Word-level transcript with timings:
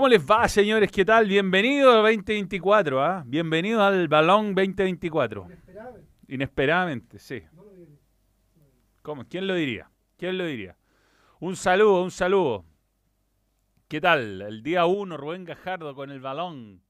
¿Cómo 0.00 0.08
les 0.08 0.24
va, 0.24 0.48
señores? 0.48 0.90
¿Qué 0.90 1.04
tal? 1.04 1.26
Bienvenido 1.26 1.90
al 1.90 2.16
2024, 2.16 3.04
¿ah? 3.04 3.22
Bienvenido 3.26 3.82
al 3.82 4.08
Balón 4.08 4.54
2024. 4.54 5.44
Inesperable. 5.44 6.04
Inesperadamente, 6.26 7.18
sí. 7.18 7.42
¿Cómo? 9.02 9.26
¿Quién 9.28 9.46
lo 9.46 9.54
diría? 9.54 9.90
¿Quién 10.16 10.38
lo 10.38 10.46
diría? 10.46 10.74
Un 11.38 11.54
saludo, 11.54 12.02
un 12.02 12.10
saludo. 12.10 12.64
¿Qué 13.88 14.00
tal? 14.00 14.40
El 14.40 14.62
día 14.62 14.86
1, 14.86 15.18
Rubén 15.18 15.44
Gajardo 15.44 15.94
con 15.94 16.10
el 16.10 16.20
balón. 16.20 16.80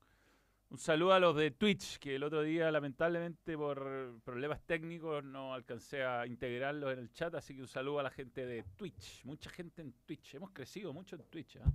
Un 0.70 0.78
saludo 0.78 1.12
a 1.12 1.18
los 1.18 1.34
de 1.34 1.50
Twitch, 1.50 1.98
que 1.98 2.14
el 2.14 2.22
otro 2.22 2.42
día 2.42 2.70
lamentablemente 2.70 3.56
por 3.56 4.20
problemas 4.22 4.62
técnicos 4.62 5.24
no 5.24 5.52
alcancé 5.52 6.04
a 6.04 6.24
integrarlos 6.28 6.92
en 6.92 7.00
el 7.00 7.12
chat, 7.12 7.34
así 7.34 7.56
que 7.56 7.62
un 7.62 7.66
saludo 7.66 7.98
a 7.98 8.04
la 8.04 8.10
gente 8.10 8.46
de 8.46 8.62
Twitch. 8.76 9.24
Mucha 9.24 9.50
gente 9.50 9.82
en 9.82 9.92
Twitch. 10.06 10.36
Hemos 10.36 10.52
crecido 10.52 10.92
mucho 10.92 11.16
en 11.16 11.24
Twitch. 11.24 11.56
¿ah? 11.56 11.72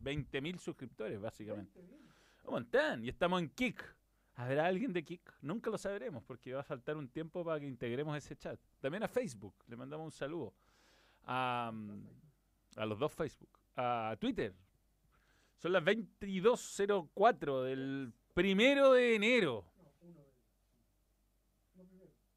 20.000 0.00 0.58
suscriptores, 0.58 1.20
básicamente. 1.20 1.80
Un 2.44 2.52
montón. 2.52 3.04
Y 3.04 3.08
estamos 3.08 3.42
en 3.42 3.48
Kik. 3.48 3.82
¿Habrá 4.36 4.66
alguien 4.66 4.92
de 4.92 5.04
Kik? 5.04 5.38
Nunca 5.40 5.68
lo 5.68 5.76
sabremos 5.76 6.22
porque 6.22 6.52
va 6.52 6.60
a 6.60 6.64
faltar 6.64 6.96
un 6.96 7.08
tiempo 7.08 7.44
para 7.44 7.58
que 7.58 7.66
integremos 7.66 8.16
ese 8.16 8.36
chat. 8.36 8.60
También 8.78 9.02
a 9.02 9.08
Facebook. 9.08 9.56
Le 9.66 9.74
mandamos 9.74 10.04
un 10.04 10.12
saludo. 10.12 10.54
A, 11.24 11.72
mm, 11.74 12.06
a 12.76 12.86
los 12.86 12.96
dos 12.96 13.12
Facebook. 13.12 13.58
A 13.74 14.16
Twitter. 14.20 14.54
Son 15.56 15.72
las 15.72 15.82
22.04 15.82 17.64
del 17.64 18.12
primero 18.36 18.92
de 18.92 19.14
enero. 19.14 19.64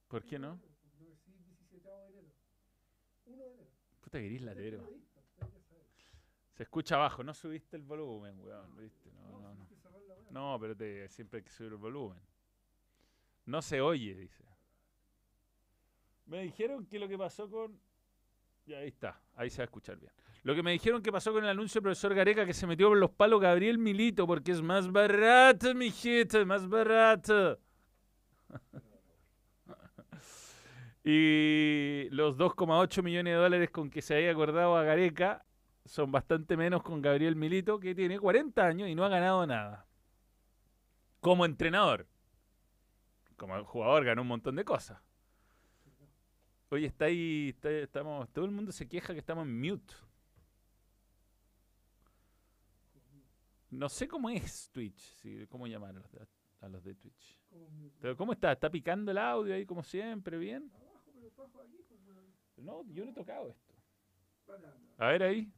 ¿Por 0.07 0.23
qué 0.23 0.39
no? 0.39 0.57
Porque 0.81 1.03
lo 1.03 1.09
decí 1.09 1.31
17 1.33 1.89
de 1.89 2.05
enero. 2.07 2.27
1 3.25 3.43
de 3.43 3.51
enero. 3.51 3.67
Puta 3.99 4.17
gris 4.19 4.39
Soy 4.39 4.45
latero. 4.45 4.89
Se 6.53 6.63
escucha 6.63 6.95
abajo. 6.95 7.21
No 7.21 7.33
subiste 7.33 7.75
el 7.75 7.83
volumen, 7.83 8.39
weón. 8.39 8.75
No, 8.75 9.39
No, 9.39 9.53
no, 9.53 9.67
que. 9.67 10.31
No, 10.31 10.57
pero 10.59 10.75
te- 10.75 11.09
siempre 11.09 11.39
hay 11.39 11.43
que 11.43 11.49
subir 11.51 11.73
el 11.73 11.77
volumen. 11.77 12.17
No 13.45 13.61
se 13.61 13.81
oye, 13.81 14.15
dice. 14.15 14.45
Me 16.27 16.43
dijeron 16.43 16.85
que 16.85 16.97
lo 16.97 17.07
que 17.09 17.17
pasó 17.17 17.49
con... 17.49 17.77
Ya, 18.69 18.77
ahí 18.77 18.89
está, 18.89 19.19
ahí 19.35 19.49
se 19.49 19.57
va 19.57 19.63
a 19.63 19.65
escuchar 19.65 19.97
bien. 19.97 20.11
Lo 20.43 20.53
que 20.53 20.61
me 20.61 20.71
dijeron 20.71 21.01
que 21.01 21.11
pasó 21.11 21.33
con 21.33 21.43
el 21.43 21.49
anuncio 21.49 21.79
del 21.79 21.85
profesor 21.85 22.13
Gareca 22.13 22.45
que 22.45 22.53
se 22.53 22.67
metió 22.67 22.89
por 22.89 22.99
los 22.99 23.09
palos 23.09 23.41
Gabriel 23.41 23.79
Milito 23.79 24.27
porque 24.27 24.51
es 24.51 24.61
más 24.61 24.91
barato, 24.91 25.73
mijito, 25.73 26.45
más 26.45 26.69
barato. 26.69 27.57
y 31.03 32.09
los 32.11 32.37
2,8 32.37 33.01
millones 33.01 33.33
de 33.33 33.39
dólares 33.39 33.71
con 33.71 33.89
que 33.89 34.03
se 34.03 34.17
había 34.17 34.29
acordado 34.29 34.77
a 34.77 34.83
Gareca 34.83 35.43
son 35.85 36.11
bastante 36.11 36.55
menos 36.55 36.83
con 36.83 37.01
Gabriel 37.01 37.35
Milito, 37.35 37.79
que 37.79 37.95
tiene 37.95 38.19
40 38.19 38.63
años 38.63 38.87
y 38.87 38.93
no 38.93 39.03
ha 39.03 39.09
ganado 39.09 39.47
nada. 39.47 39.87
Como 41.21 41.43
entrenador. 41.43 42.05
Como 43.35 43.65
jugador 43.65 44.05
ganó 44.05 44.21
un 44.21 44.27
montón 44.27 44.57
de 44.57 44.63
cosas. 44.63 45.01
Oye, 46.69 46.85
está 46.87 47.05
ahí, 47.05 47.49
está- 47.49 47.71
estamos, 47.71 48.29
todo 48.31 48.45
el 48.45 48.51
mundo 48.51 48.71
se 48.71 48.87
queja 48.87 49.13
que 49.13 49.19
estamos 49.19 49.45
en 49.45 49.59
mute. 49.59 49.93
No 53.71 53.87
sé 53.89 54.07
cómo 54.07 54.29
es 54.29 54.69
Twitch, 54.71 55.47
cómo 55.49 55.67
llamar 55.67 55.91
a 55.91 55.93
los 55.99 56.11
de, 56.11 56.27
a 56.61 56.69
los 56.69 56.83
de 56.83 56.95
Twitch. 56.95 57.37
Pero 58.01 58.17
¿cómo 58.17 58.33
está? 58.33 58.51
¿Está 58.51 58.69
picando 58.69 59.11
el 59.11 59.17
audio 59.17 59.53
ahí 59.53 59.65
como 59.65 59.83
siempre? 59.83 60.37
¿Bien? 60.37 60.71
Weón. 62.07 62.33
No, 62.57 62.83
yo 62.91 63.05
no 63.05 63.11
he 63.11 63.13
tocado 63.13 63.49
esto. 63.49 63.73
A 64.97 65.07
ver 65.07 65.23
ahí. 65.23 65.51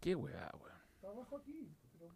Qué 0.00 0.14
weá, 0.14 0.50
weón. 0.60 0.76
Está 0.94 1.08
abajo 1.08 1.36
aquí. 1.38 1.74
Weón. 1.98 2.14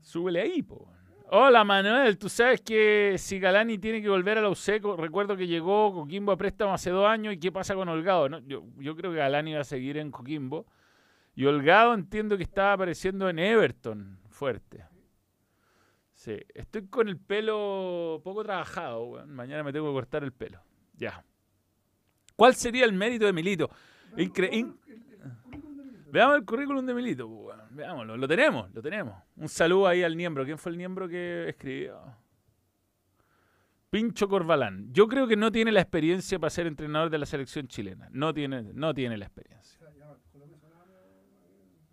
Súbele 0.00 0.40
ahí, 0.40 0.62
po. 0.62 0.92
Hola 1.34 1.64
Manuel, 1.64 2.18
tú 2.18 2.28
sabes 2.28 2.60
que 2.60 3.14
si 3.16 3.38
Galani 3.40 3.78
tiene 3.78 4.02
que 4.02 4.08
volver 4.10 4.36
a 4.36 4.42
la 4.42 4.50
UCECO, 4.50 4.98
recuerdo 4.98 5.34
que 5.34 5.46
llegó 5.46 5.90
Coquimbo 5.94 6.30
a 6.32 6.36
préstamo 6.36 6.74
hace 6.74 6.90
dos 6.90 7.06
años 7.08 7.32
y 7.32 7.38
qué 7.38 7.50
pasa 7.50 7.74
con 7.74 7.88
Holgado. 7.88 8.28
Yo, 8.40 8.94
creo 8.94 9.12
que 9.12 9.16
Galani 9.16 9.54
va 9.54 9.60
a 9.60 9.64
seguir 9.64 9.96
en 9.96 10.10
Coquimbo. 10.10 10.66
Y 11.34 11.46
Holgado 11.46 11.94
entiendo 11.94 12.36
que 12.36 12.42
estaba 12.42 12.74
apareciendo 12.74 13.30
en 13.30 13.38
Everton 13.38 14.18
fuerte. 14.28 14.84
Sí, 16.12 16.36
estoy 16.52 16.86
con 16.88 17.08
el 17.08 17.16
pelo 17.16 18.20
poco 18.22 18.44
trabajado. 18.44 19.26
Mañana 19.26 19.62
me 19.62 19.72
tengo 19.72 19.86
que 19.86 19.94
cortar 19.94 20.24
el 20.24 20.32
pelo. 20.32 20.60
Ya. 20.98 21.24
¿Cuál 22.36 22.54
sería 22.56 22.84
el 22.84 22.92
mérito 22.92 23.24
de 23.24 23.32
Milito? 23.32 23.70
Incre- 24.18 24.52
in- 24.52 24.78
El- 24.86 24.92
el 25.22 25.38
currículum 25.44 25.76
de 25.78 25.82
Milito. 25.84 26.01
Veamos 26.12 26.36
el 26.36 26.44
currículum 26.44 26.84
de 26.84 26.92
Milito, 26.92 27.26
pues, 27.26 27.56
veámoslo. 27.70 28.18
Lo 28.18 28.28
tenemos, 28.28 28.70
lo 28.74 28.82
tenemos. 28.82 29.14
Un 29.34 29.48
saludo 29.48 29.86
ahí 29.86 30.02
al 30.02 30.14
miembro. 30.14 30.44
¿Quién 30.44 30.58
fue 30.58 30.70
el 30.70 30.76
miembro 30.76 31.08
que 31.08 31.48
escribió? 31.48 32.02
Pincho 33.88 34.28
Corbalán. 34.28 34.92
Yo 34.92 35.08
creo 35.08 35.26
que 35.26 35.36
no 35.36 35.50
tiene 35.50 35.72
la 35.72 35.80
experiencia 35.80 36.38
para 36.38 36.50
ser 36.50 36.66
entrenador 36.66 37.08
de 37.08 37.16
la 37.16 37.24
selección 37.24 37.66
chilena. 37.66 38.10
No 38.12 38.34
tiene, 38.34 38.62
no 38.74 38.92
tiene 38.92 39.16
la 39.16 39.24
experiencia. 39.24 39.80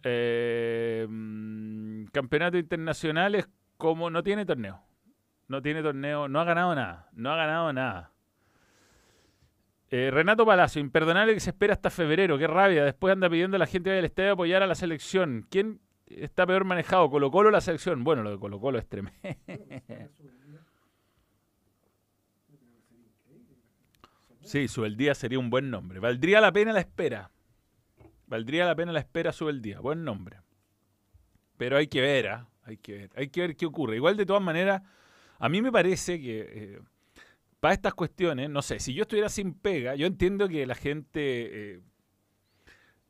Eh, 0.03 1.07
mm, 1.09 2.07
campeonato 2.11 2.57
internacional 2.57 3.35
es 3.35 3.47
como 3.77 4.09
no 4.09 4.21
tiene 4.21 4.45
torneo. 4.45 4.83
No 5.47 5.61
tiene 5.61 5.81
torneo, 5.81 6.27
no 6.27 6.41
ha 6.41 6.43
ganado 6.43 6.75
nada. 6.75 7.09
No 7.13 7.31
ha 7.31 7.37
ganado 7.37 7.71
nada. 7.71 8.11
Eh, 9.91 10.11
Renato 10.11 10.45
Palacio, 10.45 10.79
imperdonable 10.79 11.33
que 11.33 11.39
se 11.39 11.49
espera 11.49 11.73
hasta 11.73 11.89
febrero. 11.89 12.37
Qué 12.37 12.47
rabia. 12.47 12.83
Después 12.83 13.11
anda 13.11 13.29
pidiendo 13.29 13.55
a 13.55 13.59
la 13.59 13.65
gente 13.65 13.89
del 13.89 14.05
estadio 14.05 14.33
apoyar 14.33 14.61
a 14.61 14.67
la 14.67 14.75
selección. 14.75 15.47
¿Quién 15.49 15.79
está 16.07 16.45
peor 16.45 16.63
manejado? 16.63 17.09
¿Colo 17.09 17.31
Colo 17.31 17.49
o 17.49 17.51
la 17.51 17.61
selección? 17.61 18.03
Bueno, 18.03 18.21
lo 18.21 18.31
de 18.31 18.39
Colo 18.39 18.59
Colo 18.59 18.77
es 18.77 18.87
tremendo. 18.87 19.19
Sí, 24.41 24.67
Subeldía 24.67 25.13
sería 25.13 25.37
un 25.37 25.51
buen 25.51 25.69
nombre. 25.69 25.99
Valdría 25.99 26.41
la 26.41 26.51
pena 26.51 26.73
la 26.73 26.79
espera. 26.79 27.29
Valdría 28.25 28.65
la 28.65 28.75
pena 28.75 28.91
la 28.91 28.99
espera 28.99 29.31
Subeldía. 29.31 29.79
Buen 29.79 30.03
nombre. 30.03 30.37
Pero 31.55 31.77
hay 31.77 31.85
que 31.85 32.01
ver, 32.01 32.29
¿ah? 32.29 32.49
Hay 32.63 32.77
que 32.77 32.93
ver. 32.93 33.09
Hay 33.15 33.29
que 33.29 33.41
ver 33.41 33.55
qué 33.55 33.67
ocurre. 33.67 33.97
Igual, 33.97 34.17
de 34.17 34.25
todas 34.25 34.41
maneras, 34.41 34.81
a 35.37 35.49
mí 35.49 35.61
me 35.61 35.71
parece 35.71 36.19
que 36.19 36.39
eh, 36.51 36.79
para 37.59 37.73
estas 37.73 37.93
cuestiones, 37.93 38.49
no 38.49 38.61
sé, 38.61 38.79
si 38.79 38.93
yo 38.93 39.03
estuviera 39.03 39.29
sin 39.29 39.53
pega, 39.53 39.95
yo 39.95 40.07
entiendo 40.07 40.47
que 40.47 40.65
la 40.65 40.75
gente 40.75 41.75
eh, 41.75 41.81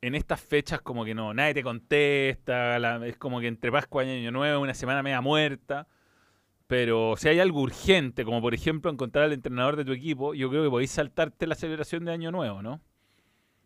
en 0.01 0.15
estas 0.15 0.41
fechas 0.41 0.81
como 0.81 1.05
que 1.05 1.13
no, 1.13 1.33
nadie 1.33 1.53
te 1.53 1.63
contesta, 1.63 2.77
es 3.05 3.17
como 3.17 3.39
que 3.39 3.47
entre 3.47 3.71
Pascua 3.71 4.03
y 4.03 4.19
Año 4.19 4.31
Nuevo, 4.31 4.61
una 4.61 4.73
semana 4.73 5.03
media 5.03 5.21
muerta. 5.21 5.87
Pero 6.67 7.15
si 7.17 7.27
hay 7.27 7.39
algo 7.39 7.61
urgente, 7.61 8.23
como 8.23 8.41
por 8.41 8.53
ejemplo 8.53 8.91
encontrar 8.91 9.25
al 9.25 9.33
entrenador 9.33 9.75
de 9.75 9.85
tu 9.85 9.91
equipo, 9.91 10.35
yo 10.35 10.49
creo 10.51 10.63
que 10.63 10.69
podéis 10.69 10.91
saltarte 10.91 11.47
la 11.47 11.55
celebración 11.55 12.05
de 12.05 12.11
Año 12.11 12.31
Nuevo, 12.31 12.61
¿no? 12.61 12.79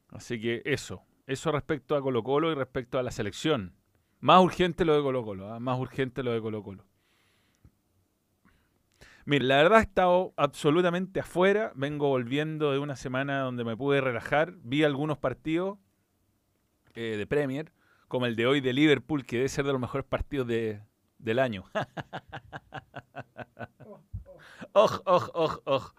Así 0.08 0.40
que 0.40 0.62
eso, 0.64 1.04
eso 1.28 1.52
respecto 1.52 1.98
a 1.98 2.02
Colo 2.02 2.24
Colo 2.24 2.52
y 2.52 2.56
respecto 2.56 2.98
a 2.98 3.04
la 3.04 3.12
selección. 3.12 3.76
Más 4.22 4.42
urgente 4.42 4.86
lo 4.86 4.96
de 4.96 5.02
Colo 5.02 5.26
Colo, 5.26 5.52
¿ah? 5.52 5.60
más 5.60 5.78
urgente 5.80 6.24
lo 6.24 6.32
de 6.32 6.40
Colo 6.40 6.64
Colo. 6.64 6.86
Mire, 9.26 9.46
la 9.46 9.58
verdad 9.58 9.80
he 9.80 9.84
estado 9.84 10.34
absolutamente 10.36 11.20
afuera. 11.22 11.72
Vengo 11.76 12.10
volviendo 12.10 12.72
de 12.72 12.80
una 12.80 12.96
semana 12.96 13.40
donde 13.40 13.64
me 13.64 13.78
pude 13.78 14.02
relajar. 14.02 14.54
Vi 14.64 14.84
algunos 14.84 15.18
partidos 15.18 15.78
eh, 16.96 17.16
de 17.18 17.26
Premier, 17.28 17.72
como 18.08 18.26
el 18.26 18.36
de 18.36 18.46
hoy 18.48 18.60
de 18.62 18.74
Liverpool, 18.74 19.26
que 19.26 19.38
debe 19.38 19.50
ser 19.50 19.66
de 19.66 19.72
los 19.72 19.82
mejores 19.82 20.06
partidos 20.06 20.48
de- 20.48 20.82
del 21.20 21.40
año. 21.40 21.64
Oj, 24.74 25.02
oj, 25.06 25.30
oj, 25.34 25.58
oj. 25.66 25.94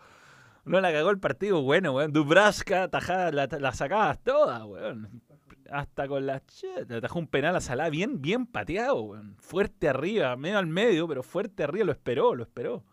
No 0.64 0.80
la 0.80 0.92
cagó 0.92 1.10
el 1.10 1.18
partido, 1.18 1.62
bueno, 1.62 1.92
weón. 1.92 2.12
Dubraska, 2.12 2.88
tajada, 2.88 3.30
la, 3.32 3.46
la 3.46 3.72
sacabas 3.72 4.22
todas, 4.22 4.62
weón. 4.64 5.22
Hasta 5.70 6.06
con 6.08 6.26
la 6.26 6.40
te 6.40 6.94
atajó 6.96 7.18
un 7.18 7.26
penal 7.26 7.56
a 7.56 7.60
Salah 7.60 7.88
bien, 7.88 8.20
bien 8.20 8.46
pateado, 8.46 9.00
weón. 9.02 9.36
Fuerte 9.38 9.88
arriba, 9.88 10.36
medio 10.36 10.58
al 10.58 10.66
medio, 10.66 11.08
pero 11.08 11.22
fuerte 11.22 11.62
arriba, 11.64 11.84
lo 11.86 11.92
esperó, 11.92 12.34
lo 12.34 12.42
esperó. 12.42 12.84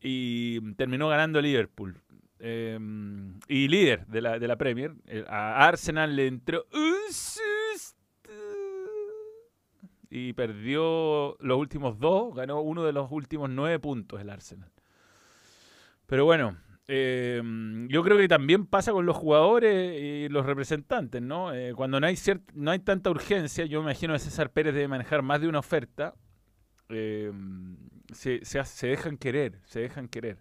Y 0.00 0.60
terminó 0.74 1.08
ganando 1.08 1.40
Liverpool. 1.40 1.96
Eh, 2.40 2.78
y 3.48 3.68
líder 3.68 4.06
de 4.06 4.20
la, 4.22 4.38
de 4.38 4.48
la 4.48 4.56
Premier. 4.56 4.92
Eh, 5.06 5.24
A 5.28 5.66
Arsenal 5.66 6.14
le 6.14 6.26
entró 6.26 6.66
un. 6.72 6.98
Y 10.10 10.32
perdió 10.32 11.36
los 11.40 11.58
últimos 11.58 11.98
dos. 11.98 12.34
Ganó 12.34 12.60
uno 12.60 12.84
de 12.84 12.92
los 12.92 13.10
últimos 13.10 13.50
nueve 13.50 13.78
puntos 13.78 14.20
el 14.20 14.30
Arsenal. 14.30 14.70
Pero 16.06 16.24
bueno, 16.24 16.56
eh, 16.90 17.42
yo 17.88 18.02
creo 18.02 18.16
que 18.16 18.28
también 18.28 18.64
pasa 18.64 18.92
con 18.92 19.04
los 19.04 19.14
jugadores 19.14 20.00
y 20.00 20.30
los 20.30 20.46
representantes, 20.46 21.20
¿no? 21.20 21.52
Eh, 21.52 21.74
cuando 21.74 22.00
no 22.00 22.06
hay, 22.06 22.16
no 22.54 22.70
hay 22.70 22.78
tanta 22.78 23.10
urgencia, 23.10 23.66
yo 23.66 23.80
me 23.80 23.90
imagino 23.90 24.14
que 24.14 24.20
César 24.20 24.50
Pérez 24.50 24.72
debe 24.72 24.88
manejar 24.88 25.20
más 25.20 25.42
de 25.42 25.48
una 25.48 25.58
oferta, 25.58 26.14
eh, 26.88 27.30
se, 28.12 28.44
se 28.44 28.86
dejan 28.86 29.16
querer, 29.16 29.60
se 29.64 29.80
dejan 29.80 30.08
querer. 30.08 30.38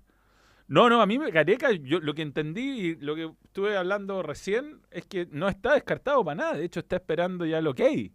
No, 0.67 0.89
no, 0.89 1.01
a 1.01 1.05
mí 1.05 1.17
Gareca, 1.17 1.71
yo 1.71 1.99
lo 1.99 2.13
que 2.13 2.21
entendí 2.21 2.61
y 2.61 2.95
lo 2.97 3.15
que 3.15 3.31
estuve 3.45 3.77
hablando 3.77 4.21
recién 4.21 4.81
es 4.91 5.05
que 5.05 5.27
no 5.31 5.47
está 5.47 5.73
descartado 5.73 6.23
para 6.25 6.35
nada, 6.35 6.53
de 6.57 6.65
hecho 6.65 6.81
está 6.81 6.97
esperando 6.97 7.45
ya 7.45 7.61
lo 7.61 7.73
que 7.73 7.83
hay. 7.83 8.11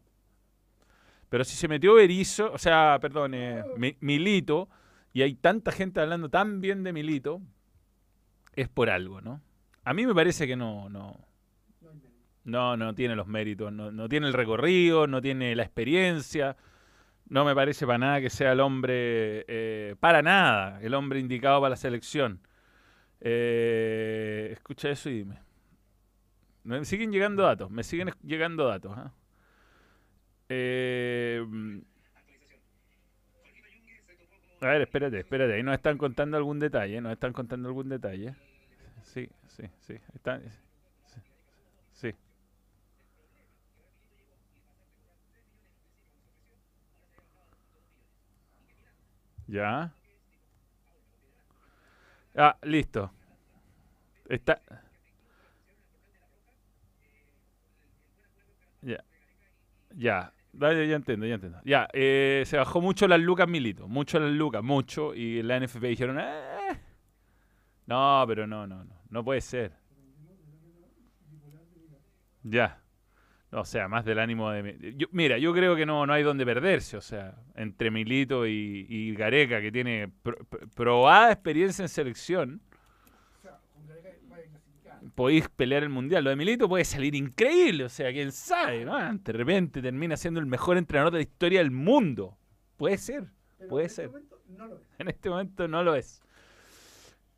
Pero 1.30 1.44
si 1.44 1.56
se 1.56 1.66
metió 1.66 1.94
Berizzo, 1.94 2.52
o 2.52 2.58
sea, 2.58 2.98
perdón, 3.00 3.32
eh, 3.34 3.64
Mi- 3.78 3.96
Milito, 4.00 4.68
y 5.14 5.22
hay 5.22 5.34
tanta 5.34 5.72
gente 5.72 6.00
hablando 6.00 6.28
tan 6.28 6.60
bien 6.60 6.82
de 6.82 6.92
Milito, 6.92 7.40
es 8.54 8.68
por 8.68 8.90
algo, 8.90 9.22
¿no? 9.22 9.40
A 9.84 9.94
mí 9.94 10.06
me 10.06 10.14
parece 10.14 10.46
que 10.46 10.56
no, 10.56 10.90
no, 10.90 11.18
no, 12.44 12.76
no 12.76 12.94
tiene 12.94 13.16
los 13.16 13.26
méritos, 13.26 13.72
no, 13.72 13.90
no 13.90 14.08
tiene 14.10 14.26
el 14.26 14.34
recorrido, 14.34 15.06
no 15.06 15.22
tiene 15.22 15.56
la 15.56 15.62
experiencia. 15.62 16.56
No 17.32 17.46
me 17.46 17.54
parece 17.54 17.86
para 17.86 17.96
nada 17.96 18.20
que 18.20 18.28
sea 18.28 18.52
el 18.52 18.60
hombre, 18.60 19.46
eh, 19.48 19.96
para 19.98 20.20
nada, 20.20 20.78
el 20.82 20.92
hombre 20.92 21.18
indicado 21.18 21.62
para 21.62 21.70
la 21.70 21.76
selección. 21.76 22.46
Eh, 23.22 24.50
escucha 24.52 24.90
eso 24.90 25.08
y 25.08 25.14
dime. 25.20 25.38
Me 26.64 26.84
siguen 26.84 27.10
llegando 27.10 27.42
datos, 27.42 27.70
me 27.70 27.84
siguen 27.84 28.10
llegando 28.22 28.66
datos. 28.66 28.92
¿ah? 28.98 29.14
Eh, 30.50 31.42
a 34.60 34.66
ver, 34.66 34.82
espérate, 34.82 35.20
espérate, 35.20 35.54
ahí 35.54 35.62
nos 35.62 35.74
están 35.74 35.96
contando 35.96 36.36
algún 36.36 36.58
detalle, 36.58 37.00
nos 37.00 37.12
están 37.12 37.32
contando 37.32 37.66
algún 37.66 37.88
detalle. 37.88 38.34
Sí, 39.04 39.26
sí, 39.48 39.62
sí. 39.80 39.94
Están, 40.14 40.42
sí. 41.94 42.12
Ya. 49.52 49.92
Ah, 52.34 52.56
listo. 52.62 53.10
Está. 54.28 54.62
Ya. 58.80 59.04
Ya. 59.94 60.32
Ya 60.54 60.70
entiendo, 60.96 61.26
ya 61.26 61.34
entiendo. 61.34 61.60
Ya, 61.64 61.88
eh, 61.92 62.44
se 62.46 62.56
bajó 62.56 62.80
mucho 62.80 63.06
las 63.08 63.20
lucas 63.20 63.46
Milito. 63.48 63.88
Mucho 63.88 64.18
las 64.18 64.32
lucas, 64.32 64.62
mucho. 64.62 65.14
Y 65.14 65.42
la 65.42 65.56
NFP 65.58 65.86
dijeron, 65.88 66.18
"Eh". 66.18 66.80
No, 67.86 68.24
pero 68.26 68.46
no, 68.46 68.66
no, 68.66 68.84
no. 68.84 68.94
No 69.10 69.22
puede 69.22 69.42
ser. 69.42 69.72
Ya. 72.42 72.81
O 73.54 73.64
sea, 73.66 73.86
más 73.86 74.04
del 74.04 74.18
ánimo 74.18 74.50
de... 74.50 74.94
Yo, 74.96 75.06
mira, 75.12 75.36
yo 75.36 75.52
creo 75.52 75.76
que 75.76 75.84
no, 75.84 76.06
no 76.06 76.12
hay 76.14 76.22
donde 76.22 76.44
perderse. 76.46 76.96
O 76.96 77.00
sea, 77.02 77.34
entre 77.54 77.90
Milito 77.90 78.46
y, 78.46 78.86
y 78.88 79.14
Gareca, 79.14 79.60
que 79.60 79.70
tiene 79.70 80.08
pro- 80.22 80.36
pro- 80.48 80.66
probada 80.74 81.32
experiencia 81.32 81.82
en 81.82 81.88
selección, 81.90 82.60
O 83.38 83.42
sea, 83.42 83.58
podéis 85.14 85.48
pelear 85.50 85.82
el 85.82 85.88
mundial. 85.90 86.24
Lo 86.24 86.30
de 86.30 86.36
Milito 86.36 86.68
puede 86.68 86.84
salir 86.84 87.14
increíble. 87.14 87.84
O 87.84 87.88
sea, 87.88 88.10
quién 88.10 88.32
sabe, 88.32 88.84
¿no? 88.84 88.96
De 89.18 89.32
repente 89.32 89.82
termina 89.82 90.16
siendo 90.16 90.40
el 90.40 90.46
mejor 90.46 90.76
entrenador 90.78 91.12
de 91.12 91.18
la 91.18 91.22
historia 91.22 91.58
del 91.60 91.70
mundo. 91.70 92.36
Puede 92.78 92.96
ser. 92.98 93.24
Pero 93.58 93.68
Puede 93.68 93.84
en 93.84 93.90
este 93.90 94.02
ser. 94.02 94.10
momento 94.10 94.38
no 94.48 94.66
lo 94.66 94.74
es. 94.76 94.82
En 94.98 95.08
este 95.08 95.28
momento 95.30 95.68
no 95.68 95.82
lo 95.82 95.94
es. 95.94 96.22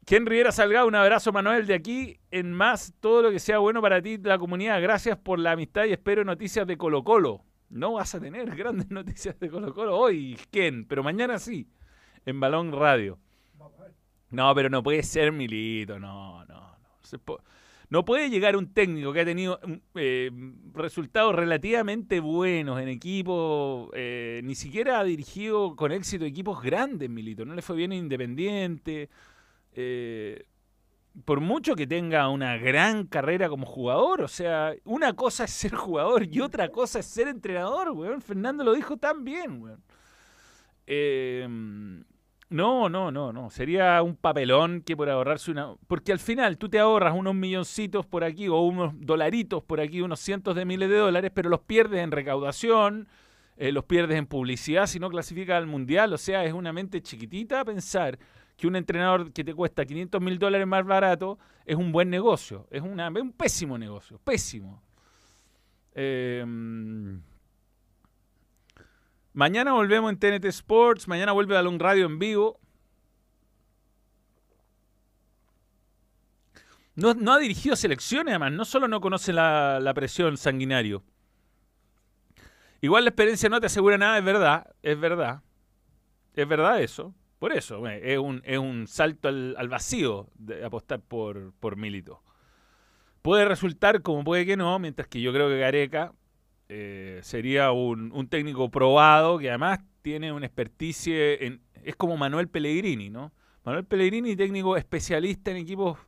Ken 0.06 0.26
Riera 0.26 0.52
Salgado, 0.52 0.87
un 0.87 0.94
abrazo 0.94 1.32
Manuel 1.32 1.66
de 1.66 1.73
aquí 1.73 2.18
en 2.30 2.52
más, 2.52 2.92
todo 3.00 3.23
lo 3.23 3.30
que 3.30 3.38
sea 3.38 3.58
bueno 3.58 3.80
para 3.80 4.02
ti, 4.02 4.18
la 4.18 4.38
comunidad. 4.38 4.82
Gracias 4.82 5.16
por 5.16 5.38
la 5.38 5.52
amistad 5.52 5.87
y 5.87 5.92
espero 5.92 6.25
noticias 6.25 6.66
de 6.66 6.76
Colo 6.76 7.02
Colo. 7.02 7.42
No 7.70 7.94
vas 7.94 8.14
a 8.14 8.20
tener 8.20 8.54
grandes 8.56 8.90
noticias 8.90 9.38
de 9.40 9.49
Colo 9.49 9.73
Colo 9.73 9.96
hoy, 9.96 10.38
Ken, 10.50 10.84
pero 10.84 11.02
mañana 11.02 11.38
sí, 11.38 11.68
en 12.26 12.38
Balón 12.38 12.73
Radio. 12.73 13.18
No, 14.30 14.54
pero 14.54 14.68
no 14.68 14.82
puede 14.82 15.02
ser 15.04 15.32
Milito, 15.32 15.99
no, 15.99 16.44
no, 16.44 16.76
no. 17.26 17.38
No 17.88 18.04
puede 18.04 18.28
llegar 18.28 18.56
un 18.56 18.75
técnico 18.75 19.12
que 19.12 19.20
ha 19.20 19.25
tenido 19.25 19.58
mm, 19.64 19.73
eh, 19.94 20.30
resultados 20.75 21.34
relativamente 21.34 22.20
buenos 22.20 22.80
en 22.80 22.88
equipos, 22.88 23.88
eh, 23.94 24.42
ni 24.44 24.54
siquiera 24.54 25.00
ha 25.00 25.04
dirigido 25.04 25.76
con 25.76 25.92
éxito 25.92 26.26
equipos 26.26 26.61
grandes, 26.61 27.08
Milito. 27.08 27.46
No 27.46 27.54
le 27.54 27.62
fue 27.62 27.76
bien 27.76 27.92
en 27.92 28.00
Independiente. 28.00 29.08
Eh, 29.75 30.47
por 31.25 31.40
mucho 31.40 31.76
que 31.76 31.87
tenga 31.87 32.28
una 32.28 32.57
gran 32.57 33.07
carrera 33.07 33.49
como 33.49 33.66
jugador, 33.66 34.23
o 34.23 34.28
sea, 34.28 34.75
una 34.85 35.14
cosa 35.14 35.45
es 35.45 35.50
ser 35.50 35.75
jugador 35.75 36.26
y 36.31 36.40
otra 36.40 36.69
cosa 36.71 36.99
es 36.99 37.07
ser 37.07 37.28
entrenador, 37.28 37.90
weón. 37.90 38.21
Fernando 38.21 38.64
lo 38.64 38.73
dijo 38.75 38.97
tan 38.97 39.25
bien, 39.25 39.62
weón. 39.62 39.83
Eh, 40.87 41.47
no, 42.50 42.88
no, 42.88 43.11
no, 43.11 43.33
no. 43.33 43.50
Sería 43.50 44.02
un 44.02 44.16
papelón 44.16 44.83
que 44.83 44.97
por 44.97 45.09
ahorrarse 45.09 45.50
una... 45.50 45.75
Porque 45.87 46.12
al 46.12 46.19
final 46.19 46.59
tú 46.59 46.69
te 46.69 46.78
ahorras 46.78 47.14
unos 47.16 47.35
milloncitos 47.35 48.07
por 48.07 48.23
aquí 48.23 48.49
o 48.49 48.61
unos 48.61 48.93
dolaritos 48.97 49.62
por 49.62 49.81
aquí, 49.81 50.00
unos 50.02 50.21
cientos 50.21 50.54
de 50.54 50.64
miles 50.64 50.88
de 50.88 50.97
dólares, 50.97 51.33
pero 51.35 51.49
los 51.49 51.61
pierdes 51.61 52.04
en 52.04 52.11
recaudación, 52.11 53.09
eh, 53.57 53.73
los 53.73 53.85
pierdes 53.85 54.19
en 54.19 54.26
publicidad 54.26 54.87
si 54.87 55.00
no 55.00 55.11
clasificas 55.11 55.57
al 55.57 55.66
mundial. 55.66 56.12
O 56.12 56.19
sea, 56.19 56.45
es 56.45 56.52
una 56.52 56.73
mente 56.73 57.02
chiquitita 57.02 57.64
pensar 57.64 58.19
que 58.56 58.66
un 58.66 58.76
entrenador 58.76 59.32
que 59.32 59.44
te 59.44 59.54
cuesta 59.54 59.84
500 59.84 60.20
mil 60.20 60.38
dólares 60.38 60.66
más 60.66 60.84
barato 60.84 61.38
es 61.64 61.76
un 61.76 61.92
buen 61.92 62.11
negocio. 62.11 62.66
Es 62.70 62.82
un 62.82 63.32
pésimo 63.37 63.78
negocio, 63.78 64.18
pésimo. 64.18 64.82
Eh, 65.94 66.44
mañana 69.32 69.73
volvemos 69.73 70.12
en 70.12 70.18
TNT 70.18 70.46
Sports, 70.46 71.08
mañana 71.08 71.32
vuelve 71.32 71.54
Balón 71.54 71.78
Radio 71.78 72.06
en 72.06 72.18
vivo. 72.18 72.61
No, 76.96 77.12
no 77.14 77.32
ha 77.32 77.38
dirigido 77.38 77.75
selecciones, 77.75 78.32
además, 78.32 78.52
no 78.52 78.64
solo 78.64 78.87
no 78.87 79.00
conoce 79.00 79.32
la, 79.32 79.80
la 79.80 79.94
presión 79.94 80.37
sanguinario. 80.37 81.02
Igual 82.80 83.04
la 83.04 83.11
experiencia 83.11 83.49
no 83.49 83.61
te 83.61 83.66
asegura 83.66 83.99
nada, 83.99 84.18
es 84.18 84.25
verdad, 84.25 84.75
es 84.82 85.00
verdad. 85.00 85.42
Es 86.34 86.46
verdad 86.46 86.80
eso. 86.82 87.14
Por 87.45 87.53
eso, 87.53 87.87
es 87.87 88.19
un, 88.19 88.41
es 88.47 88.59
un 88.59 88.87
salto 88.87 89.29
al, 89.29 89.69
vacío 89.69 90.31
de 90.35 90.65
apostar 90.65 91.03
por, 91.03 91.53
por 91.61 91.77
Milito. 91.77 92.23
Puede 93.21 93.45
resultar 93.45 94.01
como 94.01 94.25
puede 94.25 94.47
que 94.47 94.57
no, 94.57 94.79
mientras 94.79 95.09
que 95.09 95.21
yo 95.21 95.31
creo 95.31 95.51
que 95.51 95.59
Gareca 95.59 96.15
eh, 96.71 97.21
sería 97.23 97.71
un, 97.71 98.13
un 98.13 98.29
técnico 98.29 98.71
probado 98.71 99.37
que 99.37 99.51
además 99.51 99.81
tiene 100.01 100.33
una 100.33 100.47
experticia 100.47 101.35
en... 101.35 101.61
Es 101.83 101.97
como 101.97 102.17
Manuel 102.17 102.49
Pellegrini, 102.49 103.11
¿no? 103.11 103.31
Manuel 103.63 103.85
Pellegrini, 103.85 104.37
técnico 104.37 104.79
especialista 104.79 105.51
en 105.51 105.59
equipos 105.59 105.99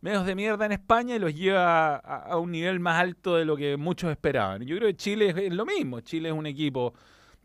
medios 0.00 0.26
de 0.26 0.34
mierda 0.34 0.66
en 0.66 0.72
España 0.72 1.14
y 1.14 1.20
los 1.20 1.32
lleva 1.32 1.94
a, 1.94 2.36
un 2.38 2.50
nivel 2.50 2.80
más 2.80 3.00
alto 3.00 3.36
de 3.36 3.44
lo 3.44 3.56
que 3.56 3.76
muchos 3.76 4.10
esperaban. 4.10 4.62
Yo 4.62 4.76
creo 4.78 4.88
que 4.88 4.96
Chile 4.96 5.32
es 5.46 5.54
lo 5.54 5.64
mismo. 5.64 6.00
Chile 6.00 6.30
es 6.30 6.34
un 6.34 6.46
equipo 6.46 6.92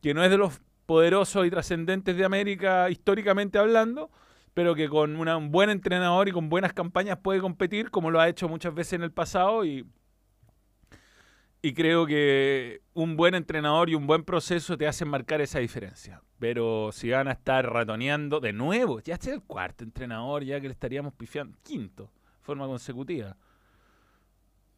que 0.01 0.15
no 0.15 0.23
es 0.23 0.31
de 0.31 0.39
los 0.39 0.59
poderosos 0.87 1.45
y 1.45 1.51
trascendentes 1.51 2.17
de 2.17 2.25
América 2.25 2.89
históricamente 2.89 3.59
hablando, 3.59 4.09
pero 4.55 4.73
que 4.73 4.89
con 4.89 5.15
una- 5.17 5.37
un 5.37 5.51
buen 5.51 5.69
entrenador 5.69 6.27
y 6.27 6.31
con 6.31 6.49
buenas 6.49 6.73
campañas 6.73 7.19
puede 7.21 7.39
competir, 7.41 7.91
como 7.91 8.09
lo 8.09 8.19
ha 8.19 8.27
hecho 8.27 8.49
muchas 8.49 8.73
veces 8.73 8.93
en 8.93 9.03
el 9.03 9.11
pasado, 9.11 9.63
y, 9.65 9.85
y 11.61 11.73
creo 11.73 12.07
que 12.07 12.81
un 12.93 13.15
buen 13.17 13.35
entrenador 13.35 13.89
y 13.89 13.95
un 13.95 14.07
buen 14.07 14.23
proceso 14.23 14.77
te 14.77 14.87
hacen 14.87 15.09
marcar 15.09 15.41
esa 15.41 15.59
diferencia. 15.59 16.23
Pero 16.39 16.91
si 16.91 17.09
van 17.09 17.27
a 17.27 17.31
estar 17.33 17.65
ratoneando 17.71 18.39
de 18.39 18.53
nuevo, 18.53 18.99
ya 19.01 19.15
este 19.15 19.29
es 19.29 19.35
el 19.35 19.43
cuarto 19.43 19.83
entrenador, 19.83 20.43
ya 20.43 20.59
que 20.61 20.67
le 20.67 20.73
estaríamos 20.73 21.13
pifiando, 21.13 21.57
quinto, 21.63 22.09
forma 22.41 22.65
consecutiva. 22.65 23.35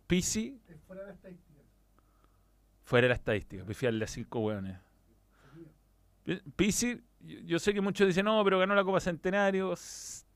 Pisi, 0.08 0.60
fuera 0.88 1.04
de 1.04 1.08
la 1.10 1.14
estadística. 1.14 1.60
fuera 2.84 3.06
de 3.06 3.10
la 3.10 3.16
estadística, 3.16 3.64
pifiarle 3.64 4.04
a 4.06 4.08
cinco 4.08 4.40
hueones. 4.40 4.78
Pisi, 6.56 7.02
yo 7.20 7.60
sé 7.60 7.74
que 7.74 7.82
muchos 7.82 8.08
dicen, 8.08 8.26
no, 8.26 8.44
pero 8.44 8.60
ganó 8.60 8.76
la 8.76 8.84
Copa 8.84 9.00
Centenario. 9.00 9.74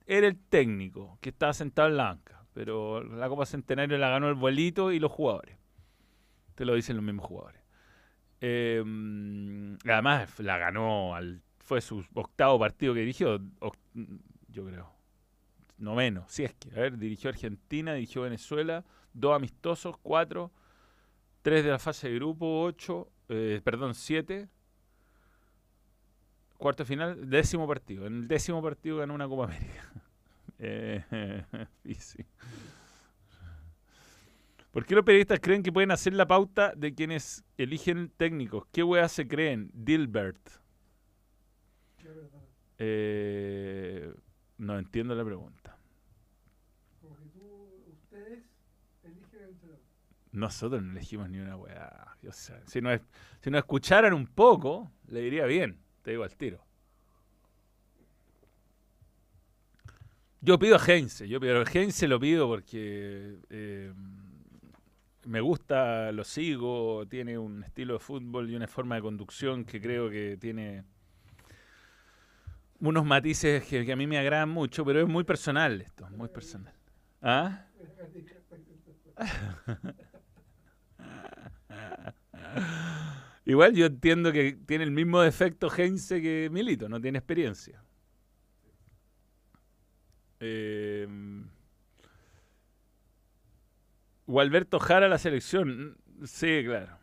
Era 0.05 0.27
el 0.27 0.38
técnico 0.38 1.17
que 1.21 1.29
estaba 1.29 1.53
sentado 1.53 1.88
en 1.89 1.97
la 1.97 2.05
banca. 2.05 2.45
Pero 2.53 3.03
la 3.03 3.27
Copa 3.29 3.45
Centenario 3.45 3.97
la 3.97 4.09
ganó 4.09 4.29
el 4.29 4.35
vuelito 4.35 4.91
y 4.91 5.00
los 5.00 5.12
jugadores. 5.12 5.57
Te 6.55 6.65
lo 6.65 6.75
dicen 6.75 6.95
los 6.95 7.05
mismos 7.05 7.25
jugadores. 7.25 7.62
Eh, 8.41 8.83
además, 9.85 10.39
la 10.39 10.57
ganó, 10.57 11.15
al, 11.15 11.41
fue 11.59 11.81
su 11.81 12.05
octavo 12.13 12.59
partido 12.59 12.93
que 12.93 13.00
dirigió, 13.00 13.39
yo 14.50 14.65
creo. 14.65 14.93
Noveno, 15.77 16.25
si 16.27 16.43
es 16.43 16.53
que. 16.53 16.69
A 16.71 16.81
ver, 16.81 16.97
dirigió 16.97 17.29
Argentina, 17.29 17.93
dirigió 17.93 18.21
Venezuela, 18.21 18.85
dos 19.13 19.35
amistosos, 19.35 19.97
cuatro, 19.97 20.51
tres 21.41 21.63
de 21.63 21.71
la 21.71 21.79
fase 21.79 22.09
de 22.09 22.15
grupo, 22.15 22.62
ocho, 22.63 23.09
eh, 23.29 23.62
perdón, 23.63 23.95
siete, 23.95 24.50
cuarto 26.57 26.86
final, 26.86 27.29
décimo 27.29 27.67
partido. 27.67 28.05
En 28.07 28.13
el 28.17 28.27
décimo 28.27 28.62
partido 28.62 28.98
ganó 28.98 29.13
una 29.13 29.27
Copa 29.27 29.45
América. 29.45 29.91
Eh. 30.65 31.03
¿Por 34.72 34.86
qué 34.86 34.95
los 34.95 35.03
periodistas 35.03 35.39
creen 35.41 35.62
que 35.62 35.72
pueden 35.72 35.91
hacer 35.91 36.13
la 36.13 36.25
pauta 36.25 36.74
de 36.75 36.95
quienes 36.95 37.43
eligen 37.57 38.10
técnicos? 38.15 38.65
¿Qué 38.72 38.81
weas 38.81 39.12
se 39.12 39.27
creen? 39.27 39.69
Dilbert. 39.74 40.39
Eh, 42.79 44.12
no 44.57 44.79
entiendo 44.79 45.13
la 45.13 45.24
pregunta. 45.24 45.77
Como 47.01 47.17
que 47.17 47.25
tú, 47.25 47.83
ustedes 47.91 48.45
eligen. 49.03 49.60
Nosotros 50.31 50.81
no 50.81 50.91
elegimos 50.91 51.29
ni 51.29 51.39
una 51.39 51.55
sea, 52.31 52.62
si, 52.65 52.81
nos, 52.81 53.00
si 53.41 53.51
nos 53.51 53.60
escucharan 53.60 54.13
un 54.13 54.25
poco, 54.25 54.91
le 55.07 55.22
diría 55.22 55.45
bien, 55.45 55.82
te 56.03 56.12
digo 56.12 56.24
al 56.24 56.36
tiro. 56.36 56.60
Yo 60.41 60.60
pido 60.60 60.75
a 60.75 60.86
Heinze, 60.86 61.27
yo 61.27 61.39
pido 61.39 61.62
a 61.62 61.63
Heinze 61.63 62.07
lo 62.07 62.19
pido 62.19 62.48
porque 62.48 63.38
eh, 63.50 63.93
me 65.25 65.39
gusta, 65.39 66.12
lo 66.12 66.25
sigo, 66.25 67.07
tiene 67.07 67.38
un 67.38 67.63
estilo 67.63 67.93
de 67.93 68.00
fútbol 68.00 68.50
y 68.50 68.55
una 68.55 68.67
forma 68.67 68.95
de 68.95 69.01
conducción 69.01 69.63
que 69.63 69.79
creo 69.79 70.10
que 70.10 70.38
tiene 70.39 70.83
unos 72.81 73.05
matices 73.05 73.63
que, 73.63 73.86
que 73.86 73.93
a 73.93 73.95
mí 73.95 74.05
me 74.05 74.17
agradan 74.17 74.50
mucho, 74.50 74.83
pero 74.83 75.00
es 75.00 75.07
muy 75.07 75.24
personal 75.24 75.79
esto, 75.81 76.10
muy 76.10 76.27
personal. 76.27 76.74
¿Ah? 77.22 77.67
Igual 83.45 83.73
yo 83.73 83.85
entiendo 83.88 84.31
que 84.31 84.53
tiene 84.65 84.85
el 84.85 84.91
mismo 84.91 85.21
defecto 85.21 85.69
Heinze 85.69 86.21
que 86.21 86.50
Milito, 86.51 86.88
no 86.88 87.01
tiene 87.01 87.17
experiencia. 87.17 87.83
Eh, 90.39 91.07
Gualberto 94.25 94.79
Jara 94.79 95.07
la 95.07 95.17
selección. 95.17 95.97
Sí, 96.25 96.63
claro. 96.65 96.97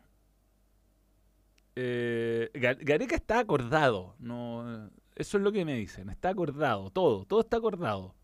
Eh, 1.75 2.49
Gareca 2.53 3.15
está 3.15 3.39
acordado. 3.39 4.15
No, 4.19 4.89
eso 5.15 5.37
es 5.37 5.43
lo 5.43 5.51
que 5.51 5.65
me 5.65 5.75
dicen. 5.75 6.09
Está 6.09 6.29
acordado. 6.29 6.89
Todo. 6.89 7.25
Todo 7.25 7.41
está 7.41 7.57
acordado. 7.57 8.15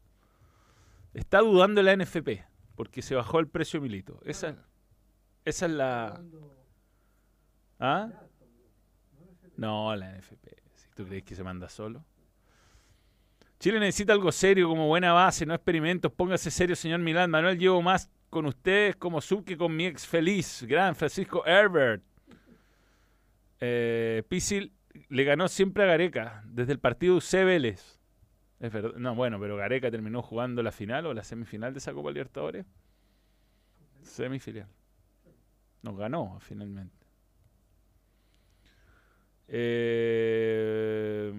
Está 1.14 1.40
dudando 1.40 1.82
la 1.84 1.96
NFP. 1.96 2.44
Porque 2.76 3.02
se 3.02 3.16
bajó 3.16 3.40
el 3.40 3.48
precio 3.48 3.82
Milito. 3.82 4.20
Esa, 4.24 4.56
esa 5.46 5.66
es 5.66 5.72
la. 5.72 6.22
¿Ah? 7.80 8.10
No, 9.56 9.96
la 9.96 10.12
NFP. 10.16 10.48
Si 10.76 10.90
tú 10.96 11.06
crees 11.06 11.24
que 11.24 11.36
se 11.36 11.44
manda 11.44 11.70
solo. 11.70 12.04
Chile 13.60 13.80
necesita 13.80 14.14
algo 14.14 14.32
serio 14.32 14.68
como 14.68 14.88
buena 14.88 15.14
base, 15.14 15.46
no 15.46 15.56
experimentos. 15.56 16.12
Póngase 16.12 16.52
serio, 16.52 16.76
señor 16.76 17.00
Milán. 17.00 17.32
Manuel, 17.32 17.58
llevo 17.58 17.82
más 17.82 18.10
con 18.30 18.46
ustedes 18.46 18.96
como 18.96 19.20
sub 19.20 19.44
que 19.44 19.58
con 19.58 19.76
mi 19.76 19.86
ex 19.86 20.06
feliz. 20.06 20.64
Gran 20.68 20.96
Francisco 20.96 21.44
Herbert. 21.46 22.04
Eh, 23.60 24.24
Pisil 24.30 24.74
le 25.10 25.24
ganó 25.24 25.48
siempre 25.48 25.84
a 25.84 25.88
Gareca 25.88 26.44
desde 26.46 26.74
el 26.74 26.80
partido 26.80 27.16
UC 27.16 27.32
Vélez. 27.32 28.00
Es 28.60 28.72
verdad. 28.72 28.94
No, 28.96 29.16
bueno, 29.16 29.40
pero 29.40 29.58
Gareca 29.58 29.90
terminó 29.90 30.22
jugando 30.22 30.62
la 30.62 30.72
final 30.72 31.08
o 31.08 31.14
la 31.14 31.24
semifinal 31.24 31.74
de 31.74 31.80
esa 31.80 31.94
Copa 31.94 32.12
Libertadores. 32.12 32.66
Semifinal. 34.04 34.68
Nos 35.82 35.98
ganó 35.98 36.38
finalmente. 36.40 37.07
Eh, 39.50 41.34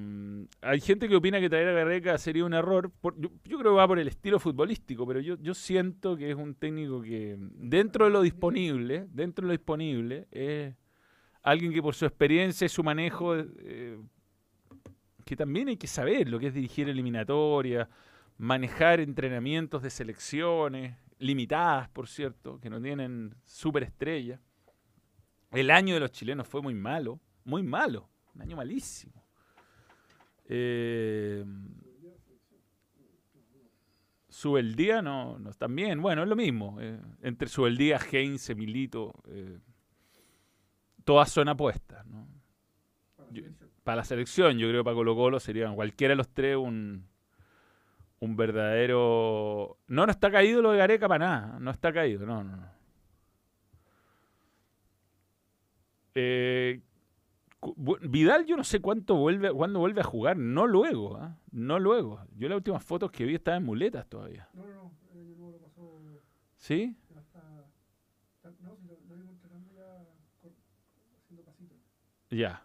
hay 0.63 0.81
gente 0.81 1.09
que 1.09 1.17
opina 1.17 1.41
que 1.41 1.51
traer 1.51 1.69
a 1.69 1.73
Gareca 1.73 2.17
sería 2.19 2.45
un 2.45 2.55
error. 2.55 2.91
yo, 3.17 3.31
creo 3.43 3.59
que 3.63 3.69
va 3.69 3.87
por 3.87 3.99
el 3.99 4.09
estilo 4.09 4.39
futbolístico, 4.39 5.07
pero 5.07 5.21
yo, 5.21 5.55
siento 5.55 6.17
que 6.17 6.31
es 6.31 6.37
un 6.37 6.55
técnico 6.55 7.03
que, 7.03 7.37
dentro 7.39 8.07
de 8.07 8.11
lo 8.11 8.23
disponible, 8.23 9.07
dentro 9.11 9.43
de 9.43 9.49
lo 9.49 9.53
disponible, 9.53 10.27
es 10.31 10.75
alguien 11.43 11.73
que 11.73 11.83
por 11.83 11.95
su 11.95 12.07
experiencia 12.07 12.65
y 12.65 12.69
su 12.69 12.83
manejo, 12.83 13.37
eh, 13.37 13.99
que 15.25 15.37
también 15.37 15.69
hay 15.69 15.77
que 15.77 15.87
saber 15.87 16.29
lo 16.29 16.39
que 16.39 16.49
es 16.49 16.55
dirigir 16.55 16.89
eliminatorias, 16.89 17.89
manejar 18.39 19.01
entrenamientos 19.01 19.83
de 19.83 19.91
selecciones, 19.91 20.97
limitadas, 21.19 21.89
por 21.91 22.09
cierto, 22.09 22.59
que 22.61 22.71
no 22.71 22.81
tienen 22.81 23.35
superestrella. 23.45 24.41
El 25.51 25.71
año 25.71 25.95
de 25.95 26.01
los 26.01 26.13
chilenos 26.13 26.47
fue 26.47 26.63
muy 26.63 26.75
malo 26.75 27.21
muy 27.49 27.63
malo, 27.63 28.11
un 28.35 28.43
año 28.43 28.57
malísimo. 28.57 29.25
Eh, 30.45 31.45
Subeldía 34.29 35.01
no, 35.01 35.39
no 35.39 35.51
también, 35.55 36.01
bueno, 36.03 36.23
es 36.23 36.29
lo 36.29 36.37
mismo. 36.37 36.77
Eh, 36.79 37.01
entre 37.23 37.49
Subeldía, 37.49 37.99
Heinz, 37.99 38.55
Milito, 38.55 39.15
eh, 39.29 39.59
todas 41.05 41.31
son 41.31 41.49
apuestas. 41.49 42.07
¿no? 42.07 42.29
para 43.83 43.97
la 43.97 44.05
selección, 44.05 44.59
yo 44.59 44.69
creo 44.69 44.83
que 44.83 44.85
para 44.85 44.95
Colo 44.95 45.17
Colo 45.17 45.41
serían 45.41 45.75
cualquiera 45.75 46.13
de 46.13 46.17
los 46.17 46.29
tres 46.29 46.57
un, 46.57 47.09
un 48.21 48.37
verdadero... 48.37 49.79
No, 49.87 50.05
no 50.05 50.13
está 50.13 50.31
caído 50.31 50.61
lo 50.61 50.73
de 50.73 50.79
Gareca 50.79 51.09
para 51.09 51.27
nada, 51.27 51.59
no 51.59 51.71
está 51.71 51.93
caído, 51.95 52.27
no, 52.27 52.45
no, 52.45 52.57
no. 52.57 52.79
Eh, 56.15 56.83
Vidal 58.03 58.47
yo 58.47 58.57
no 58.57 58.63
sé 58.63 58.81
cuánto 58.81 59.17
vuelve, 59.17 59.53
cuándo 59.53 59.81
vuelve 59.81 60.01
a 60.01 60.05
jugar, 60.05 60.37
no 60.37 60.67
luego, 60.67 61.17
¿ah? 61.17 61.37
no 61.51 61.79
luego. 61.79 62.21
Yo 62.37 62.49
las 62.49 62.57
últimas 62.57 62.85
fotos 62.85 63.11
que 63.11 63.25
vi 63.25 63.35
estaba 63.35 63.57
en 63.57 63.65
muletas 63.65 64.07
todavía. 64.07 64.49
No, 64.55 64.65
no, 64.67 64.93
no, 65.15 65.51
lo 65.51 65.59
pasó. 65.59 66.01
¿Sí? 66.57 66.97
no, 68.61 68.77
si 68.77 68.87
lo, 68.87 68.95
entrenando 69.29 69.73
ya 69.75 70.07
haciendo 71.19 71.45
pasitos. 71.45 71.79
Ya. 72.31 72.63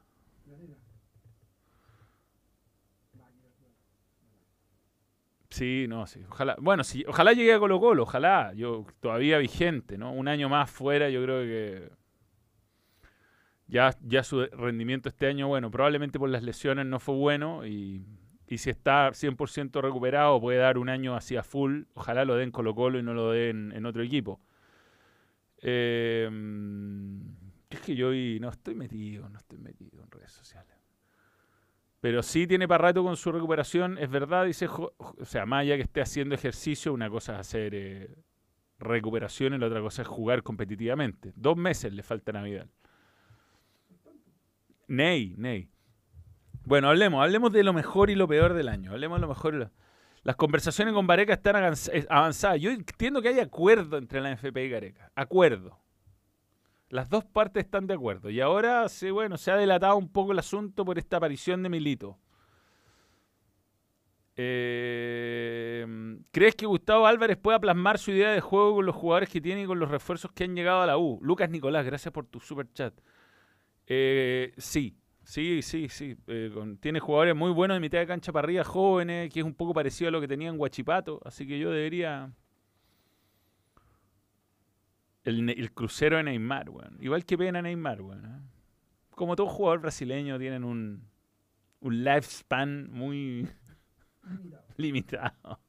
Sí, 5.49 5.85
no, 5.87 6.07
sí. 6.07 6.19
Ojalá, 6.29 6.55
bueno, 6.59 6.83
sí, 6.83 7.03
ojalá 7.07 7.33
llegue 7.33 7.53
a 7.53 7.59
Colo 7.59 7.79
Colo, 7.79 8.03
ojalá. 8.03 8.53
Yo 8.53 8.85
todavía 8.99 9.37
vigente, 9.37 9.99
¿no? 9.99 10.11
Un 10.11 10.27
año 10.27 10.49
más 10.49 10.69
fuera, 10.69 11.09
yo 11.09 11.21
creo 11.23 11.41
que 11.41 11.91
ya, 13.73 14.23
su 14.23 14.45
rendimiento 14.45 15.09
este 15.09 15.25
año, 15.25 15.47
bueno, 15.47 15.71
probablemente 15.71 16.19
por 16.19 16.29
las 16.29 16.43
lesiones 16.43 16.85
no 16.85 16.99
fue 16.99 17.15
bueno 17.15 17.65
y, 17.65 18.05
si 18.55 18.69
está 18.69 19.09
100% 19.09 19.81
recuperado 19.81 20.39
puede 20.39 20.59
dar 20.59 20.77
un 20.77 20.87
año 20.87 21.15
así 21.15 21.35
a 21.35 21.41
full. 21.41 21.85
Ojalá 21.95 22.23
lo 22.23 22.35
den 22.35 22.51
Colo 22.51 22.75
Colo 22.75 22.99
y 22.99 23.01
no 23.01 23.15
lo 23.15 23.31
den 23.31 23.71
en 23.71 23.87
otro 23.87 24.03
equipo. 24.03 24.39
Eh, 25.57 26.29
es 27.71 27.79
que 27.79 27.95
yo 27.95 28.11
no 28.39 28.49
estoy 28.49 28.75
metido, 28.75 29.27
no 29.27 29.39
estoy 29.39 29.57
metido 29.57 30.03
en 30.03 30.11
redes 30.11 30.31
sociales. 30.31 30.71
Pero 31.99 32.21
sí 32.21 32.45
tiene 32.45 32.67
para 32.67 32.89
rato 32.89 33.03
con 33.03 33.17
su 33.17 33.31
recuperación, 33.31 33.97
es 33.97 34.09
verdad, 34.11 34.45
dice, 34.45 34.67
o 34.67 34.93
sea, 35.23 35.45
allá 35.49 35.75
que 35.75 35.81
esté 35.81 36.01
haciendo 36.01 36.35
ejercicio, 36.35 36.93
una 36.93 37.09
cosa 37.09 37.33
es 37.33 37.39
hacer 37.39 37.73
eh, 37.73 38.13
recuperación 38.77 39.55
y 39.55 39.57
la 39.57 39.65
otra 39.65 39.81
cosa 39.81 40.03
es 40.03 40.07
jugar 40.07 40.43
competitivamente. 40.43 41.33
Dos 41.35 41.57
meses 41.57 41.91
le 41.91 42.03
falta 42.03 42.37
a 42.37 42.43
Vidal. 42.43 42.69
Ney, 44.87 45.35
Ney. 45.37 45.69
Bueno, 46.65 46.89
hablemos, 46.89 47.23
hablemos 47.23 47.51
de 47.51 47.63
lo 47.63 47.73
mejor 47.73 48.09
y 48.09 48.15
lo 48.15 48.27
peor 48.27 48.53
del 48.53 48.69
año. 48.69 48.91
Hablemos 48.91 49.17
de 49.17 49.21
lo 49.21 49.27
mejor 49.27 49.55
y. 49.55 49.65
Las 50.23 50.37
conversaciones 50.37 50.93
con 50.93 51.05
Vareca 51.05 51.33
están 51.33 51.57
avanzadas. 52.09 52.61
Yo 52.61 52.71
entiendo 52.71 53.21
que 53.21 53.27
hay 53.27 53.39
acuerdo 53.39 53.97
entre 53.97 54.21
la 54.21 54.33
NFP 54.33 54.57
y 54.57 54.69
Gareca. 54.69 55.11
Acuerdo. 55.15 55.77
Las 56.87 57.09
dos 57.09 57.25
partes 57.25 57.65
están 57.65 57.87
de 57.87 57.95
acuerdo. 57.95 58.29
Y 58.29 58.39
ahora 58.39 58.87
sí, 58.87 59.11
bueno, 59.11 59.37
se 59.37 59.51
ha 59.51 59.57
delatado 59.57 59.97
un 59.97 60.07
poco 60.07 60.31
el 60.31 60.39
asunto 60.39 60.85
por 60.85 60.97
esta 60.97 61.17
aparición 61.17 61.61
de 61.61 61.69
Milito. 61.69 62.17
Eh, 64.35 65.85
¿Crees 66.31 66.55
que 66.55 66.65
Gustavo 66.65 67.05
Álvarez 67.05 67.37
pueda 67.37 67.59
plasmar 67.59 67.99
su 67.99 68.11
idea 68.11 68.31
de 68.31 68.41
juego 68.41 68.75
con 68.75 68.85
los 68.85 68.95
jugadores 68.95 69.29
que 69.29 69.41
tiene 69.41 69.63
y 69.63 69.65
con 69.65 69.79
los 69.79 69.91
refuerzos 69.91 70.31
que 70.31 70.45
han 70.45 70.55
llegado 70.55 70.81
a 70.81 70.87
la 70.87 70.97
U? 70.97 71.19
Lucas 71.21 71.49
Nicolás, 71.49 71.85
gracias 71.85 72.13
por 72.13 72.25
tu 72.25 72.39
super 72.39 72.71
chat. 72.73 72.93
Eh, 73.87 74.53
sí, 74.57 74.97
sí, 75.23 75.61
sí, 75.61 75.89
sí. 75.89 76.15
Eh, 76.27 76.51
tiene 76.79 76.99
jugadores 76.99 77.35
muy 77.35 77.51
buenos 77.51 77.75
de 77.75 77.81
mitad 77.81 77.99
de 77.99 78.07
cancha 78.07 78.31
para 78.31 78.45
arriba, 78.45 78.63
jóvenes, 78.63 79.31
que 79.31 79.39
es 79.39 79.45
un 79.45 79.53
poco 79.53 79.73
parecido 79.73 80.09
a 80.09 80.11
lo 80.11 80.21
que 80.21 80.27
tenía 80.27 80.49
en 80.49 80.57
Guachipato. 80.57 81.21
Así 81.25 81.47
que 81.47 81.59
yo 81.59 81.71
debería. 81.71 82.31
El, 85.23 85.71
crucero 85.73 86.17
de 86.17 86.23
Neymar, 86.23 86.69
weón. 86.69 86.97
Igual 86.99 87.25
que 87.25 87.37
pena 87.37 87.61
Neymar, 87.61 88.01
weón. 88.01 88.25
¿eh? 88.25 88.39
Como 89.11 89.35
todo 89.35 89.47
jugador 89.47 89.79
brasileño, 89.79 90.37
tienen 90.37 90.63
un, 90.63 91.07
un 91.79 92.03
lifespan 92.03 92.89
muy 92.91 93.47
limitado. 94.77 95.59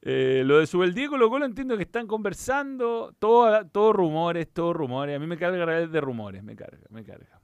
Eh, 0.00 0.42
lo 0.44 0.58
de 0.58 0.66
Subeldía 0.66 1.08
Colo 1.08 1.28
Colo 1.28 1.44
entiendo 1.44 1.76
que 1.76 1.82
están 1.82 2.06
conversando, 2.06 3.14
todos 3.18 3.70
todo 3.72 3.92
rumores, 3.92 4.48
todos 4.52 4.74
rumores. 4.74 5.16
A 5.16 5.18
mí 5.18 5.26
me 5.26 5.36
carga 5.36 5.64
redes 5.64 5.90
de 5.90 6.00
rumores, 6.00 6.42
me 6.42 6.54
carga, 6.54 6.86
me 6.90 7.04
carga. 7.04 7.40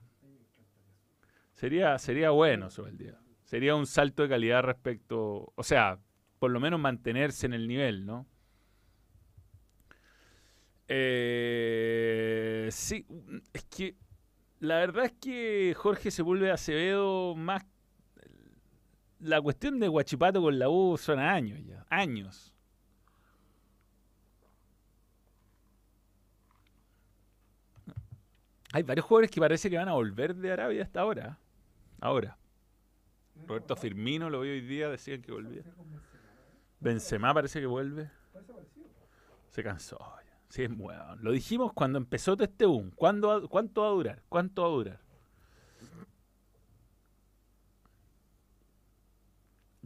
Sería, 1.53 1.97
sería 1.97 2.29
bueno 2.31 2.69
Subeldía. 2.69 3.19
Sería 3.43 3.75
un 3.75 3.85
salto 3.85 4.23
de 4.23 4.29
calidad 4.29 4.63
respecto, 4.63 5.53
o 5.55 5.63
sea, 5.63 5.99
por 6.39 6.51
lo 6.51 6.59
menos 6.59 6.79
mantenerse 6.79 7.45
en 7.45 7.53
el 7.53 7.67
nivel, 7.67 8.05
¿no? 8.05 8.25
Eh, 10.87 12.67
sí, 12.71 13.05
es 13.53 13.65
que 13.65 13.95
la 14.59 14.77
verdad 14.77 15.05
es 15.05 15.13
que 15.13 15.73
Jorge 15.75 16.11
se 16.11 16.21
vuelve 16.21 16.51
a 16.51 16.55
Acevedo 16.55 17.35
más 17.35 17.63
la 19.25 19.41
cuestión 19.41 19.79
de 19.79 19.87
Guachipato 19.87 20.41
con 20.41 20.57
la 20.57 20.69
U 20.69 20.97
son 20.97 21.19
años 21.19 21.59
ya, 21.65 21.85
años. 21.89 22.53
Hay 28.71 28.83
varios 28.83 29.05
jugadores 29.05 29.31
que 29.31 29.39
parece 29.39 29.69
que 29.69 29.77
van 29.77 29.87
a 29.87 29.93
volver 29.93 30.35
de 30.35 30.51
Arabia 30.51 30.83
hasta 30.83 31.01
ahora. 31.01 31.39
Ahora. 32.01 32.37
Roberto 33.47 33.75
Firmino 33.75 34.29
lo 34.29 34.41
vi 34.41 34.49
hoy 34.49 34.61
día, 34.61 34.89
decían 34.89 35.21
que 35.21 35.31
volvía. 35.31 35.63
Benzema 36.79 37.33
parece 37.33 37.59
que 37.59 37.65
vuelve. 37.65 38.11
Se 39.49 39.63
cansó. 39.63 39.97
Sí, 40.49 40.63
es 40.63 40.75
bueno. 40.75 41.15
Lo 41.17 41.31
dijimos 41.31 41.73
cuando 41.73 41.97
empezó 41.97 42.37
este 42.39 42.65
boom. 42.65 42.91
¿Cuánto 42.91 43.27
va 43.29 43.35
a 43.87 43.91
durar? 43.91 44.21
¿Cuánto 44.29 44.61
va 44.61 44.67
a 44.67 44.71
durar? 44.71 45.04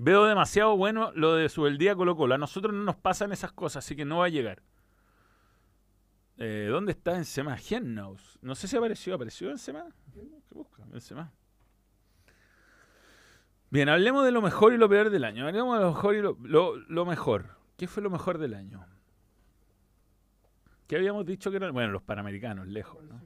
Veo 0.02 0.24
demasiado 0.24 0.78
bueno 0.78 1.12
lo 1.14 1.34
de 1.36 1.50
Subeldía 1.50 1.94
Colo 1.94 2.16
Colo. 2.16 2.34
A 2.36 2.38
nosotros 2.38 2.74
no 2.74 2.84
nos 2.84 2.96
pasan 2.96 3.34
esas 3.34 3.52
cosas, 3.52 3.84
así 3.86 3.98
que 3.98 4.06
no 4.06 4.20
va 4.20 4.26
a 4.28 4.30
llegar. 4.30 4.64
Eh, 6.38 6.70
¿Dónde 6.72 6.94
está 6.94 7.12
Benzema? 7.12 7.58
Gennaus. 7.58 8.40
No 8.42 8.56
sé 8.56 8.70
si 8.70 8.78
apareció. 8.78 9.14
¿Apareció 9.16 9.50
Benzema? 9.50 9.86
¿Qué 10.14 10.56
busca? 10.56 10.86
Benzema. 10.86 11.34
Bien, 13.72 13.90
hablemos 13.90 14.24
de 14.24 14.32
lo 14.32 14.42
mejor 14.42 14.72
y 14.74 14.78
lo 14.78 14.88
peor 14.88 15.10
del 15.10 15.26
año. 15.26 15.46
Hablemos 15.46 15.78
de 15.78 15.84
lo 15.84 15.92
mejor 15.94 16.16
y 16.16 16.22
lo, 16.22 16.38
lo- 16.44 16.76
lo 16.78 17.06
mejor. 17.06 17.58
¿Qué 17.76 17.88
fue 17.88 18.02
lo 18.02 18.10
mejor 18.10 18.38
del 18.38 18.54
año? 18.54 18.86
¿Qué 20.88 20.96
habíamos 20.96 21.26
dicho 21.26 21.52
que 21.52 21.58
eran? 21.58 21.74
Bueno, 21.74 21.92
los 21.92 22.02
panamericanos, 22.04 22.68
lejos, 22.68 23.04
¿no? 23.04 23.22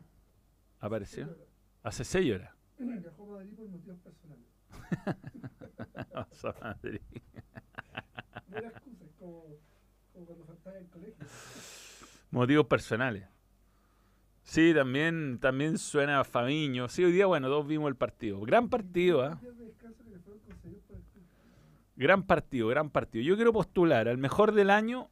¿Apareció? 0.79 1.37
Hace 1.83 2.03
seis 2.03 2.33
horas. 2.33 2.51
Viajó 2.79 3.23
a 3.23 3.37
Madrid 3.37 3.53
por 3.55 3.67
motivos 3.69 3.99
personales. 3.99 4.43
Como, 9.19 9.57
como 10.11 10.25
cuando 10.25 10.45
faltaba 10.45 10.77
el 10.77 10.89
colegio. 10.89 11.25
Motivos 12.31 12.65
personales. 12.67 13.27
Sí, 14.43 14.73
también, 14.73 15.39
también 15.39 15.77
suena 15.77 16.19
a 16.19 16.23
Famiño. 16.23 16.89
Sí, 16.89 17.03
hoy 17.03 17.13
día, 17.13 17.25
bueno, 17.25 17.49
dos 17.49 17.65
vimos 17.65 17.87
el 17.87 17.95
partido. 17.95 18.41
Gran 18.41 18.69
partido, 18.69 19.23
¿ah? 19.23 19.39
Club. 19.39 19.73
Gran 21.95 22.23
partido, 22.23 22.67
gran 22.67 22.89
partido. 22.89 23.23
Yo 23.23 23.35
quiero 23.35 23.53
postular 23.53 24.07
al 24.07 24.17
mejor 24.17 24.51
del 24.51 24.69
año 24.69 25.09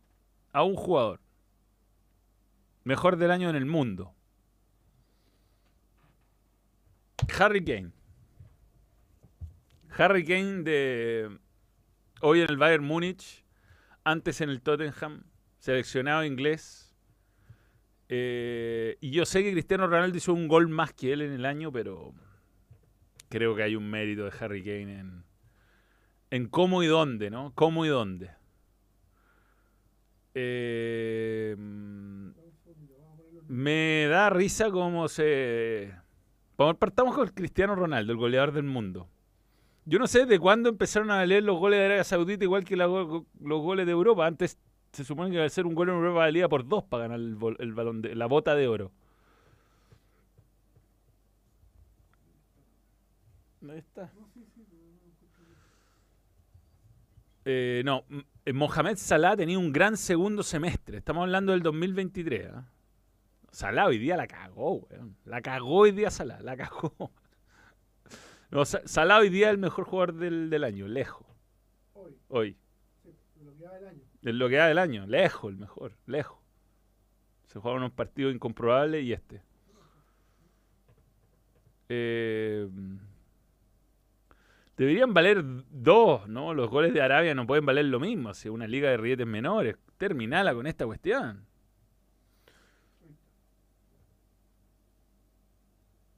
a 0.52 0.63
un 0.63 0.76
jugador. 0.76 1.21
Mejor 2.84 3.17
del 3.17 3.32
año 3.32 3.50
en 3.50 3.56
el 3.56 3.65
mundo. 3.65 4.13
Harry 7.39 7.63
Kane. 7.63 7.91
Harry 10.01 10.25
Kane 10.25 10.63
de 10.63 11.29
hoy 12.21 12.41
en 12.41 12.49
el 12.49 12.57
Bayern 12.57 12.83
Múnich, 12.83 13.45
antes 14.03 14.41
en 14.41 14.49
el 14.49 14.61
Tottenham, 14.61 15.25
seleccionado 15.59 16.25
inglés. 16.25 16.95
Eh, 18.09 18.97
y 18.99 19.11
yo 19.11 19.25
sé 19.25 19.43
que 19.43 19.51
Cristiano 19.51 19.85
Ronaldo 19.85 20.17
hizo 20.17 20.33
un 20.33 20.47
gol 20.47 20.69
más 20.69 20.91
que 20.93 21.13
él 21.13 21.21
en 21.21 21.33
el 21.33 21.45
año, 21.45 21.71
pero 21.71 22.13
creo 23.29 23.55
que 23.55 23.61
hay 23.61 23.75
un 23.75 23.91
mérito 23.91 24.25
de 24.25 24.33
Harry 24.39 24.63
Kane 24.63 24.99
en, 24.99 25.23
en 26.31 26.47
cómo 26.47 26.81
y 26.81 26.87
dónde, 26.87 27.29
¿no? 27.29 27.53
Cómo 27.53 27.85
y 27.85 27.89
dónde. 27.89 28.31
Eh, 30.33 31.55
me 33.47 34.07
da 34.07 34.31
risa 34.31 34.71
cómo 34.71 35.07
se... 35.07 35.93
Partamos 36.55 37.15
con 37.15 37.27
Cristiano 37.27 37.75
Ronaldo, 37.75 38.11
el 38.11 38.17
goleador 38.17 38.51
del 38.51 38.63
mundo. 38.63 39.07
Yo 39.85 39.99
no 39.99 40.07
sé 40.07 40.25
de 40.25 40.39
cuándo 40.39 40.69
empezaron 40.69 41.09
a 41.11 41.25
leer 41.25 41.43
los 41.43 41.57
goles 41.57 41.79
de 41.79 41.85
Arabia 41.85 42.03
Saudita 42.03 42.43
igual 42.43 42.63
que 42.63 42.75
los 42.75 43.25
goles 43.39 43.85
de 43.85 43.91
Europa. 43.91 44.27
Antes 44.27 44.57
se 44.91 45.03
supone 45.03 45.31
que 45.31 45.41
al 45.41 45.49
ser 45.49 45.65
un 45.65 45.73
gol 45.73 45.89
en 45.89 45.95
Europa 45.95 46.19
valía 46.19 46.47
por 46.47 46.67
dos 46.67 46.83
para 46.83 47.07
ganar 47.07 47.19
el, 47.19 47.73
balón 47.73 48.01
de 48.01 48.15
la 48.15 48.25
bota 48.27 48.55
de 48.55 48.67
oro. 48.67 48.91
¿Dónde 53.59 53.79
está? 53.79 54.11
No, 54.15 54.27
bien. 54.33 54.51
Eh, 57.43 57.81
no, 57.83 58.03
eh, 58.45 58.53
Mohamed 58.53 58.97
Salah 58.97 59.35
tenía 59.35 59.57
un 59.57 59.71
gran 59.71 59.97
segundo 59.97 60.43
semestre. 60.43 60.97
Estamos 60.97 61.23
hablando 61.23 61.53
del 61.53 61.63
2023. 61.63 62.49
¿ah? 62.53 62.65
Salah 63.51 63.87
hoy 63.87 63.97
día 63.97 64.15
la 64.15 64.27
cagó, 64.27 64.73
weón. 64.75 65.15
La 65.25 65.41
cagó 65.41 65.79
hoy 65.79 65.91
día 65.91 66.11
Salah, 66.11 66.39
la 66.41 66.55
cagó. 66.55 67.11
No, 68.51 68.65
Sa- 68.65 68.81
Salah 68.85 69.19
hoy 69.19 69.29
día 69.29 69.47
es 69.47 69.51
el 69.53 69.57
mejor 69.57 69.85
jugador 69.85 70.13
del, 70.13 70.49
del 70.49 70.63
año, 70.63 70.87
lejos. 70.87 71.25
Hoy, 71.93 72.17
Hoy. 72.27 72.57
sí, 73.01 73.13
lo 73.43 73.55
que 73.57 73.65
va 73.65 73.73
del 73.75 73.87
año. 73.87 74.01
En 74.23 74.37
lo 74.37 74.49
que 74.49 74.55
da 74.55 74.67
del 74.67 74.77
año, 74.77 75.07
lejos 75.07 75.51
el 75.51 75.57
mejor, 75.57 75.93
lejos. 76.05 76.37
Se 77.47 77.59
jugaron 77.59 77.83
unos 77.83 77.93
partidos 77.93 78.33
incomprobables 78.33 79.03
y 79.03 79.13
este. 79.13 79.41
Eh, 81.89 82.69
deberían 84.77 85.13
valer 85.13 85.43
dos, 85.69 86.27
¿no? 86.27 86.53
Los 86.53 86.69
goles 86.69 86.93
de 86.93 87.01
Arabia 87.01 87.35
no 87.35 87.45
pueden 87.47 87.65
valer 87.65 87.85
lo 87.85 87.99
mismo, 87.99 88.33
si 88.33 88.47
una 88.49 88.67
liga 88.67 88.89
de 88.89 88.97
rietes 88.97 89.27
menores. 89.27 89.75
Terminala 89.97 90.53
con 90.53 90.67
esta 90.67 90.85
cuestión. 90.85 91.45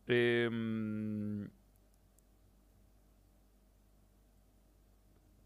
Eh, 0.08 0.50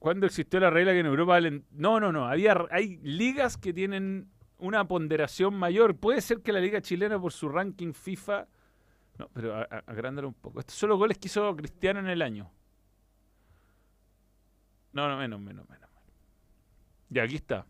¿Cuándo 0.07 0.25
existió 0.25 0.61
la 0.61 0.69
regla 0.69 0.93
que 0.93 1.01
en 1.01 1.05
Europa? 1.05 1.37
No, 1.71 1.99
no, 1.99 2.13
no. 2.13 2.29
Había, 2.29 2.55
hay 2.71 2.95
ligas 3.03 3.57
que 3.57 3.73
tienen 3.73 4.31
una 4.57 4.87
ponderación 4.87 5.53
mayor. 5.53 5.97
Puede 5.97 6.21
ser 6.21 6.41
que 6.41 6.53
la 6.53 6.61
liga 6.61 6.79
chilena 6.81 7.19
por 7.19 7.33
su 7.33 7.49
ranking 7.49 7.91
FIFA... 7.91 8.47
No, 9.17 9.27
pero 9.33 9.67
agrándalo 9.85 10.29
un 10.29 10.33
poco. 10.33 10.61
Estos 10.61 10.77
son 10.77 10.91
los 10.91 10.97
goles 10.97 11.17
que 11.17 11.27
hizo 11.27 11.53
Cristiano 11.57 11.99
en 11.99 12.07
el 12.07 12.21
año. 12.21 12.49
No, 14.93 15.09
no, 15.09 15.17
menos, 15.17 15.41
menos, 15.41 15.67
menos. 15.67 15.89
Ya, 17.09 17.23
aquí 17.23 17.35
está. 17.35 17.65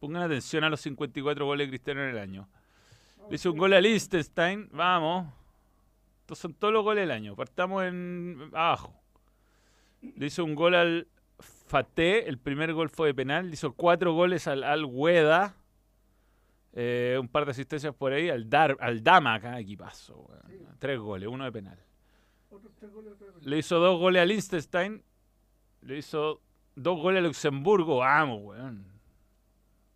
Pongan 0.00 0.22
atención 0.22 0.64
a 0.64 0.70
los 0.70 0.80
54 0.80 1.44
goles 1.44 1.66
de 1.66 1.72
Cristiano 1.72 2.04
en 2.04 2.08
el 2.08 2.18
año. 2.18 2.48
Le 3.28 3.36
hizo 3.36 3.52
un 3.52 3.58
gol 3.58 3.74
a 3.74 3.82
Liechtenstein. 3.82 4.70
Vamos. 4.72 5.26
Estos 6.22 6.38
son 6.38 6.54
todos 6.54 6.72
los 6.72 6.82
goles 6.82 7.02
del 7.02 7.10
año. 7.10 7.36
Partamos 7.36 7.84
en 7.84 8.48
abajo. 8.54 8.98
Le 10.14 10.26
hizo 10.26 10.44
un 10.44 10.54
gol 10.54 10.74
al 10.74 11.08
Faté. 11.38 12.28
El 12.28 12.38
primer 12.38 12.72
gol 12.72 12.88
fue 12.88 13.08
de 13.08 13.14
penal. 13.14 13.46
Le 13.46 13.54
hizo 13.54 13.72
cuatro 13.72 14.12
goles 14.12 14.46
al 14.46 14.62
Al 14.62 14.84
Hueda. 14.84 15.56
Eh, 16.72 17.16
un 17.18 17.28
par 17.28 17.44
de 17.46 17.52
asistencias 17.52 17.94
por 17.94 18.12
ahí. 18.12 18.28
Al, 18.28 18.48
Dar, 18.48 18.76
al 18.80 19.02
Dama 19.02 19.34
acá. 19.34 19.58
Equipazo. 19.58 20.28
Sí. 20.48 20.58
Tres 20.78 20.98
goles. 20.98 21.28
Uno 21.28 21.44
de 21.44 21.52
penal. 21.52 21.78
Tres 22.78 22.92
goles. 22.92 23.12
Le 23.42 23.58
hizo 23.58 23.78
dos 23.78 23.98
goles 23.98 24.22
a 24.22 24.24
Liechtenstein. 24.24 25.02
Le 25.82 25.98
hizo 25.98 26.40
dos 26.74 27.00
goles 27.00 27.20
a 27.20 27.26
Luxemburgo. 27.26 27.98
Vamos, 27.98 28.42
weón. 28.42 28.86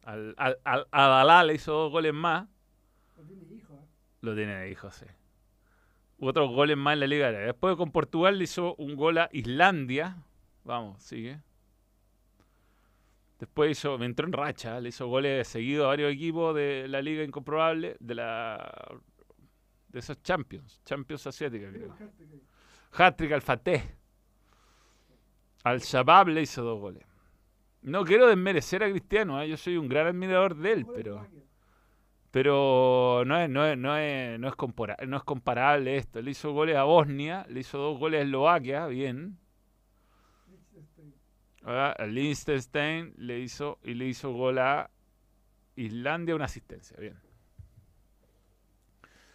Al, 0.03 0.35
al, 0.39 0.59
al 0.65 0.87
Adalá 0.91 1.45
le 1.45 1.55
hizo 1.55 1.73
dos 1.73 1.93
goles 1.93 2.13
más. 2.13 2.49
No 3.17 3.23
tiene 3.25 3.55
hijo, 3.55 3.75
¿eh? 3.75 3.87
Lo 4.23 4.35
tiene 4.35 4.55
de 4.57 4.71
hijo, 4.71 4.91
sí. 4.91 5.05
Otros 6.21 6.51
goles 6.51 6.77
más 6.77 6.95
en 6.95 7.01
la 7.01 7.07
Liga 7.07 7.29
Árabe. 7.29 7.47
Después 7.47 7.77
con 7.77 7.93
Portugal 7.93 8.39
le 8.39 8.45
hizo 8.45 8.75
un 8.77 8.95
gol 8.95 9.19
a 9.19 9.29
Islandia. 9.33 10.19
Vamos, 10.65 11.03
sigue. 11.03 11.41
Después 13.39 13.71
hizo, 13.71 14.03
entró 14.03 14.27
en 14.27 14.35
racha, 14.35 14.79
le 14.81 14.91
hizo 14.91 15.07
goles 15.07 15.49
seguidos 15.49 15.87
a 15.87 15.89
varios 15.89 16.13
equipos 16.13 16.55
de 16.55 16.87
la 16.89 17.01
Liga 17.01 17.25
Incomprobable, 17.25 17.97
de 17.99 18.15
la 18.15 19.01
de 19.89 19.99
esos 19.99 20.23
Champions, 20.23 20.81
Champions 20.85 21.27
Asiática, 21.27 21.71
creo. 21.71 21.97
Hattrick 22.93 23.33
al 23.33 23.43
Fateh. 23.43 23.97
Al 25.65 25.81
Shabab 25.81 26.29
le 26.29 26.43
hizo 26.43 26.63
dos 26.63 26.79
goles. 26.79 27.03
No 27.83 28.05
quiero 28.05 28.27
desmerecer 28.27 28.85
a 28.85 28.91
Cristiano, 28.91 29.41
¿eh? 29.41 29.49
yo 29.49 29.57
soy 29.57 29.77
un 29.77 29.89
gran 29.89 30.07
admirador 30.07 30.55
de 30.55 30.73
él, 30.73 30.87
pero. 30.95 31.27
Pero 32.31 33.25
no 33.27 33.37
es, 33.41 33.49
no 33.51 33.67
es, 33.67 33.77
no 33.77 33.97
es, 33.97 34.39
no 34.39 34.49
es, 34.49 34.55
compara- 34.55 34.97
no 35.07 35.17
es 35.17 35.25
comparable 35.25 35.97
esto. 35.97 36.21
Le 36.23 36.31
hizo 36.31 36.53
goles 36.53 36.77
a 36.77 36.85
Bosnia, 36.85 37.45
le 37.49 37.61
hizo 37.61 37.79
dos 37.79 37.99
goles 37.99 38.21
a 38.21 38.25
Eslovaquia, 38.25 38.87
bien. 38.87 39.39
Liechtenstein. 40.49 41.15
Ah, 41.65 41.95
A 41.99 42.07
Liechtenstein 42.07 43.15
le 43.17 43.41
hizo 43.41 43.79
y 43.83 43.95
le 43.95 44.07
hizo 44.07 44.33
gol 44.33 44.59
a 44.59 44.91
Islandia, 45.77 46.35
una 46.35 46.45
asistencia, 46.45 46.97
bien. 46.99 47.19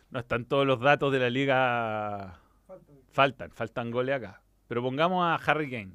No 0.10 0.20
están 0.20 0.46
todos 0.46 0.66
los 0.66 0.80
datos 0.80 1.12
de 1.12 1.20
la 1.20 1.30
liga 1.30 2.40
Faltan, 3.12 3.52
faltan 3.52 3.92
goles 3.92 4.16
acá. 4.16 4.42
Pero 4.68 4.82
pongamos 4.82 5.24
a 5.24 5.36
Harry 5.36 5.70
Kane. 5.70 5.94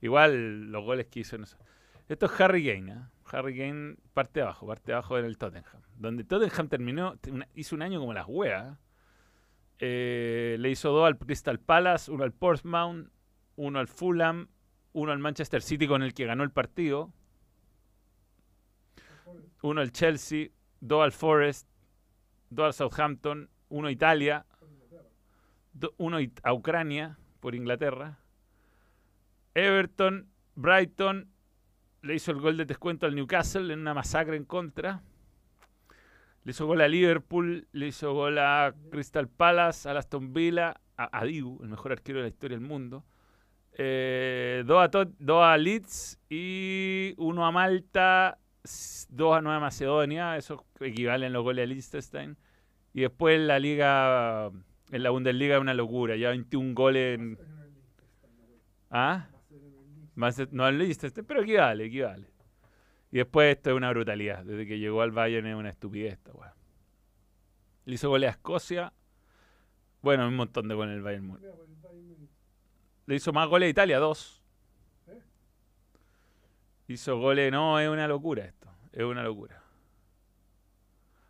Igual 0.00 0.70
los 0.70 0.84
goles 0.84 1.06
que 1.06 1.20
hizo. 1.20 1.38
no 1.38 1.46
sé. 1.46 1.56
Esto 2.08 2.26
es 2.26 2.40
Harry 2.40 2.64
Kane. 2.64 2.92
¿eh? 2.92 2.96
Harry 3.30 3.56
Kane 3.56 3.96
parte 4.14 4.42
abajo, 4.42 4.66
parte 4.66 4.92
abajo 4.92 5.18
en 5.18 5.24
el 5.24 5.38
Tottenham. 5.38 5.82
Donde 5.96 6.24
Tottenham 6.24 6.68
terminó, 6.68 7.18
hizo 7.54 7.74
un 7.74 7.82
año 7.82 8.00
como 8.00 8.12
las 8.12 8.26
hueas. 8.28 8.78
Eh, 9.78 10.56
le 10.58 10.70
hizo 10.70 10.90
dos 10.90 11.06
al 11.06 11.18
Crystal 11.18 11.58
Palace, 11.58 12.10
uno 12.10 12.24
al 12.24 12.32
Portsmouth, 12.32 13.08
uno 13.56 13.78
al 13.78 13.88
Fulham, 13.88 14.48
uno 14.92 15.12
al 15.12 15.18
Manchester 15.18 15.62
City 15.62 15.86
con 15.86 16.02
el 16.02 16.14
que 16.14 16.24
ganó 16.24 16.44
el 16.44 16.50
partido, 16.50 17.12
uno 19.62 19.80
al 19.80 19.92
Chelsea, 19.92 20.48
dos 20.80 21.04
al 21.04 21.12
Forest, 21.12 21.68
dos 22.48 22.66
al 22.66 22.72
Southampton 22.72 23.50
uno 23.68 23.88
a 23.88 23.90
Italia, 23.90 24.46
uno 25.96 26.18
a 26.42 26.52
Ucrania 26.52 27.18
por 27.40 27.54
Inglaterra. 27.54 28.18
Everton, 29.54 30.28
Brighton 30.54 31.30
le 32.06 32.14
hizo 32.14 32.30
el 32.30 32.40
gol 32.40 32.56
de 32.56 32.64
descuento 32.64 33.06
al 33.06 33.14
Newcastle 33.14 33.72
en 33.72 33.80
una 33.80 33.94
masacre 33.94 34.36
en 34.36 34.44
contra. 34.44 35.02
Le 36.44 36.50
hizo 36.50 36.66
gol 36.66 36.80
a 36.80 36.88
Liverpool, 36.88 37.66
le 37.72 37.88
hizo 37.88 38.12
gol 38.14 38.38
a 38.38 38.72
Crystal 38.90 39.28
Palace, 39.28 39.88
a 39.88 39.98
Aston 39.98 40.32
Villa, 40.32 40.80
a, 40.96 41.18
a 41.18 41.24
Dibu, 41.24 41.58
el 41.62 41.68
mejor 41.68 41.92
arquero 41.92 42.18
de 42.18 42.24
la 42.24 42.28
historia 42.28 42.56
del 42.56 42.66
mundo. 42.66 43.04
Eh, 43.78 44.62
dos, 44.64 44.82
a 44.82 44.88
dos 45.18 45.44
a 45.44 45.58
Leeds 45.58 46.18
y 46.30 47.14
uno 47.18 47.44
a 47.44 47.52
Malta, 47.52 48.38
dos 49.10 49.36
a 49.36 49.42
Nueva 49.42 49.60
Macedonia, 49.60 50.36
eso 50.38 50.64
equivalen 50.80 51.32
los 51.32 51.42
goles 51.42 51.64
a 51.64 51.66
Liechtenstein. 51.66 52.38
Y 52.94 53.02
después 53.02 53.36
en 53.36 53.46
la 53.46 53.58
liga, 53.58 54.50
en 54.90 55.02
la 55.02 55.10
Bundesliga, 55.10 55.60
una 55.60 55.74
locura, 55.74 56.16
ya 56.16 56.30
21 56.30 56.74
goles 56.74 57.18
en... 57.18 57.38
¿Ah? 58.88 59.26
Barcelona 59.30 59.80
en 59.80 59.94
Liechtenstein. 59.94 60.05
Más, 60.05 60.05
no 60.16 60.68
en 60.68 60.78
Liechtenstein, 60.78 61.26
pero 61.26 61.42
equivale, 61.42 61.84
equivale. 61.84 62.26
Y 63.12 63.18
después 63.18 63.54
esto 63.54 63.70
es 63.70 63.76
una 63.76 63.90
brutalidad. 63.90 64.44
Desde 64.44 64.66
que 64.66 64.78
llegó 64.78 65.02
al 65.02 65.12
Bayern 65.12 65.46
es 65.46 65.54
una 65.54 65.70
estupidez 65.70 66.14
esta 66.14 66.32
weá. 66.32 66.54
Le 67.84 67.94
hizo 67.94 68.08
goles 68.08 68.28
a 68.28 68.32
Escocia. 68.32 68.92
Bueno, 70.02 70.26
un 70.26 70.36
montón 70.36 70.68
de 70.68 70.74
goles 70.74 70.92
en 70.92 70.96
el 70.98 71.02
Bayern 71.02 71.26
Múnich. 71.26 71.46
Le 73.06 73.14
hizo 73.14 73.32
más 73.32 73.48
goles 73.48 73.68
a 73.68 73.70
Italia, 73.70 73.98
dos. 73.98 74.42
Hizo 76.88 77.18
goles, 77.18 77.52
no, 77.52 77.78
es 77.78 77.88
una 77.88 78.08
locura 78.08 78.44
esto. 78.44 78.68
Es 78.92 79.04
una 79.04 79.22
locura. 79.22 79.62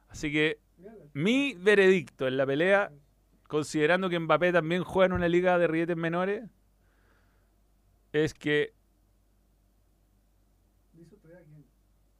Así 0.09 0.33
que 0.33 0.61
mi 1.13 1.55
veredicto 1.55 2.27
en 2.27 2.37
la 2.37 2.47
pelea, 2.47 2.93
considerando 3.49 4.09
que 4.09 4.19
Mbappé 4.19 4.53
también 4.53 4.83
juega 4.83 5.07
en 5.07 5.13
una 5.13 5.29
liga 5.29 5.59
de 5.59 5.67
rietes 5.67 5.97
menores, 5.97 6.45
es 8.13 8.33
que 8.33 8.73
le 10.95 11.03
hizo 11.03 11.17
tres 11.19 11.37
a 11.37 11.43
quién. 11.43 11.67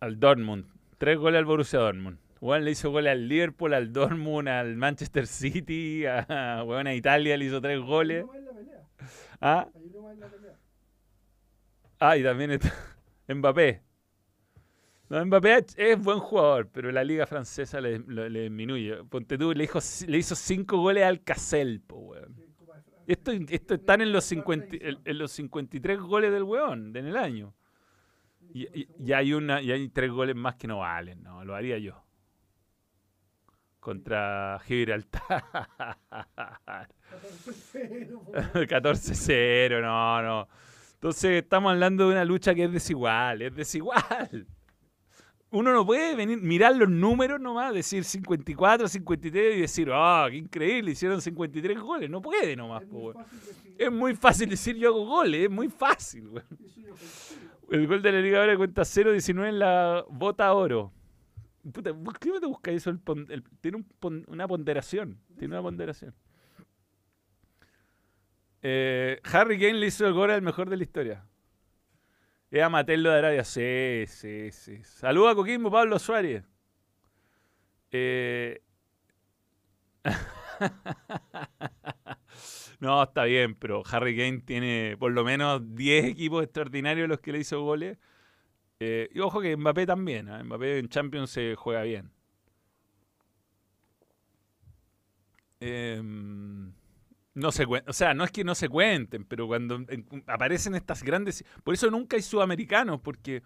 Al 0.01 0.19
Dortmund. 0.21 0.67
Tres 0.99 1.19
goles 1.19 1.39
al 1.39 1.45
Borussia 1.45 1.79
Dortmund. 1.79 2.19
Juan 2.41 2.65
le 2.65 2.71
hizo 2.73 2.91
goles 2.91 3.13
al 3.13 3.29
Liverpool, 3.29 3.75
al 3.75 3.93
Dortmund, 3.93 4.49
al 4.49 4.77
Manchester 4.77 5.27
City, 5.27 6.05
a, 6.07 6.61
a 6.61 6.95
Italia 6.95 7.37
le 7.37 7.45
hizo 7.47 7.61
tres 7.61 7.81
Hay 7.81 7.83
goles. 7.87 8.25
uno 8.25 8.33
más 8.33 8.37
en 8.39 8.45
la 8.47 8.53
pelea. 8.53 8.83
Ah, 9.41 9.69
Hay 9.75 9.87
uno 9.87 10.03
más 10.03 10.13
en 10.15 10.21
la 10.21 10.29
pelea. 10.29 10.59
ah, 12.01 12.17
y 12.17 12.23
también 12.23 12.51
está 12.53 12.73
Mbappé. 13.29 13.83
No, 15.09 15.25
Mbappé 15.25 15.65
es 15.77 15.99
buen 16.03 16.19
jugador, 16.19 16.69
pero 16.73 16.91
la 16.91 17.05
liga 17.05 17.27
francesa 17.27 17.81
le, 17.81 17.99
le 18.01 18.43
disminuye. 18.43 19.05
Ponte 19.05 19.39
tú, 19.39 19.53
le 19.53 19.65
hizo, 19.65 19.79
le 20.09 20.19
hizo 20.19 20.35
cinco 20.35 20.79
goles 20.79 21.05
al 21.05 21.23
Cassel, 21.23 21.81
po, 21.81 21.97
weón. 21.99 22.45
Esto, 23.07 23.31
esto 23.33 23.75
están 23.75 24.01
en 24.01 24.13
los, 24.13 24.25
Cuarta 24.25 24.29
50, 24.29 24.77
edición. 24.77 24.95
en, 25.05 25.11
en 25.11 25.19
los 25.19 25.31
53 25.33 25.99
goles 26.01 26.33
del 26.33 26.43
weón 26.43 26.97
en 26.97 27.07
el 27.07 27.17
año. 27.17 27.55
Y, 28.53 28.69
y- 29.05 29.13
hay 29.13 29.33
una, 29.35 29.61
y 29.61 29.71
hay 29.73 29.89
tres 29.89 30.11
goles 30.11 30.35
más 30.37 30.55
que 30.57 30.67
no 30.67 30.79
valen, 30.79 31.23
no, 31.23 31.45
lo 31.45 31.55
haría 31.55 31.79
yo. 31.79 32.03
Contra 33.81 34.59
Gibraltar. 34.65 35.45
14-0, 37.03 38.25
po. 38.25 38.33
14-0, 38.33 39.81
no, 39.83 40.23
no. 40.23 40.49
Entonces 40.95 41.43
estamos 41.43 41.71
hablando 41.73 42.07
de 42.07 42.13
una 42.15 42.25
lucha 42.25 42.55
que 42.55 42.65
es 42.65 42.73
desigual, 42.73 43.43
es 43.43 43.55
desigual. 43.55 44.47
Uno 45.51 45.73
no 45.73 45.87
puede 45.87 46.17
venir, 46.17 46.39
mirar 46.43 46.75
los 46.77 46.89
números 46.89 47.41
nomás, 47.41 47.73
decir 47.73 48.03
54, 48.05 48.89
53 48.89 49.57
y 49.57 49.61
decir, 49.61 49.89
ah, 49.93 50.27
qué 50.29 50.37
increíble, 50.37 50.91
hicieron 50.91 51.21
53 51.23 51.79
goles. 51.79 52.11
No 52.11 52.21
puede 52.21 52.57
nomás, 52.57 52.83
Es 52.83 52.89
po, 52.89 52.99
muy 52.99 53.13
fácil 53.15 53.41
decir, 53.47 53.75
Es 53.79 53.93
muy 53.93 54.15
fácil 54.17 54.49
decir 54.51 54.77
yo 54.77 54.89
hago 54.89 55.07
goles, 55.07 55.45
es 55.45 55.51
muy 55.51 55.69
fácil, 55.69 56.29
ofensivo. 56.37 56.97
El 57.71 57.87
gol 57.87 58.03
de 58.03 58.13
la 58.13 58.21
Liga 58.21 58.41
ahora 58.41 58.57
cuenta 58.57 58.83
0-19 58.83 59.49
en 59.49 59.59
la 59.61 60.05
bota 60.11 60.53
oro. 60.53 60.93
Puta, 61.73 61.93
¿por 61.95 62.19
qué 62.19 62.31
te 62.41 62.47
buscas 62.47 62.75
eso? 62.75 62.91
El 62.91 62.99
pon- 63.01 63.27
el- 63.29 63.43
tiene 63.61 63.79
un 63.79 63.85
pon- 63.85 64.25
una 64.29 64.47
ponderación. 64.47 65.19
Tiene 65.39 65.55
una 65.55 65.63
ponderación. 65.63 66.15
Eh, 68.63 69.21
Harry 69.33 69.59
Kane 69.59 69.75
le 69.75 69.87
hizo 69.87 70.07
el 70.07 70.13
gol 70.13 70.31
al 70.31 70.43
mejor 70.43 70.69
de 70.71 70.77
la 70.77 70.83
historia. 70.83 71.25
Es 72.51 72.63
a 72.63 72.69
Matelo 72.69 73.11
de 73.11 73.19
Arabia. 73.19 73.45
Sí, 73.45 74.05
sí, 74.07 74.51
sí. 74.53 74.83
Saluda 74.85 75.33
a 75.33 75.35
Coquimbo, 75.35 75.71
Pablo 75.71 75.99
Suárez. 75.99 76.45
Eh, 77.91 78.61
no, 82.81 83.03
está 83.03 83.25
bien, 83.25 83.55
pero 83.55 83.83
Harry 83.91 84.17
Kane 84.17 84.41
tiene 84.41 84.97
por 84.99 85.13
lo 85.13 85.25
menos 85.25 85.75
10 85.75 86.07
equipos 86.07 86.45
extraordinarios 86.45 87.09
los 87.09 87.21
que 87.21 87.33
le 87.33 87.41
hizo 87.41 87.61
goles. 87.63 87.99
Eh, 88.81 89.09
y 89.13 89.21
ojo 89.21 89.41
que 89.41 89.57
Mbappé 89.57 89.87
también. 89.87 90.29
¿ah? 90.29 90.43
Mbappé 90.45 90.79
en 90.79 90.89
Champions 90.89 91.31
se 91.31 91.55
juega 91.57 91.83
bien. 91.83 92.11
Em, 95.61 96.73
no 97.37 97.53
se 97.53 97.65
o 97.67 97.93
sea, 97.93 98.15
no 98.15 98.25
es 98.25 98.31
que 98.33 98.43
no 98.45 98.55
se 98.55 98.69
cuenten, 98.69 99.25
pero 99.25 99.47
cuando 99.47 99.77
en- 99.77 100.07
aparecen 100.27 100.75
estas 100.75 101.03
grandes... 101.03 101.45
Por 101.63 101.75
eso 101.75 101.91
nunca 101.91 102.17
hay 102.17 102.23
sudamericanos, 102.23 103.01
porque 103.01 103.43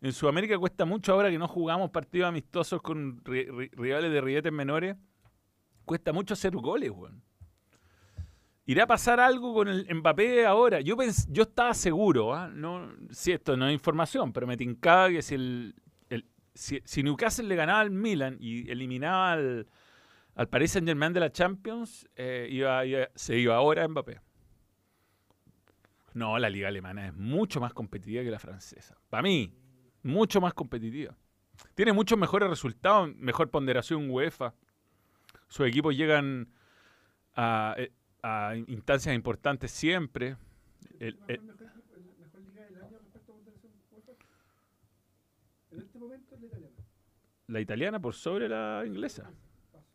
en 0.00 0.12
Sudamérica 0.12 0.56
cuesta 0.56 0.84
mucho 0.84 1.12
ahora 1.12 1.30
que 1.30 1.38
no 1.38 1.48
jugamos 1.48 1.90
partidos 1.90 2.28
amistosos 2.28 2.80
con 2.80 3.22
ri- 3.24 3.48
ri- 3.48 3.70
rivales 3.72 4.12
de 4.12 4.20
rietes 4.20 4.52
menores. 4.52 4.96
Cuesta 5.84 6.12
mucho 6.12 6.34
hacer 6.34 6.52
goles, 6.54 6.90
weón. 6.90 7.22
¿Irá 8.66 8.84
a 8.84 8.86
pasar 8.86 9.20
algo 9.20 9.52
con 9.52 9.68
el 9.68 9.86
Mbappé 9.94 10.46
ahora? 10.46 10.80
Yo 10.80 10.96
pens- 10.96 11.26
yo 11.30 11.42
estaba 11.42 11.74
seguro, 11.74 12.34
¿ah? 12.34 12.48
no, 12.48 12.88
si 13.10 13.32
esto 13.32 13.56
no 13.56 13.66
es 13.68 13.74
información, 13.74 14.32
pero 14.32 14.46
me 14.46 14.56
tincaba 14.56 15.10
que 15.10 15.20
si, 15.22 15.34
el, 15.34 15.74
el- 16.08 16.24
si, 16.54 16.80
si 16.84 17.02
Newcastle 17.02 17.46
le 17.48 17.56
ganaba 17.56 17.80
al 17.80 17.90
Milan 17.90 18.36
y 18.40 18.70
eliminaba 18.70 19.32
al, 19.32 19.66
al 20.34 20.48
Paris 20.48 20.72
Saint 20.72 20.86
Germain 20.86 21.12
de 21.12 21.20
la 21.20 21.30
Champions, 21.30 22.08
eh, 22.16 22.48
iba, 22.50 22.82
se 23.14 23.38
iba 23.38 23.54
ahora 23.56 23.86
Mbappé. 23.86 24.20
No, 26.14 26.38
la 26.38 26.48
liga 26.48 26.68
alemana 26.68 27.08
es 27.08 27.14
mucho 27.14 27.60
más 27.60 27.72
competitiva 27.72 28.22
que 28.22 28.30
la 28.30 28.38
francesa. 28.38 28.96
Para 29.10 29.22
mí, 29.22 29.52
mucho 30.02 30.40
más 30.40 30.54
competitiva. 30.54 31.16
Tiene 31.74 31.92
muchos 31.92 32.18
mejores 32.18 32.48
resultados, 32.48 33.14
mejor 33.16 33.50
ponderación 33.50 34.10
UEFA. 34.10 34.54
Sus 35.48 35.66
equipos 35.66 35.96
llegan 35.96 36.48
a, 37.34 37.74
eh, 37.78 37.92
a 38.22 38.54
instancias 38.68 39.14
importantes 39.14 39.70
siempre. 39.70 40.36
El- 41.00 41.16
¿Quién 41.16 41.28
el- 41.28 41.40
la 47.48 47.60
italiana. 47.60 48.00
por 48.00 48.14
sobre 48.14 48.48
la 48.48 48.82
inglesa, 48.86 49.30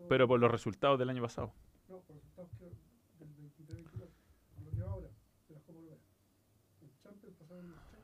pero 0.08 0.28
por 0.28 0.40
los 0.40 0.52
resultados 0.52 0.98
del 1.00 1.10
año 1.10 1.22
pasado. 1.22 1.54
No, 1.88 2.00
por 2.02 2.16
resultados 2.16 2.50
que 2.58 2.66
del 2.66 3.30
23-22. 3.36 4.10
Por 4.56 4.64
lo 4.64 4.72
que 4.72 4.82
va 4.84 4.92
ahora, 4.92 5.08
de 5.48 5.54
la 5.56 5.60
Copa 5.62 5.74
Europea. 5.80 5.98
En 6.82 6.90
Champions 7.04 7.36
pasaron 7.38 7.72
los 7.72 7.80
tres. 7.92 8.04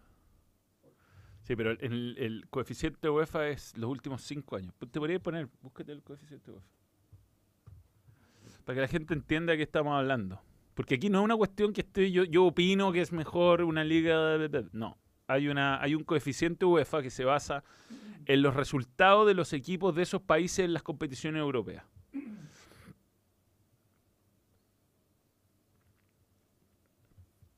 Sí, 1.44 1.56
pero 1.56 1.72
el, 1.72 2.16
el 2.18 2.48
coeficiente 2.50 3.10
UEFA 3.10 3.50
es 3.50 3.78
los 3.78 3.90
últimos 3.90 4.22
cinco 4.24 4.56
años. 4.56 4.74
Te 4.80 4.88
podría 5.00 5.20
poner, 5.20 5.48
búscate 5.62 5.92
el 5.92 6.02
coeficiente 6.04 6.52
UEFA. 6.52 6.68
Para 8.66 8.76
que 8.76 8.82
la 8.82 8.88
gente 8.88 9.14
entienda 9.14 9.52
de 9.52 9.58
qué 9.58 9.64
estamos 9.64 9.94
hablando. 9.94 10.42
Porque 10.74 10.96
aquí 10.96 11.10
no 11.10 11.20
es 11.20 11.26
una 11.26 11.38
cuestión 11.38 11.72
que 11.72 11.82
esté 11.82 12.12
yo, 12.12 12.24
yo 12.24 12.46
opino 12.46 12.92
que 12.92 13.02
es 13.02 13.12
mejor 13.12 13.62
una 13.64 13.84
liga. 13.84 14.38
de- 14.38 14.50
de- 14.50 14.70
No. 14.74 14.98
Hay, 15.28 15.48
una, 15.48 15.82
hay 15.82 15.96
un 15.96 16.04
coeficiente 16.04 16.66
UEFA 16.66 17.02
que 17.02 17.10
se 17.10 17.26
basa 17.26 17.64
en 18.26 18.42
los 18.42 18.56
resultados 18.56 19.26
de 19.28 19.34
los 19.34 19.54
equipos 19.54 19.96
de 19.96 20.04
esos 20.04 20.22
países 20.22 20.66
en 20.66 20.74
las 20.74 20.84
competiciones 20.84 21.40
europeas. 21.40 21.84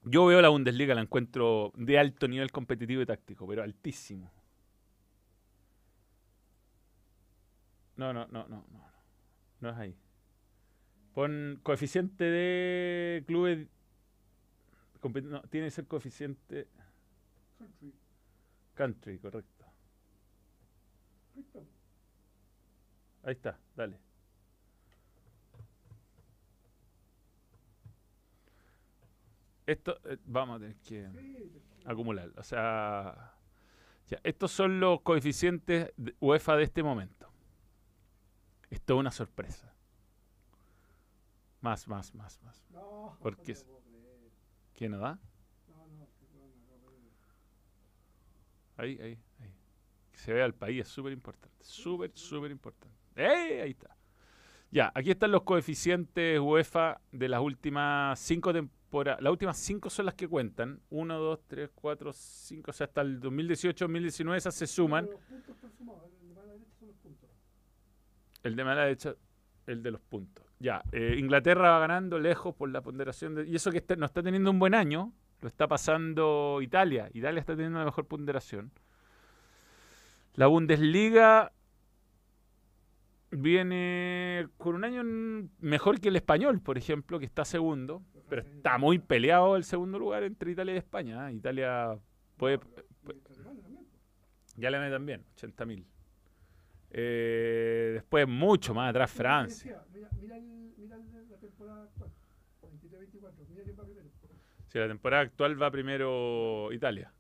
Yo 0.04 0.26
veo 0.26 0.42
la 0.42 0.50
Bundesliga, 0.50 0.96
la 0.96 1.02
encuentro 1.02 1.74
de 1.76 2.00
alto 2.00 2.28
nivel 2.30 2.52
competitivo 2.52 3.02
y 3.02 3.06
táctico, 3.06 3.46
pero 3.46 3.64
altísimo. 3.64 4.32
No, 7.98 8.14
no, 8.14 8.28
no, 8.28 8.48
no, 8.48 8.66
no. 8.72 8.88
No 9.60 9.70
es 9.70 9.76
ahí. 9.78 9.96
Pon 11.14 11.60
coeficiente 11.64 12.24
de 12.24 13.24
clubes. 13.26 13.68
No, 15.24 15.42
tiene 15.44 15.68
que 15.68 15.72
ser 15.72 15.88
coeficiente 15.88 16.68
Country. 17.58 17.94
country, 18.76 19.20
correcto. 19.20 19.66
Ahí 23.24 23.34
está, 23.34 23.60
dale. 23.76 24.00
Esto, 29.66 29.98
eh, 30.06 30.18
vamos 30.26 30.58
a 30.58 30.60
tener 30.60 30.78
que 30.78 31.10
acumular. 31.86 32.32
O 32.38 32.44
sea, 32.44 33.34
ya, 34.08 34.20
estos 34.24 34.52
son 34.52 34.80
los 34.80 35.02
coeficientes 35.02 35.92
de 35.98 36.16
UEFA 36.22 36.56
de 36.56 36.64
este 36.64 36.84
momento. 36.84 37.30
Esto 38.70 38.94
es 38.96 39.00
una 39.00 39.12
sorpresa. 39.12 39.74
Más, 41.62 41.88
más, 41.88 42.14
más, 42.16 42.42
más. 42.44 42.66
No, 42.72 43.18
¿Por 43.22 43.38
no 43.38 43.44
qué? 43.44 43.54
te 43.56 43.60
lo 43.62 43.66
puedo 43.66 43.82
creer. 43.84 44.32
¿Quién 44.74 44.92
nos 44.92 45.02
da? 45.02 45.20
No, 45.68 45.88
no, 45.88 46.08
que 46.18 46.26
weón, 46.34 46.52
me 46.66 46.76
acabo 46.76 46.92
de- 46.92 47.12
Ahí, 48.78 48.98
ahí, 49.02 49.18
ahí. 49.42 49.52
Que 50.12 50.18
se 50.20 50.34
vea 50.34 50.46
el 50.46 50.54
país, 50.54 50.82
es 50.82 50.88
súper 50.88 51.12
importante. 51.14 51.58
Súper, 51.62 52.12
súper 52.14 52.52
importante. 52.52 52.96
¡Ey! 53.16 53.60
Ahí 53.60 53.72
está. 53.72 53.96
Ya, 54.72 54.92
aquí 54.94 55.12
están 55.12 55.32
los 55.32 55.44
coeficientes 55.44 56.40
UEFA 56.40 57.00
de 57.12 57.30
las 57.30 57.42
últimas 57.42 58.20
cinco 58.20 58.52
temporadas. 58.54 59.22
Las 59.22 59.32
últimas 59.32 59.58
cinco 59.58 59.90
son 59.90 60.06
las 60.06 60.16
que 60.16 60.28
cuentan. 60.28 60.82
Uno, 60.90 61.18
dos, 61.20 61.40
tres, 61.48 61.70
cuatro, 61.74 62.12
cinco. 62.14 62.72
O 62.72 62.74
sea, 62.74 62.86
hasta 62.86 63.02
el 63.02 63.20
2018-2019 63.22 64.36
esas 64.36 64.56
se 64.56 64.68
suman. 64.68 65.06
De. 65.06 65.18
El 68.44 68.56
de 68.56 68.64
mala 68.64 68.84
derecha, 68.84 69.16
el 69.66 69.84
de 69.84 69.92
los 69.92 70.02
puntos. 70.02 70.46
Ya, 70.60 70.84
eh, 70.92 71.16
Inglaterra 71.18 71.72
va 71.72 71.80
ganando 71.80 72.20
lejos 72.20 72.56
por 72.56 72.70
la 72.70 72.82
ponderación. 72.82 73.36
De, 73.36 73.48
y 73.48 73.56
eso 73.56 73.72
que 73.72 73.78
este- 73.78 73.96
no 73.98 74.06
está 74.06 74.24
teniendo 74.24 74.52
un 74.52 74.60
buen 74.60 74.74
año, 74.74 75.14
lo 75.42 75.48
está 75.48 75.68
pasando 75.68 76.60
Italia. 76.62 77.10
Italia 77.14 77.40
está 77.40 77.54
teniendo 77.54 77.78
una 77.78 77.86
mejor 77.86 78.06
ponderación. 78.08 78.72
La 80.36 80.48
Bundesliga 80.48 81.52
viene 83.32 84.48
con 84.58 84.76
un 84.76 84.84
año 84.84 85.04
mejor 85.60 86.00
que 86.00 86.10
el 86.10 86.16
español, 86.16 86.62
por 86.62 86.78
ejemplo, 86.78 87.20
que 87.20 87.26
está 87.26 87.46
segundo. 87.46 88.04
Pero 88.30 88.42
está 88.42 88.78
muy 88.78 89.00
peleado 89.00 89.56
el 89.56 89.64
segundo 89.64 89.98
lugar 89.98 90.24
entre 90.24 90.52
Italia 90.52 90.74
y 90.74 90.78
España. 90.78 91.30
¿eh? 91.30 91.34
Italia 91.34 91.98
puede... 92.36 92.60
Pues. 92.60 93.18
Ya 94.58 94.72
le 94.72 94.90
también, 94.90 95.24
80.000. 95.38 95.86
Eh, 96.90 97.92
después 97.94 98.28
mucho 98.28 98.74
más 98.74 98.90
atrás 98.90 99.12
Francia. 99.12 99.84
Mira, 99.94 100.10
mira, 100.20 100.38
el, 100.38 100.74
mira 100.78 100.96
el- 100.96 101.30
la 101.30 101.38
temporada 101.38 101.84
actual. 101.84 102.10
23-24. 102.64 103.32
Mira 103.50 103.64
quién 103.64 103.80
va 103.80 103.84
primero. 103.84 104.10
Sí, 104.68 104.80
la 104.80 104.88
temporada 104.88 105.24
actual 105.24 105.62
va 105.62 105.72
primero 105.72 106.72
Italia. 106.74 107.14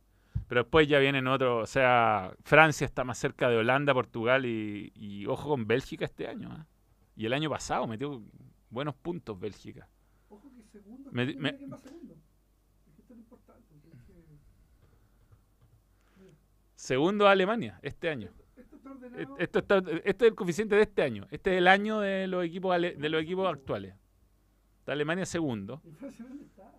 Pero 0.47 0.61
después 0.63 0.87
ya 0.87 0.99
vienen 0.99 1.27
otros. 1.27 1.63
O 1.63 1.65
sea, 1.71 2.33
Francia 2.43 2.85
está 2.85 3.03
más 3.03 3.17
cerca 3.17 3.49
de 3.49 3.57
Holanda, 3.57 3.93
Portugal 3.93 4.45
y, 4.45 4.91
y 4.95 5.25
ojo 5.25 5.49
con 5.49 5.67
Bélgica 5.67 6.05
este 6.05 6.27
año. 6.27 6.49
¿eh? 6.55 6.63
Y 7.15 7.25
el 7.25 7.33
año 7.33 7.49
pasado 7.49 7.85
metió 7.87 8.21
buenos 8.69 8.95
puntos 8.95 9.39
Bélgica. 9.39 9.87
Ojo 10.29 10.51
que 10.55 10.63
segundo. 10.63 11.09
Me- 11.11 11.33
me- 11.35 11.51
va 11.67 11.77
segundo. 11.77 12.13
Es 12.85 12.93
que 12.95 13.01
esto 13.01 13.13
es 13.13 13.17
lo 13.17 13.23
importante. 13.23 13.75
tienes 13.81 14.03
que- 14.03 14.13
Segundo 16.75 17.27
Alemania 17.27 17.79
este 17.81 18.09
año. 18.09 18.27
Esto. 18.27 19.37
Esto, 19.37 19.59
está, 19.59 19.77
este 19.77 20.25
es 20.25 20.29
el 20.31 20.35
coeficiente 20.35 20.75
de 20.75 20.83
este 20.83 21.01
año. 21.01 21.27
Este 21.31 21.53
es 21.53 21.57
el 21.57 21.67
año 21.67 21.99
de 22.01 22.27
los 22.27 22.45
equipos, 22.45 22.73
ale- 22.73 22.95
de 22.95 23.09
los 23.09 23.21
equipos 23.21 23.47
actuales. 23.51 23.95
Está 24.79 24.91
Alemania 24.93 25.25
segundo. 25.25 25.81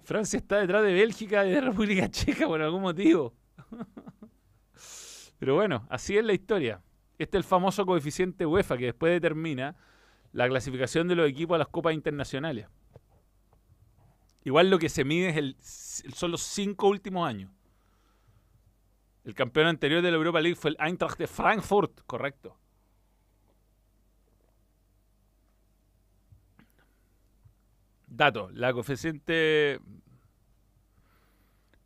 Francia 0.08 0.38
está 0.38 0.56
detrás 0.56 0.82
de 0.82 0.94
Bélgica 0.94 1.44
y 1.44 1.50
de 1.50 1.60
República 1.60 2.08
Checa 2.10 2.46
por 2.46 2.62
algún 2.62 2.80
motivo. 2.80 3.34
Pero 5.38 5.54
bueno, 5.54 5.86
así 5.90 6.16
es 6.16 6.24
la 6.24 6.32
historia. 6.32 6.80
Este 7.18 7.36
es 7.36 7.44
el 7.44 7.44
famoso 7.44 7.84
coeficiente 7.84 8.46
UEFA 8.46 8.78
que 8.78 8.86
después 8.86 9.12
determina 9.12 9.76
la 10.32 10.48
clasificación 10.48 11.08
de 11.08 11.14
los 11.14 11.28
equipos 11.28 11.56
a 11.56 11.58
las 11.58 11.68
copas 11.68 11.92
internacionales. 11.92 12.68
Igual 14.44 14.70
lo 14.70 14.78
que 14.78 14.88
se 14.88 15.04
mide 15.04 15.28
es 15.28 15.36
el, 15.36 15.56
son 16.14 16.30
los 16.30 16.40
cinco 16.40 16.88
últimos 16.88 17.28
años. 17.28 17.52
El 19.24 19.34
campeón 19.34 19.66
anterior 19.66 20.00
de 20.00 20.10
la 20.10 20.16
Europa 20.16 20.40
League 20.40 20.56
fue 20.56 20.70
el 20.70 20.78
Eintracht 20.80 21.18
de 21.18 21.26
Frankfurt, 21.26 22.00
correcto. 22.06 22.56
Dato, 28.18 28.50
la 28.52 28.72
coeficiente 28.72 29.78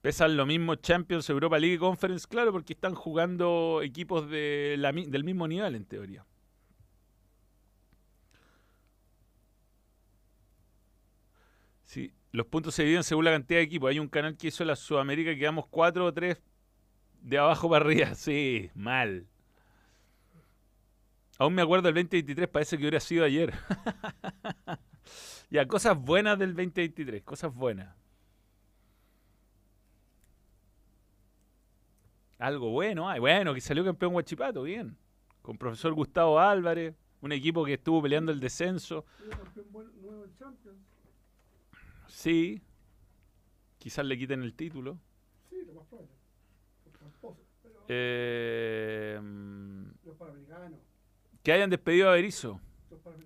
pesan 0.01 0.35
lo 0.35 0.47
mismo 0.47 0.77
Champions, 0.77 1.29
Europa 1.29 1.59
League 1.59 1.79
Conference, 1.79 2.27
claro, 2.27 2.53
porque 2.53 2.73
están 2.73 2.95
jugando 2.95 3.83
equipos 3.83 4.31
del 4.31 5.25
mismo 5.25 5.47
nivel 5.47 5.75
en 5.75 5.85
teoría. 5.85 6.25
Sí, 11.85 12.15
los 12.31 12.47
puntos 12.47 12.75
se 12.75 12.85
dividen 12.85 13.05
según 13.05 13.27
la 13.27 13.33
cantidad 13.33 13.61
de 13.61 13.65
equipos. 13.65 13.91
Hay 13.91 13.99
un 13.99 14.09
canal 14.09 14.35
que 14.39 14.49
hizo 14.49 14.65
la 14.65 14.75
Sudamérica 14.75 15.33
que 15.33 15.39
quedamos 15.39 15.67
4 15.67 16.07
o 16.07 16.15
3 16.15 16.41
de 17.21 17.37
abajo 17.37 17.69
para 17.69 17.85
arriba. 17.85 18.15
Sí, 18.15 18.71
mal. 18.75 19.27
Aún 21.37 21.53
me 21.53 21.61
acuerdo 21.61 21.89
del 21.89 21.95
2023, 21.95 22.49
parece 22.49 22.79
que 22.79 22.85
hubiera 22.85 23.01
sido 23.01 23.27
ayer. 23.27 23.53
ya, 25.53 25.69
cosas 25.69 25.99
buenas 25.99 26.39
del 26.39 26.55
2023, 26.55 27.23
cosas 27.23 27.55
buenas. 27.55 27.95
Algo 32.39 32.71
bueno, 32.71 33.07
hay 33.07 33.21
bueno, 33.21 33.53
que 33.53 33.61
salió 33.61 33.85
campeón 33.85 34.15
Guachipato, 34.15 34.63
bien. 34.63 34.97
Con 35.43 35.59
profesor 35.59 35.93
Gustavo 35.93 36.41
Álvarez, 36.41 36.95
un 37.21 37.33
equipo 37.33 37.67
que 37.67 37.75
estuvo 37.75 38.01
peleando 38.01 38.33
el 38.33 38.41
descenso. 38.41 39.05
Sí, 42.07 42.63
quizás 43.77 44.07
le 44.07 44.17
quiten 44.17 44.43
el 44.43 44.55
título. 44.55 44.99
Sí, 45.51 45.57
lo 45.67 45.75
más 45.75 45.85
probable. 45.87 46.09
Eh, 47.89 49.21
mm, 49.23 49.83
los 50.07 50.17
panamericanos. 50.17 50.81
que 51.43 51.53
hayan 51.53 51.69
despedido 51.69 52.09
a 52.09 52.13
Berizzo. 52.13 52.59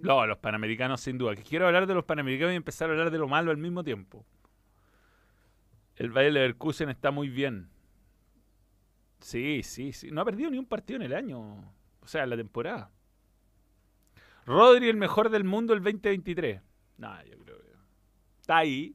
No, 0.01 0.27
los 0.27 0.39
panamericanos 0.39 1.01
sin 1.01 1.19
duda. 1.19 1.35
Que 1.35 1.43
quiero 1.43 1.67
hablar 1.67 1.87
de 1.87 1.95
los 1.95 2.05
panamericanos 2.05 2.53
y 2.53 2.57
empezar 2.57 2.89
a 2.89 2.93
hablar 2.93 3.11
de 3.11 3.19
lo 3.19 3.29
malo 3.29 3.51
al 3.51 3.57
mismo 3.57 3.85
tiempo. 3.85 4.25
El 5.97 6.11
Bayer 6.11 6.33
Leverkusen 6.33 6.89
está 6.89 7.11
muy 7.11 7.29
bien. 7.29 7.71
Sí, 9.21 9.63
sí, 9.63 9.93
sí. 9.93 10.11
No 10.11 10.21
ha 10.21 10.25
perdido 10.25 10.51
ni 10.51 10.59
un 10.59 10.67
partido 10.67 10.97
en 10.97 11.03
el 11.03 11.15
año. 11.15 11.41
O 12.01 12.07
sea, 12.07 12.25
en 12.25 12.31
la 12.31 12.37
temporada. 12.37 12.91
Rodri, 14.45 14.89
el 14.89 14.97
mejor 14.97 15.31
del 15.31 15.45
mundo 15.45 15.75
el 15.75 15.83
2023. 15.83 16.61
No, 16.99 17.25
yo 17.25 17.39
creo 17.39 17.59
que. 17.59 17.73
Está 18.41 18.59
ahí. 18.59 18.95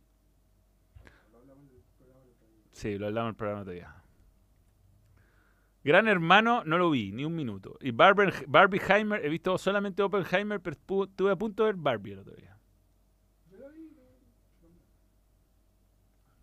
Sí, 2.72 2.98
lo 2.98 3.08
hablamos 3.08 3.28
en 3.28 3.30
el 3.32 3.36
programa 3.36 3.64
todavía. 3.64 4.01
Gran 5.84 6.08
Hermano 6.08 6.64
no 6.64 6.78
lo 6.78 6.92
vi, 6.92 7.12
ni 7.12 7.26
un 7.26 7.36
minuto. 7.36 7.78
Y 7.82 7.92
Barber, 7.92 8.46
Barbieheimer, 8.48 9.26
he 9.26 9.30
visto 9.30 9.58
solamente 9.58 10.04
Oppenheimer, 10.04 10.60
pero 10.62 10.76
estuve 10.76 11.32
a 11.32 11.36
punto 11.36 11.64
de 11.64 11.74
ver 11.74 11.82
Barbie 11.82 12.12
el 12.12 12.20
otro 12.20 12.36
día. 12.36 12.58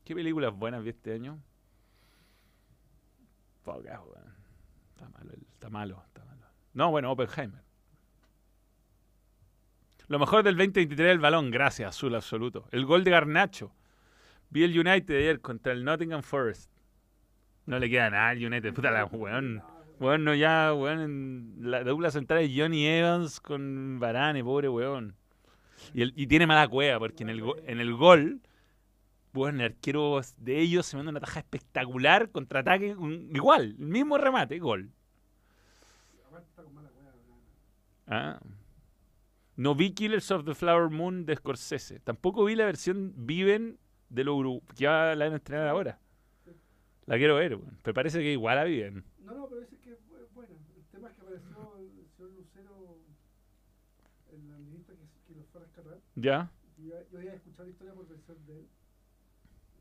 ¿Qué 0.05 0.14
películas 0.14 0.55
buenas 0.55 0.83
vi 0.83 0.90
este 0.90 1.12
año? 1.12 1.38
Pocas, 3.62 4.01
weón. 4.01 4.35
Está 4.90 5.09
malo, 5.11 5.33
está 5.53 5.70
malo, 5.70 6.03
está 6.07 6.24
malo. 6.24 6.46
No, 6.72 6.90
bueno, 6.90 7.12
Oppenheimer. 7.12 7.62
Lo 10.09 10.18
mejor 10.18 10.42
del 10.42 10.57
2023 10.57 11.12
el 11.12 11.18
balón, 11.18 11.51
gracias, 11.51 11.90
azul 11.90 12.14
absoluto. 12.14 12.66
El 12.72 12.87
gol 12.87 13.05
de 13.05 13.11
Garnacho. 13.11 13.74
Vi 14.48 14.64
el 14.64 14.70
United 14.70 15.14
ayer 15.14 15.40
contra 15.42 15.72
el 15.72 15.85
Nottingham 15.85 16.22
Forest. 16.22 16.78
No 17.68 17.78
le 17.78 17.90
queda 17.90 18.09
nada 18.09 18.31
al 18.31 18.44
United, 18.44 18.72
puta 18.72 18.90
la 18.90 19.04
weón. 19.04 19.59
Bueno. 19.59 19.78
Bueno, 19.98 20.35
ya, 20.35 20.72
weón, 20.74 21.00
en 21.00 21.70
la 21.70 21.85
dupla 21.85 22.11
central 22.11 22.40
es 22.40 22.50
Johnny 22.57 22.87
Evans 22.87 23.40
con 23.40 23.98
Varane, 24.00 24.42
pobre 24.42 24.68
weón. 24.68 25.14
Y, 25.92 26.02
el- 26.02 26.12
y 26.16 26.26
tiene 26.26 26.46
mala 26.46 26.66
cueva, 26.68 26.98
porque 26.98 27.24
en 27.24 27.28
el, 27.31 27.42
go- 27.42 27.57
en 27.66 27.78
el 27.81 27.94
gol, 27.94 28.40
weón, 29.35 29.61
el 29.61 29.66
arquero 29.72 30.20
de 30.38 30.59
ellos 30.61 30.87
se 30.87 30.96
manda 30.96 31.11
una 31.11 31.20
taja 31.20 31.40
espectacular, 31.40 32.31
contraataque, 32.31 32.96
igual, 33.35 33.76
el 33.78 33.87
mismo 33.87 34.16
remate, 34.16 34.59
gol. 34.59 34.90
Ah. 38.07 38.38
No 39.57 39.74
vi 39.74 39.90
Killers 39.92 40.31
of 40.31 40.44
the 40.44 40.54
Flower 40.54 40.88
Moon 40.88 41.26
de 41.26 41.37
Scorsese. 41.37 41.98
Tampoco 42.00 42.44
vi 42.44 42.54
la 42.54 42.64
versión 42.64 43.12
Viven 43.16 43.78
de 44.09 44.24
lo 44.24 44.37
Uru- 44.37 44.62
que 44.68 44.85
ya 44.85 45.14
la 45.14 45.28
van 45.28 45.42
a 45.54 45.70
ahora. 45.70 45.98
La 47.09 47.16
quiero 47.16 47.37
ver, 47.37 47.55
weón. 47.57 47.79
Pero 47.83 47.94
parece 47.94 48.18
que 48.21 48.33
igual 48.33 48.57
la 48.57 48.64
Viven. 48.64 49.05
No, 49.25 49.35
no, 49.35 49.49
pero 49.49 49.61
dice 49.62 49.79
que 49.81 49.92
es 49.92 49.99
bu- 50.09 50.29
buena. 50.35 50.53
El 50.77 50.85
tema 50.92 51.09
es 51.09 51.14
que 51.14 51.21
apareció 51.23 51.77
el 51.79 52.07
señor 52.16 52.31
Lucero, 52.33 52.99
el 54.33 54.51
administrista 54.53 54.92
que, 54.92 55.33
que 55.33 55.38
los 55.38 55.47
fue 55.49 55.61
a 55.61 55.64
rescatar. 55.64 55.99
¿Ya? 56.16 56.51
Y 56.77 56.88
yo, 56.88 56.94
yo 57.11 57.18
había 57.18 57.35
escuchado 57.35 57.64
la 57.64 57.71
historia 57.71 57.94
por 57.94 58.09
versión 58.09 58.37
de 58.47 58.59
él. 58.61 58.66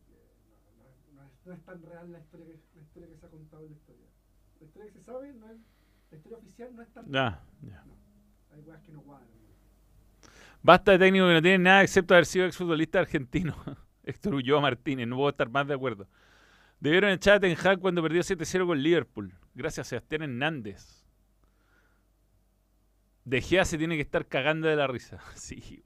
que 0.08 0.14
No, 0.78 0.84
no, 1.16 1.22
no 1.22 1.28
es, 1.28 1.46
no 1.46 1.54
es 1.54 1.62
tan 1.66 1.82
real 1.84 2.12
la 2.12 2.20
historia, 2.20 2.46
que, 2.46 2.60
la 2.76 2.82
historia 2.84 3.08
que 3.10 3.18
se 3.18 3.26
ha 3.26 3.30
contado 3.30 3.64
en 3.64 3.70
la 3.72 3.76
historia. 3.76 4.06
La 4.60 4.66
historia 4.66 4.86
que 4.88 5.00
se 5.00 5.04
sabe, 5.04 5.34
no 5.34 5.50
es, 5.52 5.58
la 6.12 6.18
historia 6.18 6.38
oficial 6.38 6.76
no 6.76 6.82
es 6.82 6.90
tan 6.94 7.12
Ya, 7.12 7.44
ya. 7.62 7.84
Hay 8.54 8.62
weas 8.62 8.82
que 8.84 8.92
no 8.94 9.02
cuadran. 9.02 9.28
Basta 10.64 10.92
de 10.94 11.00
técnico 11.00 11.28
que 11.28 11.34
no 11.34 11.42
tiene 11.42 11.60
nada 11.60 11.84
excepto 11.84 12.14
haber 12.14 12.26
sido 12.26 12.46
exfutbolista 12.46 13.00
argentino. 13.00 13.56
Héctor 14.04 14.34
Ulloa 14.36 14.62
Martínez, 14.62 15.08
no 15.08 15.16
puedo 15.18 15.30
estar 15.30 15.50
más 15.50 15.68
de 15.68 15.74
acuerdo. 15.76 16.08
Debieron 16.80 17.12
echar 17.12 17.36
a 17.36 17.40
Ten 17.40 17.58
Hag 17.58 17.80
cuando 17.80 18.04
perdió 18.04 18.22
7-0 18.22 18.68
con 18.68 18.82
Liverpool. 18.82 19.34
Gracias 19.56 19.88
a 19.88 19.90
Sebastián 19.90 20.24
Hernández. 20.24 21.06
De 23.26 23.42
Gea 23.42 23.66
se 23.66 23.78
tiene 23.78 23.96
que 23.96 24.02
estar 24.02 24.28
cagando 24.28 24.68
de 24.68 24.76
la 24.76 24.88
risa. 24.88 25.20
Sí, 25.36 25.84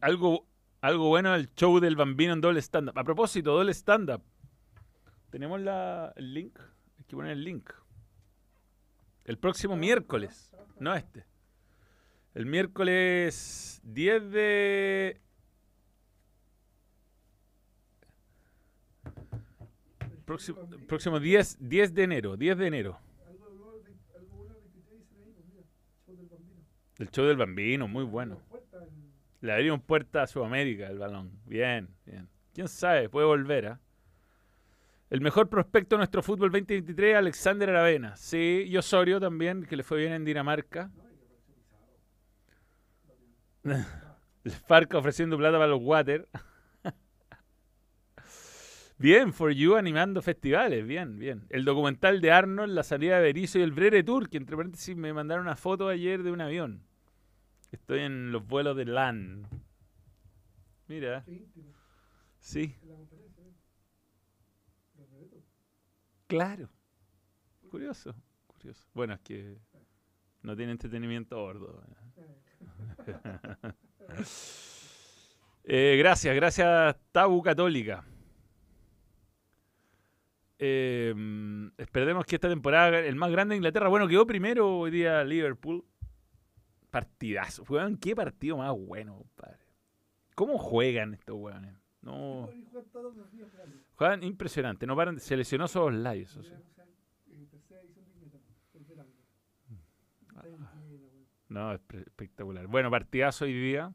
algo, 0.00 0.46
algo 0.80 1.08
bueno 1.08 1.34
el 1.34 1.52
show 1.54 1.78
del 1.80 1.96
bambino 1.96 2.32
en 2.32 2.40
doble 2.40 2.60
stand-up. 2.60 2.98
A 2.98 3.04
propósito, 3.04 3.52
doble 3.52 3.72
stand-up. 3.74 4.22
¿Tenemos 5.30 5.60
la, 5.60 6.12
el 6.16 6.32
link? 6.32 6.58
Hay 6.98 7.04
que 7.04 7.16
poner 7.16 7.32
el 7.32 7.44
link. 7.44 7.70
El 9.24 9.38
próximo 9.38 9.76
miércoles, 9.76 10.54
no 10.78 10.94
este. 10.94 11.26
El 12.34 12.46
miércoles 12.46 13.80
10 13.84 14.30
de... 14.30 15.20
Próximo, 20.24 20.58
próximo 20.88 21.20
10, 21.20 21.58
10 21.60 21.94
de 21.94 22.02
enero. 22.02 22.36
10 22.36 22.56
de 22.58 22.66
enero. 22.66 22.98
El 23.28 23.36
vein- 23.36 23.42
algo 24.16 24.36
bueno 24.36 24.54
el 24.56 24.62
23 24.62 25.00
dicen 25.00 25.18
ahí, 25.22 25.34
mira, 26.98 27.10
show 27.12 27.26
del 27.26 27.36
bambino. 27.36 27.86
Muy 27.88 28.04
bueno. 28.04 28.40
Le 29.42 29.52
abrimos 29.52 29.82
puerta 29.82 30.22
a 30.22 30.26
Sudamérica 30.26 30.86
el 30.88 30.98
balón. 30.98 31.30
Bien, 31.44 31.88
bien. 32.06 32.28
¿Quién 32.54 32.68
sabe? 32.68 33.08
Puede 33.10 33.26
volver, 33.26 33.66
¿ah? 33.66 33.80
El 35.10 35.20
mejor 35.20 35.50
prospecto 35.50 35.96
de 35.96 35.98
nuestro 35.98 36.22
fútbol 36.22 36.50
2023, 36.50 37.16
Alexander 37.16 37.68
Aravena. 37.68 38.16
Sí, 38.16 38.64
y 38.66 38.76
Osorio 38.78 39.20
también, 39.20 39.64
que 39.64 39.76
le 39.76 39.82
fue 39.82 39.98
bien 39.98 40.12
en 40.14 40.24
Dinamarca. 40.24 40.90
Farca 44.66 44.98
ofreciendo 44.98 45.38
plata 45.38 45.56
para 45.56 45.68
los 45.68 45.80
water. 45.82 46.28
bien, 48.98 49.32
For 49.32 49.52
You 49.52 49.76
animando 49.76 50.22
festivales. 50.22 50.86
Bien, 50.86 51.18
bien. 51.18 51.46
El 51.48 51.64
documental 51.64 52.20
de 52.20 52.30
Arnold, 52.30 52.74
la 52.74 52.82
salida 52.82 53.16
de 53.16 53.22
Berizzo 53.22 53.58
y 53.58 53.62
el 53.62 53.72
Brere 53.72 54.02
Tour, 54.02 54.28
que 54.28 54.36
entre 54.36 54.56
paréntesis 54.56 54.96
me 54.96 55.12
mandaron 55.12 55.46
una 55.46 55.56
foto 55.56 55.88
ayer 55.88 56.22
de 56.22 56.30
un 56.30 56.40
avión. 56.40 56.82
Estoy 57.72 58.00
en 58.00 58.30
los 58.30 58.46
vuelos 58.46 58.76
de 58.76 58.84
LAN. 58.84 59.48
Mira, 60.86 61.24
sí. 62.38 62.76
Claro. 66.26 66.68
Curioso, 67.70 68.14
curioso. 68.46 68.86
Bueno, 68.94 69.14
es 69.14 69.20
que 69.20 69.58
no 70.42 70.54
tiene 70.54 70.72
entretenimiento 70.72 71.36
a 71.36 71.42
bordo. 71.42 71.82
Eh, 72.16 72.43
Eh, 75.66 75.96
gracias, 75.96 76.36
gracias 76.36 76.94
Tabu 77.10 77.42
Católica. 77.42 78.04
Eh, 80.58 81.14
esperemos 81.78 82.26
que 82.26 82.36
esta 82.36 82.48
temporada 82.50 82.98
el 82.98 83.16
más 83.16 83.30
grande 83.30 83.54
de 83.54 83.56
Inglaterra. 83.56 83.88
Bueno, 83.88 84.06
quedó 84.06 84.26
primero 84.26 84.80
hoy 84.80 84.90
día 84.90 85.24
Liverpool. 85.24 85.84
Partidazo. 86.90 87.64
Weón, 87.68 87.96
qué 87.96 88.14
partido 88.14 88.58
más 88.58 88.72
bueno, 88.76 89.16
compadre. 89.16 89.64
¿Cómo 90.34 90.58
juegan 90.58 91.14
estos 91.14 91.36
weones? 91.36 91.74
No, 92.02 92.50
juegan 92.92 93.82
juegan 93.94 94.22
impresionante. 94.22 94.86
No 94.86 94.94
paran, 94.94 95.18
se 95.18 95.36
lesionó 95.36 95.66
lives, 95.90 96.30
eso 96.30 96.42
sí. 96.42 96.50
Ya, 96.50 96.58
o 96.58 96.74
sea, 96.74 96.84
eh, 97.28 97.46
tercera 97.50 97.80
edición 97.80 98.04
de 98.04 98.12
Inglaterra, 98.12 98.44
tercer 98.72 99.00
año. 99.00 99.10
Está 100.20 100.48
en 100.48 100.66
pleno, 100.86 101.08
güey. 101.08 101.24
No, 101.48 101.72
es 101.72 101.80
espectacular. 101.92 102.66
Bueno, 102.66 102.90
partidazo 102.90 103.44
hoy 103.44 103.52
día. 103.54 103.92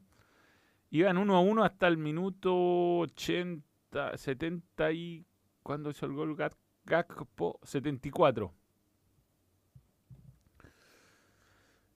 Iban 0.90 1.18
1 1.18 1.36
a 1.36 1.40
1 1.40 1.64
hasta 1.64 1.88
el 1.88 1.96
minuto 1.98 2.98
80, 3.00 4.16
70 4.16 4.92
y... 4.92 5.24
¿Cuándo 5.62 5.90
hizo 5.90 6.06
el 6.06 6.12
gol 6.12 6.36
Gakpo? 6.84 7.60
74. 7.62 8.52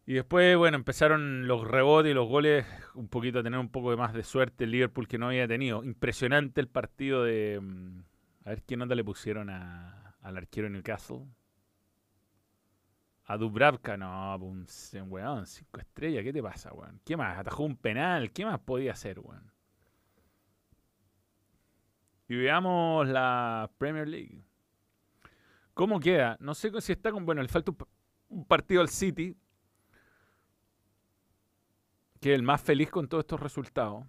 Y 0.06 0.14
después, 0.14 0.56
bueno, 0.56 0.76
empezaron 0.76 1.46
los 1.48 1.66
rebotes 1.66 2.10
y 2.10 2.14
los 2.14 2.28
goles, 2.28 2.66
un 2.94 3.08
poquito 3.08 3.38
a 3.38 3.42
tener 3.42 3.58
un 3.58 3.70
poco 3.70 3.90
de 3.90 3.96
más 3.96 4.12
de 4.12 4.22
suerte 4.22 4.64
el 4.64 4.70
Liverpool 4.70 5.08
que 5.08 5.16
no 5.18 5.28
había 5.28 5.48
tenido. 5.48 5.82
Impresionante 5.82 6.60
el 6.60 6.68
partido 6.68 7.24
de... 7.24 7.58
mm, 7.60 8.00
A 8.44 8.50
ver 8.50 8.62
qué 8.64 8.76
nota 8.76 8.94
le 8.94 9.04
pusieron 9.04 9.48
al 9.50 10.36
arquero 10.36 10.68
Newcastle. 10.68 11.24
A 13.26 13.36
Dubravka, 13.38 13.96
no, 13.96 14.36
un 14.36 14.66
c- 14.66 15.00
weón, 15.02 15.46
cinco 15.46 15.80
estrellas, 15.80 16.22
¿qué 16.24 16.32
te 16.32 16.42
pasa, 16.42 16.72
weón? 16.74 17.00
¿Qué 17.04 17.16
más? 17.16 17.38
Atajó 17.38 17.62
un 17.64 17.76
penal, 17.76 18.30
¿qué 18.32 18.44
más 18.44 18.60
podía 18.60 18.92
hacer, 18.92 19.18
weón? 19.20 19.50
Y 22.28 22.36
veamos 22.36 23.06
la 23.08 23.70
Premier 23.78 24.08
League. 24.08 24.44
¿Cómo 25.74 26.00
queda? 26.00 26.36
No 26.40 26.54
sé 26.54 26.70
si 26.80 26.92
está 26.92 27.10
con. 27.12 27.26
Bueno, 27.26 27.42
le 27.42 27.48
falta 27.48 27.70
un, 27.70 27.76
pa- 27.76 27.88
un 28.28 28.44
partido 28.46 28.80
al 28.80 28.88
City. 28.88 29.36
Que 32.20 32.34
el 32.34 32.42
más 32.42 32.62
feliz 32.62 32.90
con 32.90 33.08
todos 33.08 33.22
estos 33.24 33.40
resultados. 33.40 34.06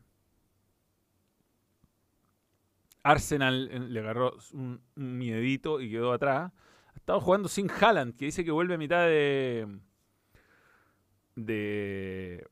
Arsenal 3.03 3.69
eh, 3.71 3.79
le 3.79 3.99
agarró 3.99 4.33
un, 4.53 4.81
un 4.95 5.17
miedito 5.17 5.81
y 5.81 5.89
quedó 5.91 6.13
atrás. 6.13 6.51
Ha 7.05 7.11
estado 7.13 7.21
jugando 7.21 7.47
sin 7.49 7.69
Haaland, 7.69 8.15
que 8.17 8.25
dice 8.25 8.43
que 8.43 8.49
vuelve 8.49 8.73
a 8.73 8.77
mitad 8.79 9.05
de. 9.05 9.67
de. 11.35 12.47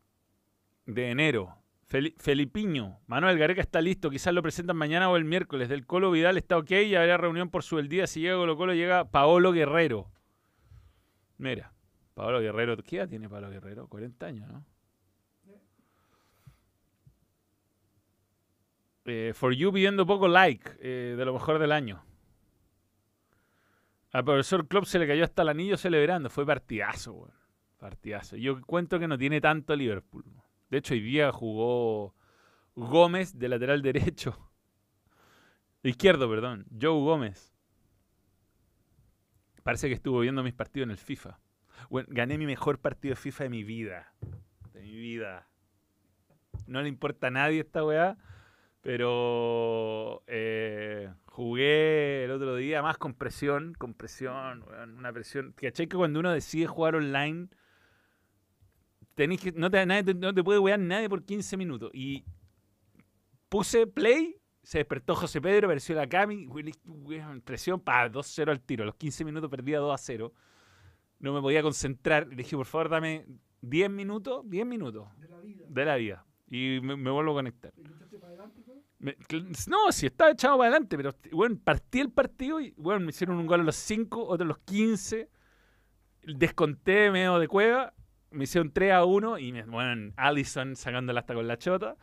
de 0.85 1.09
enero. 1.09 1.57
Fel- 1.89 2.13
Felipiño, 2.19 2.99
Manuel 3.07 3.39
Gareca 3.39 3.61
está 3.61 3.81
listo, 3.81 4.11
quizás 4.11 4.31
lo 4.31 4.43
presentan 4.43 4.77
mañana 4.77 5.09
o 5.09 5.15
el 5.17 5.25
miércoles. 5.25 5.69
Del 5.69 5.87
Colo 5.87 6.11
Vidal 6.11 6.37
está 6.37 6.57
ok 6.59 6.69
y 6.69 6.93
habrá 6.95 7.17
reunión 7.17 7.49
por 7.49 7.63
su 7.63 7.79
el 7.79 7.89
día. 7.89 8.05
Si 8.05 8.19
llega 8.21 8.35
Colo 8.35 8.55
Colo, 8.55 8.75
llega 8.75 9.05
Paolo 9.09 9.53
Guerrero. 9.53 10.11
Mira, 11.39 11.73
Paolo 12.13 12.39
Guerrero, 12.39 12.77
¿qué 12.83 12.97
edad 12.97 13.09
tiene 13.09 13.27
Paolo 13.27 13.49
Guerrero? 13.49 13.87
40 13.87 14.23
años, 14.27 14.51
¿no? 14.51 14.63
Eh, 19.05 19.31
for 19.33 19.51
You 19.53 19.73
pidiendo 19.73 20.05
poco 20.05 20.27
like 20.27 20.69
eh, 20.79 21.15
de 21.17 21.25
lo 21.25 21.33
mejor 21.33 21.57
del 21.57 21.71
año. 21.71 22.03
Al 24.13 24.23
profesor 24.23 24.67
Klopp 24.67 24.85
se 24.85 24.99
le 24.99 25.07
cayó 25.07 25.23
hasta 25.23 25.41
el 25.41 25.49
anillo 25.49 25.75
celebrando. 25.75 26.29
Fue 26.29 26.45
partidazo, 26.45 27.13
weón. 27.13 27.33
Partidazo. 27.79 28.37
Yo 28.37 28.61
cuento 28.61 28.99
que 28.99 29.07
no 29.07 29.17
tiene 29.17 29.41
tanto 29.41 29.75
Liverpool. 29.75 30.23
De 30.69 30.77
hecho, 30.77 30.93
hoy 30.93 31.01
día 31.01 31.31
jugó 31.31 32.15
Gómez 32.75 33.37
de 33.37 33.49
lateral 33.49 33.81
derecho. 33.81 34.37
De 35.81 35.89
izquierdo, 35.89 36.29
perdón. 36.29 36.67
Joe 36.79 37.01
Gómez. 37.01 37.55
Parece 39.63 39.87
que 39.87 39.95
estuvo 39.95 40.19
viendo 40.19 40.43
mis 40.43 40.53
partidos 40.53 40.85
en 40.85 40.91
el 40.91 40.97
FIFA. 40.97 41.39
Gané 41.89 42.37
mi 42.37 42.45
mejor 42.45 42.79
partido 42.79 43.13
de 43.13 43.15
FIFA 43.15 43.45
de 43.45 43.49
mi 43.49 43.63
vida. 43.63 44.13
De 44.73 44.81
mi 44.81 44.95
vida. 44.95 45.49
No 46.67 46.83
le 46.83 46.87
importa 46.87 47.27
a 47.27 47.31
nadie 47.31 47.61
esta 47.61 47.83
weá. 47.83 48.15
Pero 48.81 50.23
eh, 50.27 51.11
jugué 51.33 52.25
el 52.25 52.31
otro 52.31 52.55
día 52.55 52.83
más 52.83 52.97
con 52.99 53.15
presión, 53.15 53.73
con 53.73 53.95
presión, 53.95 54.63
una 54.97 55.11
presión. 55.11 55.51
¿Cachai 55.57 55.87
que 55.87 55.97
cuando 55.97 56.19
uno 56.19 56.31
decide 56.31 56.67
jugar 56.67 56.95
online, 56.95 57.47
tenés 59.15 59.41
que, 59.41 59.51
no, 59.51 59.69
te, 59.71 59.83
nadie 59.85 60.03
te- 60.03 60.13
no 60.13 60.31
te 60.31 60.43
puede 60.43 60.59
wear 60.59 60.79
nadie 60.79 61.09
por 61.09 61.23
15 61.23 61.57
minutos? 61.57 61.89
Y 61.91 62.23
puse 63.49 63.87
play, 63.87 64.35
se 64.61 64.77
despertó 64.77 65.15
José 65.15 65.41
Pedro, 65.41 65.67
apareció 65.67 65.95
la 65.95 66.07
Cami, 66.07 66.47
presión, 67.43 67.79
para 67.79 68.11
2-0 68.11 68.51
al 68.51 68.61
tiro. 68.61 68.83
A 68.83 68.85
los 68.85 68.95
15 68.95 69.25
minutos 69.25 69.49
perdía 69.49 69.79
2-0. 69.79 70.31
No 71.19 71.33
me 71.33 71.41
podía 71.41 71.63
concentrar. 71.63 72.27
Le 72.27 72.35
dije, 72.35 72.55
por 72.55 72.67
favor, 72.67 72.89
dame 72.89 73.25
10 73.61 73.89
minutos, 73.89 74.47
10 74.47 74.65
minutos 74.67 75.07
De 75.17 75.29
la 75.29 75.39
vida. 75.39 75.65
de 75.67 75.85
la 75.85 75.95
vida. 75.95 76.25
Y 76.47 76.79
me, 76.83 76.95
me 76.95 77.09
vuelvo 77.09 77.31
a 77.31 77.35
conectar. 77.35 77.73
¿Y 77.75 77.83
lo 77.85 77.95
echaste 77.95 78.19
para 78.19 78.29
adelante, 78.33 78.61
güey? 78.65 78.79
Me- 79.03 79.17
no, 79.67 79.91
si 79.91 80.05
estaba 80.05 80.31
echado 80.31 80.57
para 80.57 80.69
adelante, 80.69 80.95
pero 80.95 81.13
bueno, 81.33 81.57
partí 81.61 81.99
el 81.99 82.09
partido 82.09 82.61
y 82.61 82.73
bueno, 82.77 83.01
me 83.01 83.09
hicieron 83.09 83.35
un 83.37 83.45
gol 83.45 83.59
a 83.59 83.63
los 83.63 83.75
5, 83.75 84.25
otro 84.25 84.45
a 84.45 84.47
los 84.47 84.59
15. 84.59 85.29
Desconté 86.25 87.11
medio 87.11 87.37
de 87.37 87.49
cueva, 87.49 87.93
me 88.31 88.45
hicieron 88.45 88.71
3 88.71 88.93
a 88.93 89.03
1 89.03 89.39
y 89.39 89.51
me, 89.51 89.63
bueno, 89.63 90.13
Allison 90.15 90.77
sacándola 90.77 91.19
hasta 91.19 91.33
con 91.33 91.45
la 91.47 91.57
chota. 91.57 91.97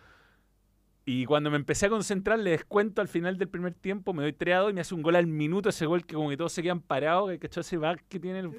Y 1.06 1.24
cuando 1.24 1.50
me 1.50 1.56
empecé 1.56 1.86
a 1.86 1.88
concentrar, 1.88 2.38
le 2.38 2.50
descuento 2.50 3.00
al 3.00 3.08
final 3.08 3.38
del 3.38 3.48
primer 3.48 3.72
tiempo, 3.72 4.12
me 4.12 4.22
doy 4.22 4.34
3 4.34 4.54
a 4.56 4.58
2 4.58 4.70
y 4.72 4.74
me 4.74 4.82
hace 4.82 4.94
un 4.94 5.00
gol 5.00 5.16
al 5.16 5.26
minuto, 5.26 5.70
ese 5.70 5.86
gol 5.86 6.04
que 6.04 6.14
como 6.14 6.28
que 6.28 6.36
todos 6.36 6.52
se 6.52 6.62
quedan 6.62 6.82
parados, 6.82 7.30
que 7.30 7.38
cachó 7.38 7.60
ese 7.62 7.78
back 7.78 8.04
que 8.10 8.20
tiene 8.20 8.40
el, 8.40 8.50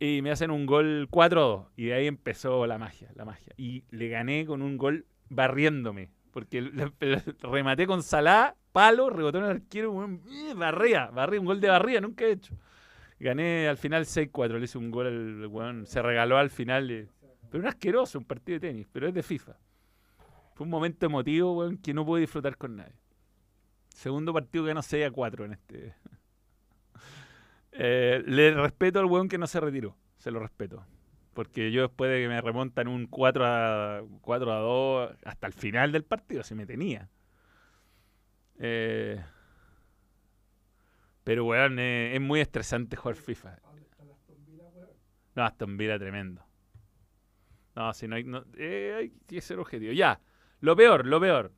y 0.00 0.20
me 0.22 0.32
hacen 0.32 0.50
un 0.50 0.66
gol 0.66 1.08
4-2. 1.08 1.68
Y 1.76 1.86
de 1.86 1.94
ahí 1.94 2.06
empezó 2.08 2.66
la 2.66 2.78
magia, 2.78 3.12
la 3.14 3.24
magia. 3.24 3.54
Y 3.56 3.84
le 3.90 4.08
gané 4.08 4.44
con 4.44 4.60
un 4.60 4.76
gol 4.76 5.06
barriéndome. 5.30 6.10
Porque 6.36 6.60
le- 6.60 6.92
rematé 7.40 7.86
con 7.86 8.02
Salah, 8.02 8.54
palo, 8.70 9.08
rebotó 9.08 9.38
en 9.38 9.44
el 9.44 9.50
arquero, 9.52 9.90
weón, 9.92 10.20
barría, 10.54 11.06
barría, 11.06 11.40
un 11.40 11.46
gol 11.46 11.62
de 11.62 11.68
barría, 11.70 11.98
nunca 12.02 12.26
he 12.26 12.32
hecho. 12.32 12.54
Gané 13.18 13.66
al 13.66 13.78
final 13.78 14.04
6-4, 14.04 14.58
le 14.58 14.64
hice 14.66 14.76
un 14.76 14.90
gol 14.90 15.06
al 15.06 15.46
weón, 15.46 15.86
se 15.86 16.02
regaló 16.02 16.36
al 16.36 16.50
final. 16.50 17.08
Pero 17.50 17.62
un 17.62 17.68
asqueroso, 17.68 18.18
un 18.18 18.26
partido 18.26 18.60
de 18.60 18.68
tenis, 18.68 18.86
pero 18.92 19.08
es 19.08 19.14
de 19.14 19.22
FIFA. 19.22 19.56
Fue 20.52 20.64
un 20.64 20.70
momento 20.70 21.06
emotivo, 21.06 21.56
weón, 21.56 21.78
que 21.78 21.94
no 21.94 22.04
pude 22.04 22.20
disfrutar 22.20 22.58
con 22.58 22.76
nadie. 22.76 23.00
Segundo 23.94 24.34
partido 24.34 24.64
que 24.64 24.68
ganó 24.68 24.82
6 24.82 25.06
a 25.06 25.10
4 25.10 25.46
en 25.46 25.52
este. 25.54 25.94
Eh, 27.78 28.22
le 28.26 28.52
respeto 28.54 28.98
al 29.00 29.06
weón 29.06 29.28
que 29.28 29.38
no 29.38 29.46
se 29.46 29.58
retiró. 29.60 29.96
Se 30.18 30.30
lo 30.30 30.38
respeto. 30.40 30.84
Porque 31.36 31.70
yo 31.70 31.82
después 31.82 32.10
de 32.10 32.22
que 32.22 32.28
me 32.28 32.40
remontan 32.40 32.88
un 32.88 33.06
4 33.06 33.44
a, 33.46 34.00
4 34.22 34.52
a 34.54 34.56
2 34.56 35.16
hasta 35.22 35.46
el 35.46 35.52
final 35.52 35.92
del 35.92 36.02
partido, 36.02 36.42
se 36.42 36.54
me 36.54 36.64
tenía. 36.64 37.10
Eh, 38.58 39.22
pero, 41.24 41.44
weón, 41.44 41.78
eh, 41.78 42.14
es 42.14 42.20
muy 42.22 42.40
estresante 42.40 42.96
jugar 42.96 43.16
FIFA. 43.16 43.58
No, 45.34 45.44
Aston 45.44 45.76
Villa 45.76 45.98
tremendo. 45.98 46.42
No, 47.74 47.92
si 47.92 48.08
no 48.08 48.16
hay, 48.16 48.24
no- 48.24 48.46
eh, 48.56 48.94
hay 48.98 49.10
que 49.26 49.42
ser 49.42 49.58
objetivo. 49.58 49.92
Ya, 49.92 50.18
lo 50.60 50.74
peor, 50.74 51.04
lo 51.06 51.20
peor. 51.20 51.52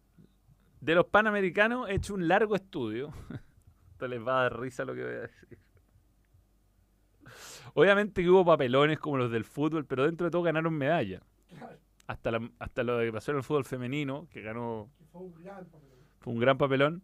De 0.80 0.96
los 0.96 1.06
panamericanos 1.06 1.88
he 1.88 1.94
hecho 1.94 2.14
un 2.14 2.26
largo 2.26 2.56
estudio. 2.56 3.12
Esto 3.92 4.08
les 4.08 4.20
va 4.26 4.40
a 4.40 4.42
dar 4.42 4.58
risa 4.58 4.84
lo 4.84 4.92
que 4.96 5.04
voy 5.04 5.14
a 5.14 5.20
decir. 5.20 5.58
Obviamente 7.74 8.22
que 8.22 8.28
hubo 8.30 8.44
papelones 8.44 8.98
como 8.98 9.16
los 9.18 9.30
del 9.30 9.44
fútbol, 9.44 9.84
pero 9.84 10.04
dentro 10.04 10.26
de 10.26 10.30
todo 10.30 10.42
ganaron 10.42 10.74
medallas. 10.74 11.22
Claro, 11.56 11.76
Hasta, 12.06 12.30
la- 12.30 12.50
hasta 12.58 12.82
lo 12.82 12.98
que 13.00 13.12
pasó 13.12 13.32
en 13.32 13.38
el 13.38 13.42
fútbol 13.42 13.64
femenino, 13.64 14.26
que 14.30 14.40
ganó, 14.40 14.88
fue 15.12 15.20
un 15.22 15.34
gran 15.34 15.64
papel. 15.66 15.88
fue 16.20 16.32
un 16.32 16.38
gran 16.40 16.58
papelón. 16.58 17.02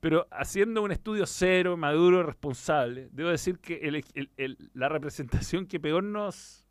Pero 0.00 0.26
haciendo 0.30 0.82
un 0.82 0.92
estudio 0.92 1.26
cero, 1.26 1.76
maduro, 1.76 2.22
responsable, 2.22 3.08
debo 3.12 3.30
decir 3.30 3.58
que 3.58 3.76
el- 3.78 4.04
el- 4.14 4.30
el- 4.36 4.70
la 4.74 4.88
representación 4.88 5.66
que 5.66 5.80
peor 5.80 6.04
nos. 6.04 6.66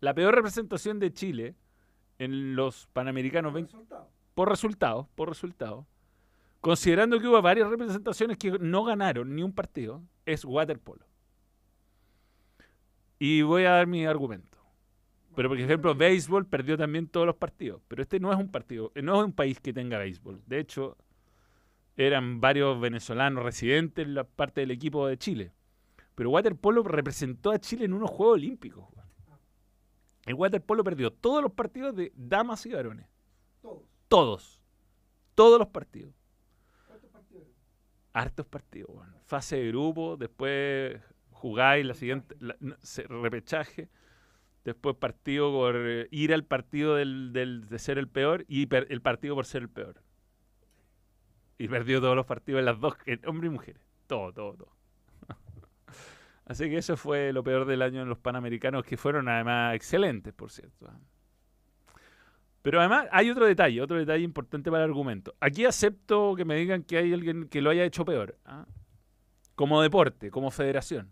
La 0.00 0.14
peor 0.14 0.34
representación 0.34 0.98
de 0.98 1.12
Chile 1.12 1.54
en 2.18 2.56
los 2.56 2.86
Panamericanos 2.92 3.52
20 3.52 3.72
Resultado. 3.72 4.10
por 4.34 4.48
resultados, 4.48 5.06
por 5.14 5.28
resultados, 5.28 5.86
considerando 6.60 7.20
que 7.20 7.28
hubo 7.28 7.40
varias 7.42 7.68
representaciones 7.68 8.36
que 8.38 8.58
no 8.58 8.84
ganaron 8.84 9.34
ni 9.36 9.42
un 9.42 9.52
partido, 9.52 10.02
es 10.24 10.44
waterpolo. 10.44 11.04
Y 13.18 13.42
voy 13.42 13.64
a 13.64 13.70
dar 13.70 13.86
mi 13.86 14.06
argumento. 14.06 14.58
Pero, 15.34 15.48
por 15.48 15.60
ejemplo, 15.60 15.94
béisbol 15.94 16.46
perdió 16.46 16.76
también 16.76 17.06
todos 17.06 17.26
los 17.26 17.36
partidos. 17.36 17.80
Pero 17.88 18.02
este 18.02 18.18
no 18.18 18.32
es 18.32 18.38
un 18.38 18.50
partido, 18.50 18.90
no 18.96 19.20
es 19.20 19.24
un 19.24 19.32
país 19.32 19.60
que 19.60 19.72
tenga 19.72 19.98
béisbol. 19.98 20.42
De 20.46 20.58
hecho, 20.58 20.96
eran 21.96 22.40
varios 22.40 22.80
venezolanos 22.80 23.44
residentes 23.44 24.04
en 24.04 24.14
la 24.14 24.24
parte 24.24 24.62
del 24.62 24.70
equipo 24.70 25.06
de 25.06 25.16
Chile. 25.16 25.52
Pero 26.14 26.30
waterpolo 26.30 26.82
representó 26.82 27.50
a 27.50 27.58
Chile 27.58 27.84
en 27.84 27.92
unos 27.92 28.10
Juegos 28.10 28.34
Olímpicos. 28.34 28.84
El 30.26 30.34
waterpolo 30.34 30.84
perdió 30.84 31.12
todos 31.12 31.42
los 31.42 31.52
partidos 31.52 31.94
de 31.96 32.12
damas 32.14 32.66
y 32.66 32.72
varones. 32.72 33.06
Todos. 33.62 33.82
Todos. 34.08 34.60
Todos 35.34 35.58
los 35.58 35.68
partidos. 35.68 36.12
¿Cuántos 36.86 37.10
partidos? 37.10 37.46
Hartos 38.12 38.46
partidos. 38.46 38.90
Fase 39.24 39.56
de 39.56 39.68
grupo, 39.68 40.16
después 40.16 41.00
jugáis 41.38 41.86
la 41.86 41.94
siguiente, 41.94 42.36
repechaje, 43.08 43.88
después 44.64 44.96
partido 44.96 45.50
por 45.52 45.74
eh, 45.76 46.08
ir 46.10 46.34
al 46.34 46.44
partido 46.44 46.96
del, 46.96 47.32
del- 47.32 47.68
de 47.68 47.78
ser 47.78 47.98
el 47.98 48.08
peor 48.08 48.44
y 48.48 48.66
per- 48.66 48.86
el 48.90 49.00
partido 49.02 49.34
por 49.34 49.46
ser 49.46 49.62
el 49.62 49.68
peor. 49.70 50.02
Y 51.58 51.68
perdió 51.68 52.00
todos 52.00 52.16
los 52.16 52.26
partidos 52.26 52.60
en 52.60 52.64
las 52.66 52.80
dos, 52.80 52.94
en 53.06 53.20
hombres 53.26 53.50
y 53.50 53.54
mujeres. 53.54 53.82
Todo, 54.06 54.32
todo, 54.32 54.54
todo. 54.54 54.72
Así 56.46 56.64
que 56.70 56.78
eso 56.78 56.96
fue 56.96 57.32
lo 57.32 57.42
peor 57.44 57.66
del 57.66 57.82
año 57.82 58.02
en 58.02 58.08
los 58.08 58.18
Panamericanos, 58.18 58.84
que 58.84 58.96
fueron 58.96 59.28
además 59.28 59.74
excelentes, 59.74 60.32
por 60.32 60.50
cierto. 60.50 60.86
¿ah? 60.88 60.98
Pero 62.62 62.80
además 62.80 63.06
hay 63.12 63.30
otro 63.30 63.46
detalle, 63.46 63.80
otro 63.80 63.96
detalle 63.98 64.24
importante 64.24 64.70
para 64.70 64.84
el 64.84 64.90
argumento. 64.90 65.34
Aquí 65.40 65.64
acepto 65.64 66.34
que 66.36 66.44
me 66.44 66.56
digan 66.56 66.82
que 66.82 66.98
hay 66.98 67.12
alguien 67.12 67.48
que 67.48 67.62
lo 67.62 67.70
haya 67.70 67.84
hecho 67.84 68.04
peor. 68.04 68.36
¿ah? 68.44 68.66
Como 69.54 69.82
deporte, 69.82 70.30
como 70.30 70.50
federación. 70.50 71.10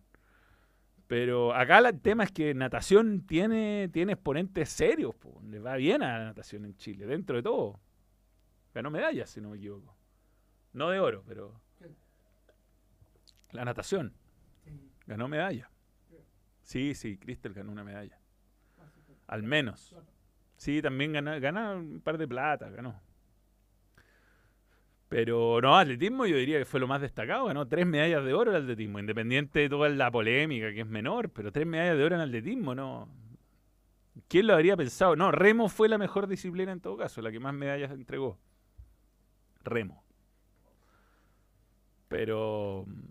Pero 1.07 1.55
acá 1.55 1.79
el 1.79 2.01
tema 2.01 2.25
es 2.25 2.33
que 2.33 2.53
natación 2.55 3.27
tiene, 3.27 3.89
tiene 3.93 4.15
exponentes 4.15 4.69
serios. 4.69 5.15
po. 5.15 5.41
Le 5.45 5.61
va 5.61 5.77
bien 5.77 6.03
a 6.03 6.19
la 6.19 6.25
natación 6.27 6.65
en 6.65 6.77
Chile, 6.77 7.07
dentro 7.07 7.37
de 7.37 7.43
todo. 7.43 7.79
Ganó 8.75 8.91
medallas, 8.91 9.31
si 9.31 9.41
no 9.41 9.51
me 9.51 9.57
equivoco. 9.57 9.97
No 10.73 10.91
de 10.91 11.01
oro, 11.01 11.23
pero 11.27 11.61
la 13.53 13.65
natación 13.65 14.13
ganó 15.07 15.29
medalla. 15.29 15.71
Sí, 16.63 16.95
sí, 16.95 17.17
Cristel 17.17 17.55
ganó 17.55 17.71
una 17.71 17.85
medalla. 17.85 18.19
Al 19.29 19.43
menos. 19.43 19.95
Sí, 20.57 20.83
también 20.83 21.13
ganó, 21.13 21.41
ganó 21.41 21.77
un 21.77 22.01
par 22.01 22.19
de 22.19 22.27
plata, 22.27 22.69
ganó. 22.71 23.01
Pero 25.09 25.61
no, 25.61 25.77
atletismo 25.77 26.27
yo 26.27 26.37
diría 26.37 26.59
que 26.59 26.65
fue 26.65 26.81
lo 26.81 26.89
más 26.89 27.01
destacado. 27.01 27.47
Ganó 27.47 27.67
tres 27.69 27.87
medallas 27.87 28.25
de 28.25 28.35
oro 28.35 28.51
el 28.51 28.63
atletismo, 28.63 28.99
independiente 28.99 29.61
de 29.61 29.69
toda 29.69 29.89
la 29.89 30.11
polémica 30.11 30.73
que 30.73 30.81
es 30.81 30.87
menor, 30.87 31.31
pero 31.31 31.53
tres 31.53 31.67
medallas 31.67 31.97
de 31.97 32.05
oro 32.05 32.17
en 32.17 32.23
atletismo, 32.23 32.75
¿no? 32.75 33.09
¿Quién 34.29 34.47
lo 34.47 34.55
habría 34.55 34.77
pensado? 34.77 35.15
No, 35.15 35.31
remo 35.31 35.69
fue 35.69 35.89
la 35.89 35.99
mejor 35.99 36.27
disciplina 36.27 36.73
en 36.73 36.81
todo 36.81 36.97
caso, 36.97 37.23
la 37.23 37.31
que 37.31 37.39
más 37.39 37.55
medallas 37.55 37.93
entregó. 37.93 38.39
Remo. 39.63 40.03
Pero 42.09 42.85
mm, 42.87 43.11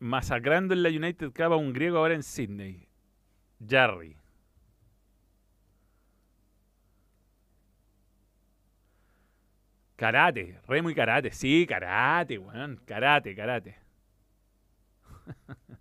masacrando 0.00 0.74
en 0.74 0.82
la 0.82 0.88
United 0.90 1.32
Cup 1.32 1.52
a 1.52 1.56
un 1.56 1.72
griego 1.72 1.98
ahora 1.98 2.14
en 2.14 2.22
Sydney. 2.22 2.88
Jarry. 3.66 4.16
Karate, 9.96 10.60
remo 10.66 10.90
y 10.90 10.94
karate. 10.94 11.30
Sí, 11.32 11.66
karate, 11.66 12.38
weón. 12.38 12.80
Karate, 12.86 13.34
karate. 13.34 13.78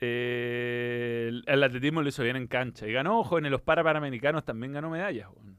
Eh, 0.00 1.26
el, 1.28 1.44
el 1.46 1.62
atletismo 1.64 2.02
lo 2.02 2.08
hizo 2.08 2.22
bien 2.22 2.36
en 2.36 2.46
cancha. 2.46 2.86
Y 2.86 2.92
ganó, 2.92 3.18
ojo, 3.18 3.38
en 3.38 3.50
los 3.50 3.62
Parapanamericanos 3.62 4.44
también 4.44 4.72
ganó 4.72 4.90
medallas. 4.90 5.28
weón. 5.34 5.58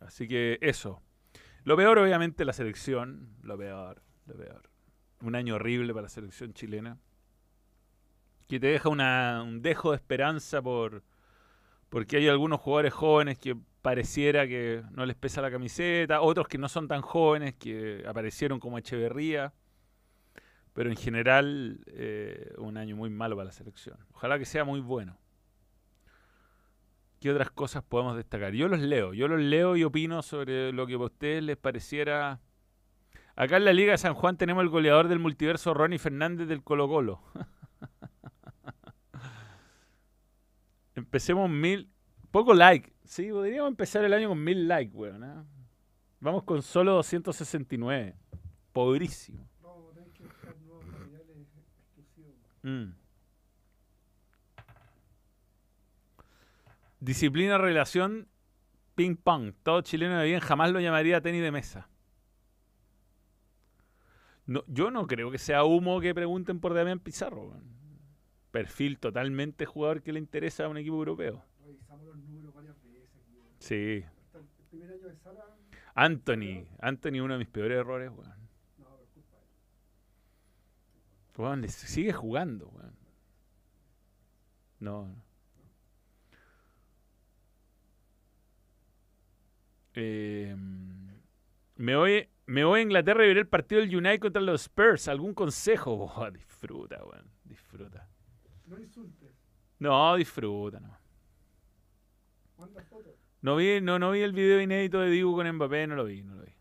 Así 0.00 0.26
que 0.26 0.58
eso. 0.60 1.02
Lo 1.64 1.76
peor, 1.76 1.98
obviamente, 1.98 2.44
la 2.44 2.52
selección. 2.52 3.28
Lo 3.42 3.56
peor, 3.56 4.02
lo 4.26 4.36
peor. 4.36 4.68
Un 5.22 5.34
año 5.34 5.56
horrible 5.56 5.92
para 5.92 6.04
la 6.04 6.08
selección 6.08 6.54
chilena. 6.54 6.98
Que 8.50 8.58
te 8.58 8.66
deja 8.66 8.88
una- 8.88 9.44
un 9.44 9.62
dejo 9.62 9.92
de 9.92 9.96
esperanza 9.96 10.60
por 10.60 11.04
porque 11.88 12.16
hay 12.16 12.26
algunos 12.28 12.60
jugadores 12.60 12.92
jóvenes 12.92 13.38
que 13.38 13.56
pareciera 13.80 14.48
que 14.48 14.82
no 14.90 15.06
les 15.06 15.14
pesa 15.14 15.40
la 15.40 15.52
camiseta, 15.52 16.20
otros 16.20 16.48
que 16.48 16.58
no 16.58 16.68
son 16.68 16.88
tan 16.88 17.00
jóvenes, 17.00 17.54
que 17.54 18.04
aparecieron 18.08 18.58
como 18.58 18.76
Echeverría. 18.78 19.52
Pero 20.72 20.90
en 20.90 20.96
general, 20.96 21.80
eh, 21.86 22.52
un 22.58 22.76
año 22.76 22.96
muy 22.96 23.08
malo 23.10 23.36
para 23.36 23.46
la 23.46 23.52
selección. 23.52 23.98
Ojalá 24.14 24.36
que 24.36 24.44
sea 24.44 24.64
muy 24.64 24.80
bueno. 24.80 25.16
¿Qué 27.20 27.30
otras 27.30 27.50
cosas 27.50 27.84
podemos 27.84 28.16
destacar? 28.16 28.52
Yo 28.52 28.66
los 28.66 28.80
leo, 28.80 29.14
yo 29.14 29.28
los 29.28 29.40
leo 29.40 29.76
y 29.76 29.84
opino 29.84 30.22
sobre 30.22 30.72
lo 30.72 30.86
que 30.88 30.94
a 30.94 30.98
ustedes 30.98 31.42
les 31.44 31.56
pareciera. 31.56 32.40
Acá 33.36 33.58
en 33.58 33.64
la 33.64 33.72
Liga 33.72 33.92
de 33.92 33.98
San 33.98 34.14
Juan 34.14 34.36
tenemos 34.36 34.62
el 34.62 34.70
goleador 34.70 35.06
del 35.06 35.18
multiverso 35.20 35.72
Ronnie 35.72 35.98
Fernández 36.00 36.48
del 36.48 36.64
Colo 36.64 36.88
Colo. 36.88 37.20
Empecemos 41.00 41.48
mil. 41.48 41.90
Poco 42.30 42.54
like. 42.54 42.92
Sí, 43.04 43.30
podríamos 43.30 43.70
empezar 43.70 44.04
el 44.04 44.12
año 44.12 44.28
con 44.28 44.44
mil 44.44 44.68
likes, 44.68 44.94
weón. 44.94 45.24
¿ah? 45.24 45.44
Vamos 46.20 46.44
con 46.44 46.62
solo 46.62 46.92
269. 46.92 48.14
Pobrísimo. 48.72 49.48
vamos 49.62 49.90
a 49.90 49.94
tener 49.94 50.10
que 50.12 50.22
nuevos 50.64 50.86
materiales 50.86 51.36
exclusivos. 51.56 52.34
Mm. 52.62 52.92
Disciplina, 57.00 57.56
relación, 57.56 58.28
ping 58.94 59.16
pong. 59.16 59.54
Todo 59.62 59.80
chileno 59.80 60.18
de 60.18 60.26
bien 60.26 60.40
jamás 60.40 60.70
lo 60.70 60.80
llamaría 60.80 61.22
tenis 61.22 61.42
de 61.42 61.50
mesa. 61.50 61.88
No, 64.44 64.64
yo 64.66 64.90
no 64.90 65.06
creo 65.06 65.30
que 65.30 65.38
sea 65.38 65.64
humo 65.64 66.00
que 66.00 66.14
pregunten 66.14 66.60
por 66.60 66.74
Damián 66.74 66.98
Pizarro. 66.98 67.48
weón. 67.48 67.79
Perfil 68.50 68.98
totalmente 68.98 69.64
jugador 69.66 70.02
que 70.02 70.12
le 70.12 70.18
interesa 70.18 70.64
a 70.64 70.68
un 70.68 70.76
equipo 70.76 70.96
europeo. 70.96 71.44
Revisamos 71.64 72.06
los 72.06 72.16
números 72.16 72.54
varias 72.54 72.76
veces. 72.82 73.08
Sí. 73.58 74.04
El 74.34 74.66
primer 74.70 74.90
año 74.92 75.08
de 75.08 75.16
Sara, 75.16 75.44
Anthony. 75.94 76.66
Anthony, 76.80 77.20
uno 77.20 77.34
de 77.34 77.38
mis 77.38 77.48
peores 77.48 77.78
errores, 77.78 78.10
weón. 78.10 78.28
no, 78.78 78.86
pero 78.86 79.02
es 79.02 79.10
culpa 79.10 79.36
de 79.36 79.42
él. 79.42 79.50
Weón, 81.36 81.60
le 81.62 81.68
sigue 81.68 82.12
jugando, 82.12 82.68
weón. 82.68 82.94
No. 84.80 85.06
no. 85.06 85.30
Eh, 89.94 90.56
me 91.76 91.96
voy, 91.96 92.28
me 92.46 92.64
voy 92.64 92.80
a 92.80 92.82
Inglaterra 92.82 93.24
y 93.24 93.28
veré 93.28 93.40
el 93.40 93.48
partido 93.48 93.80
del 93.80 93.94
United 93.94 94.20
contra 94.20 94.42
los 94.42 94.62
Spurs. 94.62 95.08
¿Algún 95.08 95.34
consejo? 95.34 96.12
Oh, 96.16 96.30
disfruta, 96.30 97.02
weón. 97.04 97.30
Disfruta. 97.44 98.09
No 98.70 98.78
insultes, 98.78 99.30
No, 99.80 100.14
disfruta, 100.14 100.78
no. 100.78 100.96
manda 102.56 102.82
fotos. 102.84 103.14
No 103.42 103.56
vi, 103.56 103.80
no, 103.80 103.98
no 103.98 104.12
vi 104.12 104.20
el 104.20 104.32
video 104.32 104.60
inédito 104.60 105.00
de 105.00 105.10
Dibu 105.10 105.34
con 105.34 105.50
Mbappé, 105.50 105.86
no 105.88 105.96
lo 105.96 106.04
vi, 106.04 106.22
no 106.22 106.36
lo 106.36 106.42
vi. 106.42 106.52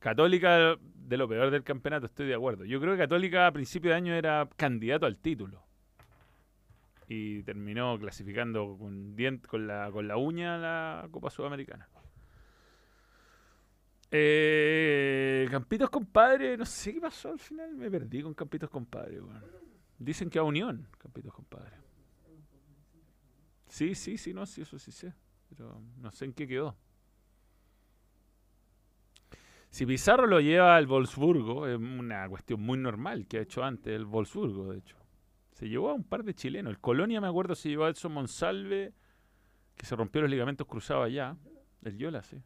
Católica 0.00 0.76
de 0.76 1.16
lo 1.16 1.28
peor 1.28 1.50
del 1.50 1.62
campeonato, 1.62 2.06
estoy 2.06 2.26
de 2.26 2.34
acuerdo. 2.34 2.64
Yo 2.64 2.80
creo 2.80 2.92
que 2.94 2.98
Católica 2.98 3.46
a 3.46 3.52
principio 3.52 3.90
de 3.90 3.96
año 3.96 4.14
era 4.14 4.48
candidato 4.56 5.06
al 5.06 5.16
título. 5.16 5.64
Y 7.08 7.42
terminó 7.44 7.98
clasificando 7.98 8.76
con, 8.78 9.16
con, 9.46 9.66
la, 9.66 9.90
con 9.90 10.08
la 10.08 10.16
uña 10.16 10.58
la 10.58 11.08
Copa 11.10 11.30
Sudamericana. 11.30 11.88
Eh, 14.14 15.48
Campitos 15.50 15.88
compadre, 15.88 16.58
no 16.58 16.66
sé 16.66 16.92
qué 16.92 17.00
pasó 17.00 17.30
al 17.30 17.38
final, 17.38 17.74
me 17.74 17.90
perdí 17.90 18.22
con 18.22 18.34
Campitos 18.34 18.68
compadre. 18.68 19.20
Dicen 19.98 20.28
que 20.28 20.38
a 20.38 20.42
Unión, 20.42 20.86
Campitos 20.98 21.32
compadre. 21.32 21.72
Sí, 23.68 23.94
sí, 23.94 24.18
sí, 24.18 24.34
no, 24.34 24.44
sí, 24.44 24.60
eso 24.60 24.78
sí 24.78 24.92
sé. 24.92 25.14
Pero 25.48 25.80
no 25.96 26.12
sé 26.12 26.26
en 26.26 26.34
qué 26.34 26.46
quedó. 26.46 26.76
Si 29.70 29.86
Pizarro 29.86 30.26
lo 30.26 30.40
lleva 30.40 30.76
al 30.76 30.86
Wolfsburgo, 30.86 31.66
es 31.66 31.78
una 31.78 32.28
cuestión 32.28 32.60
muy 32.60 32.76
normal 32.76 33.26
que 33.26 33.38
ha 33.38 33.40
hecho 33.40 33.64
antes 33.64 33.94
el 33.94 34.04
Wolfsburgo, 34.04 34.70
de 34.72 34.78
hecho. 34.78 34.98
Se 35.52 35.66
llevó 35.70 35.88
a 35.88 35.94
un 35.94 36.04
par 36.04 36.22
de 36.22 36.34
chilenos. 36.34 36.70
El 36.70 36.80
Colonia, 36.80 37.22
me 37.22 37.28
acuerdo, 37.28 37.54
se 37.54 37.70
llevó 37.70 37.86
a 37.86 37.88
Edson 37.88 38.12
Monsalve, 38.12 38.92
que 39.74 39.86
se 39.86 39.96
rompió 39.96 40.20
los 40.20 40.30
ligamentos 40.30 40.66
cruzados 40.66 41.06
allá. 41.06 41.34
El 41.82 41.96
Yola, 41.96 42.22
sí. 42.22 42.42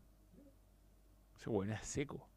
Ese 1.36 1.50
bueno 1.50 1.74
es 1.74 1.86
seco. 1.86 2.28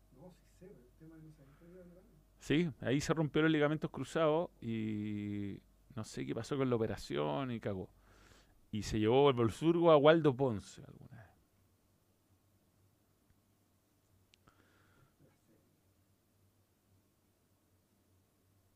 Sí, 2.40 2.70
ahí 2.82 3.02
se 3.02 3.14
rompió 3.14 3.42
los 3.42 3.52
ligamentos 3.52 3.90
cruzados 3.92 4.50
y 4.62 5.60
no 5.96 6.04
sé 6.04 6.26
qué 6.26 6.34
pasó 6.34 6.58
con 6.58 6.70
la 6.70 6.76
operación 6.76 7.52
y 7.52 7.60
cagó. 7.60 7.90
Y 8.72 8.84
se 8.84 9.00
llevó 9.00 9.30
el 9.30 9.36
Wolfsburgo 9.36 9.92
a 9.92 9.98
Waldo 9.98 10.36
Ponce 10.36 10.84
alguna 10.86 11.18
vez. 11.18 11.28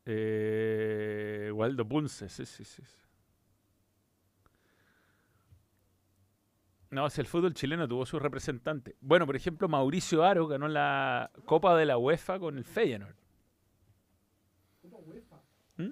Eh, 0.05 1.51
Waldo 1.53 1.87
Ponce, 1.87 2.27
sí, 2.29 2.45
sí, 2.45 2.63
sí. 2.65 2.83
No, 6.93 7.09
si 7.09 7.21
el 7.21 7.27
fútbol 7.27 7.55
chileno 7.55 7.87
tuvo 7.87 8.05
su 8.05 8.19
representante. 8.19 8.95
Bueno, 9.01 9.25
por 9.25 9.35
ejemplo, 9.35 9.67
Mauricio 9.67 10.23
Aro 10.23 10.45
ganó 10.47 10.67
la 10.67 11.31
Copa 11.45 11.75
de 11.75 11.87
la 11.87 11.97
UEFA 11.97 12.37
con 12.37 12.55
el 12.55 12.65
Feyenoord. 12.65 13.15
¿Copa 14.79 14.97
UEFA? 14.97 15.41
¿Mm? 15.77 15.89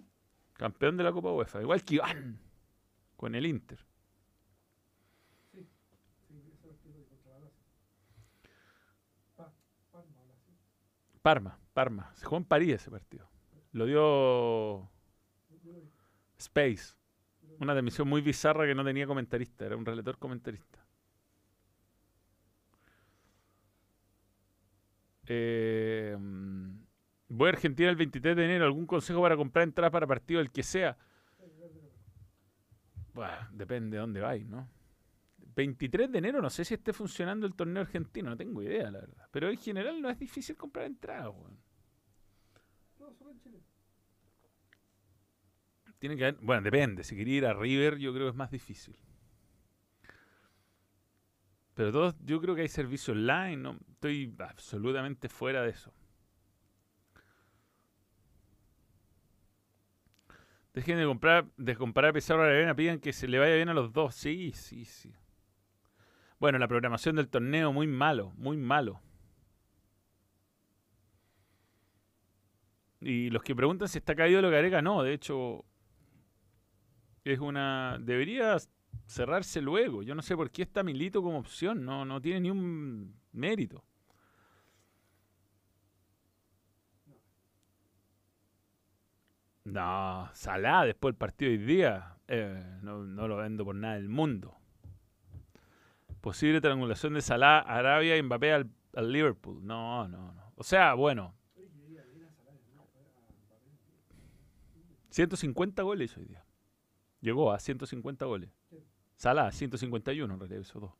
Campeón 0.53 0.97
de 0.97 1.03
la 1.03 1.11
Copa 1.11 1.31
UEFA. 1.31 1.61
Igual 1.61 1.83
que 1.83 1.95
Iván 1.95 2.39
con 3.15 3.33
el 3.33 3.47
Inter. 3.47 3.79
Sí, 5.51 5.67
Parma. 11.23 11.57
Parma. 11.73 12.11
Se 12.13 12.25
jugó 12.25 12.37
en 12.37 12.45
París 12.45 12.75
ese 12.75 12.91
partido. 12.91 13.27
Lo 13.71 13.87
dio. 13.87 14.87
Space. 16.37 16.93
Una 17.59 17.73
transmisión 17.73 18.07
muy 18.07 18.21
bizarra 18.21 18.67
que 18.67 18.75
no 18.75 18.83
tenía 18.83 19.07
comentarista, 19.07 19.65
era 19.65 19.77
un 19.77 19.85
relator 19.85 20.19
comentarista. 20.19 20.80
Eh, 25.33 26.17
voy 27.29 27.47
a 27.47 27.51
Argentina 27.51 27.89
el 27.89 27.95
23 27.95 28.35
de 28.35 28.43
enero. 28.45 28.65
¿Algún 28.65 28.85
consejo 28.85 29.21
para 29.21 29.37
comprar 29.37 29.63
entradas 29.63 29.91
para 29.91 30.05
partido, 30.05 30.41
el 30.41 30.51
que 30.51 30.61
sea? 30.63 30.97
Bueno, 33.13 33.33
depende 33.51 33.95
de 33.95 34.01
dónde 34.01 34.19
vais, 34.21 34.45
¿no? 34.45 34.67
23 35.55 36.11
de 36.11 36.17
enero, 36.17 36.41
no 36.41 36.49
sé 36.49 36.63
si 36.65 36.73
esté 36.73 36.93
funcionando 36.93 37.45
el 37.45 37.55
torneo 37.55 37.81
argentino, 37.81 38.29
no 38.29 38.37
tengo 38.37 38.61
idea, 38.63 38.89
la 38.89 38.99
verdad. 38.99 39.27
Pero 39.31 39.49
en 39.49 39.57
general 39.57 40.01
no 40.01 40.09
es 40.09 40.17
difícil 40.17 40.55
comprar 40.55 40.85
entradas, 40.85 41.27
weón. 41.33 41.57
No, 42.99 43.13
solo 43.13 43.31
en 43.31 43.39
Chile. 43.39 43.59
Tiene 45.99 46.15
que 46.17 46.25
haber- 46.25 46.41
bueno, 46.41 46.61
depende. 46.61 47.03
Si 47.03 47.15
quería 47.15 47.37
ir 47.37 47.45
a 47.45 47.53
River, 47.53 47.97
yo 47.97 48.13
creo 48.13 48.25
que 48.27 48.29
es 48.31 48.35
más 48.35 48.51
difícil. 48.51 48.97
Pero 51.73 51.91
todos, 51.91 52.15
yo 52.25 52.41
creo 52.41 52.55
que 52.55 52.61
hay 52.61 52.67
servicio 52.67 53.13
online, 53.13 53.57
¿no? 53.57 53.77
Estoy 53.91 54.33
absolutamente 54.39 55.29
fuera 55.29 55.61
de 55.61 55.69
eso. 55.69 55.93
Dejen 60.73 60.97
de 60.97 61.05
comprar, 61.05 61.45
de 61.57 61.75
comparar 61.75 62.13
Pizarro 62.13 62.43
a 62.43 62.45
Arena, 62.45 62.75
pidan 62.75 62.99
que 62.99 63.11
se 63.11 63.27
le 63.27 63.39
vaya 63.39 63.55
bien 63.55 63.69
a 63.69 63.73
los 63.73 63.91
dos. 63.91 64.15
Sí, 64.15 64.51
sí, 64.53 64.85
sí. 64.85 65.13
Bueno, 66.39 66.57
la 66.57 66.67
programación 66.67 67.17
del 67.17 67.29
torneo, 67.29 67.71
muy 67.73 67.87
malo, 67.87 68.33
muy 68.37 68.57
malo. 68.57 69.01
Y 73.01 73.29
los 73.29 73.43
que 73.43 73.55
preguntan 73.55 73.87
si 73.87 73.97
está 73.97 74.15
caído 74.15 74.41
lo 74.41 74.49
que 74.49 74.55
agrega, 74.55 74.81
no, 74.81 75.03
de 75.03 75.13
hecho, 75.13 75.65
es 77.23 77.39
una. 77.39 77.97
Debería 77.99 78.57
cerrarse 79.05 79.61
luego. 79.61 80.03
Yo 80.03 80.15
no 80.15 80.21
sé 80.21 80.35
por 80.35 80.51
qué 80.51 80.61
está 80.63 80.83
Milito 80.83 81.21
como 81.21 81.37
opción, 81.37 81.83
no, 81.85 82.05
no 82.05 82.21
tiene 82.21 82.41
ni 82.41 82.49
un 82.51 83.13
mérito. 83.33 83.83
No, 89.63 90.29
Salah 90.33 90.85
después 90.85 91.13
del 91.13 91.17
partido 91.17 91.51
de 91.51 91.57
hoy 91.57 91.63
día, 91.63 92.17
eh, 92.27 92.79
no, 92.81 93.03
no 93.03 93.27
lo 93.27 93.37
vendo 93.37 93.63
por 93.63 93.75
nada 93.75 93.95
del 93.95 94.09
mundo. 94.09 94.55
Posible 96.19 96.61
triangulación 96.61 97.13
de 97.13 97.21
Salah, 97.21 97.59
Arabia 97.59 98.17
y 98.17 98.23
Mbappé 98.23 98.53
al, 98.53 98.71
al 98.95 99.11
Liverpool. 99.11 99.65
No, 99.65 100.07
no, 100.07 100.33
no. 100.33 100.53
O 100.55 100.63
sea, 100.63 100.93
bueno, 100.93 101.35
Oye, 101.55 101.69
y 101.89 101.97
ahí 101.97 102.19
la 102.19 102.31
sala 102.31 102.51
de 102.51 102.75
no, 102.75 102.85
fue 102.85 103.01
a 103.01 103.05
Mbappé. 103.45 103.71
150 105.09 105.83
goles 105.83 106.17
hoy 106.17 106.25
día. 106.25 106.43
Llegó 107.21 107.51
a 107.51 107.59
150 107.59 108.25
goles. 108.25 108.49
Salah, 109.21 109.51
151 109.51 110.33
en 110.33 110.39
realidad, 110.39 110.61
esos 110.61 110.81
dos. 110.81 110.91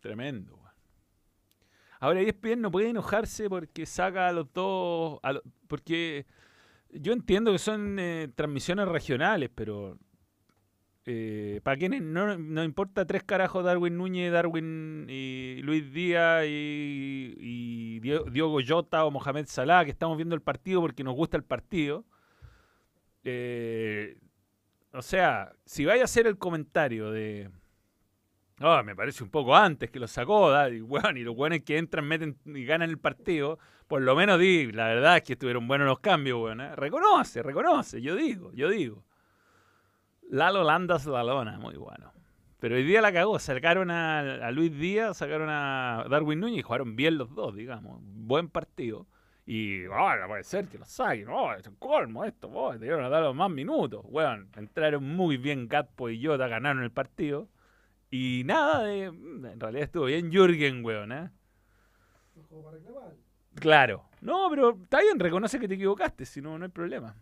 Tremendo. 0.00 0.58
Ahora 2.00 2.20
ESPN 2.22 2.62
no 2.62 2.70
puede 2.72 2.88
enojarse 2.88 3.48
porque 3.48 3.86
saca 3.86 4.26
a 4.26 4.32
los 4.32 4.52
dos. 4.52 5.20
porque 5.68 6.26
yo 6.90 7.12
entiendo 7.12 7.52
que 7.52 7.58
son 7.58 7.98
eh, 8.00 8.28
transmisiones 8.34 8.88
regionales, 8.88 9.48
pero 9.54 9.96
eh, 11.06 11.60
para 11.62 11.76
quienes 11.76 12.02
no, 12.02 12.36
no 12.36 12.64
importa 12.64 13.06
tres 13.06 13.22
carajos 13.22 13.64
Darwin 13.64 13.96
Núñez, 13.96 14.32
Darwin 14.32 15.06
y 15.08 15.60
Luis 15.62 15.92
Díaz 15.92 16.46
y, 16.48 17.34
y 17.38 18.00
Dio- 18.00 18.24
Diogo 18.24 18.58
Jota 18.66 19.04
o 19.04 19.12
Mohamed 19.12 19.46
Salah, 19.46 19.84
que 19.84 19.92
estamos 19.92 20.16
viendo 20.16 20.34
el 20.34 20.42
partido 20.42 20.80
porque 20.80 21.04
nos 21.04 21.14
gusta 21.14 21.36
el 21.36 21.44
partido. 21.44 22.04
eh, 23.24 24.16
o 24.92 25.02
sea, 25.02 25.52
si 25.64 25.84
vaya 25.84 26.02
a 26.02 26.04
hacer 26.04 26.26
el 26.26 26.38
comentario 26.38 27.10
de. 27.10 27.50
"Ah, 28.58 28.82
me 28.84 28.94
parece 28.94 29.22
un 29.24 29.30
poco 29.30 29.56
antes 29.56 29.90
que 29.90 29.98
lo 30.00 30.06
sacó, 30.08 30.50
da", 30.50 30.68
y, 30.70 30.80
weón, 30.82 31.16
y 31.16 31.22
los 31.22 31.34
buenos 31.34 31.60
que 31.60 31.78
entran, 31.78 32.06
meten 32.06 32.38
y 32.46 32.64
ganan 32.64 32.90
el 32.90 32.98
partido, 32.98 33.58
por 33.88 34.02
lo 34.02 34.14
menos 34.16 34.38
di, 34.38 34.70
la 34.72 34.88
verdad 34.88 35.16
es 35.18 35.22
que 35.24 35.32
estuvieron 35.34 35.66
buenos 35.68 35.86
los 35.86 36.00
cambios, 36.00 36.40
weón. 36.42 36.60
¿eh? 36.60 36.76
Reconoce, 36.76 37.42
reconoce, 37.42 38.00
yo 38.02 38.14
digo, 38.16 38.52
yo 38.52 38.68
digo. 38.70 39.04
Lalo 40.28 40.62
Landas 40.62 41.06
Lalona, 41.06 41.58
muy 41.58 41.74
bueno. 41.76 42.12
Pero 42.60 42.76
hoy 42.76 42.84
día 42.84 43.00
la 43.00 43.12
cagó, 43.12 43.38
sacaron 43.38 43.90
a, 43.90 44.20
a 44.46 44.50
Luis 44.50 44.76
Díaz, 44.78 45.16
sacaron 45.16 45.48
a 45.50 46.04
Darwin 46.10 46.40
Núñez 46.40 46.58
y 46.60 46.62
jugaron 46.62 46.94
bien 46.94 47.16
los 47.16 47.34
dos, 47.34 47.56
digamos. 47.56 48.00
Buen 48.02 48.48
partido. 48.48 49.06
Y, 49.52 49.84
oh, 49.86 50.16
no 50.16 50.28
puede 50.28 50.44
ser 50.44 50.68
que 50.68 50.78
lo 50.78 50.84
saquen, 50.84 51.28
oh, 51.28 51.52
es 51.52 51.66
un 51.66 51.74
colmo 51.74 52.24
esto, 52.24 52.46
oh, 52.46 52.70
a 52.70 52.78
dar 52.78 53.22
los 53.24 53.34
más 53.34 53.50
minutos. 53.50 54.04
Weón, 54.04 54.48
entraron 54.54 55.02
muy 55.02 55.38
bien 55.38 55.66
Gatpo 55.66 56.08
y 56.08 56.24
Jota, 56.24 56.46
ganaron 56.46 56.84
el 56.84 56.92
partido. 56.92 57.48
Y 58.12 58.42
nada 58.44 58.84
de. 58.84 59.06
En 59.06 59.58
realidad 59.58 59.82
estuvo 59.82 60.04
bien 60.04 60.30
Jürgen, 60.30 60.84
weón, 60.84 61.10
¿eh? 61.10 61.30
Claro. 63.56 64.04
No, 64.20 64.48
pero 64.50 64.78
está 64.84 65.00
bien, 65.00 65.18
reconoce 65.18 65.58
que 65.58 65.66
te 65.66 65.74
equivocaste, 65.74 66.26
si 66.26 66.40
no, 66.40 66.56
no 66.56 66.66
hay 66.66 66.70
problema. 66.70 67.16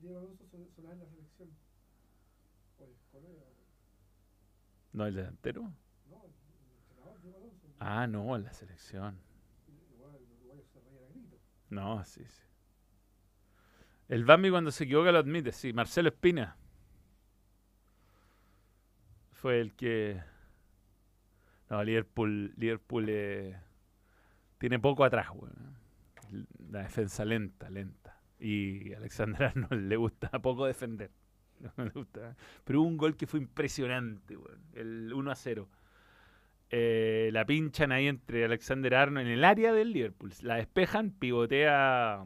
Diego 0.00 1.17
¿No 4.98 5.06
el 5.06 5.14
delantero? 5.14 5.72
Ah, 7.78 8.08
no, 8.08 8.34
en 8.34 8.42
la 8.42 8.52
selección. 8.52 9.16
No, 11.70 12.04
sí, 12.04 12.24
sí. 12.24 12.42
El 14.08 14.24
Bambi 14.24 14.50
cuando 14.50 14.72
se 14.72 14.82
equivoca 14.82 15.12
lo 15.12 15.18
admite, 15.18 15.52
sí. 15.52 15.72
Marcelo 15.72 16.08
Espina. 16.08 16.56
Fue 19.30 19.60
el 19.60 19.72
que... 19.76 20.20
No, 21.70 21.84
Liverpool, 21.84 22.52
Liverpool 22.56 23.06
eh, 23.08 23.56
Tiene 24.58 24.80
poco 24.80 25.04
atrás, 25.04 25.28
weón. 25.32 25.76
La 26.70 26.80
defensa 26.80 27.24
lenta, 27.24 27.70
lenta. 27.70 28.20
Y 28.40 28.94
Alexander 28.94 29.44
Arnold 29.44 29.80
le 29.88 29.94
gusta 29.94 30.28
poco 30.42 30.66
defender. 30.66 31.12
No 31.76 31.84
le 31.84 31.90
gusta. 31.90 32.36
Pero 32.64 32.80
hubo 32.80 32.88
un 32.88 32.96
gol 32.96 33.16
que 33.16 33.26
fue 33.26 33.40
impresionante. 33.40 34.36
El 34.74 35.12
1 35.12 35.30
a 35.30 35.34
0. 35.34 35.68
Eh, 36.70 37.30
la 37.32 37.46
pinchan 37.46 37.92
ahí 37.92 38.08
entre 38.08 38.44
Alexander 38.44 38.94
Arnold 38.94 39.26
en 39.26 39.32
el 39.32 39.44
área 39.44 39.72
del 39.72 39.92
Liverpool. 39.92 40.32
La 40.42 40.56
despejan, 40.56 41.10
pivotea, 41.12 42.24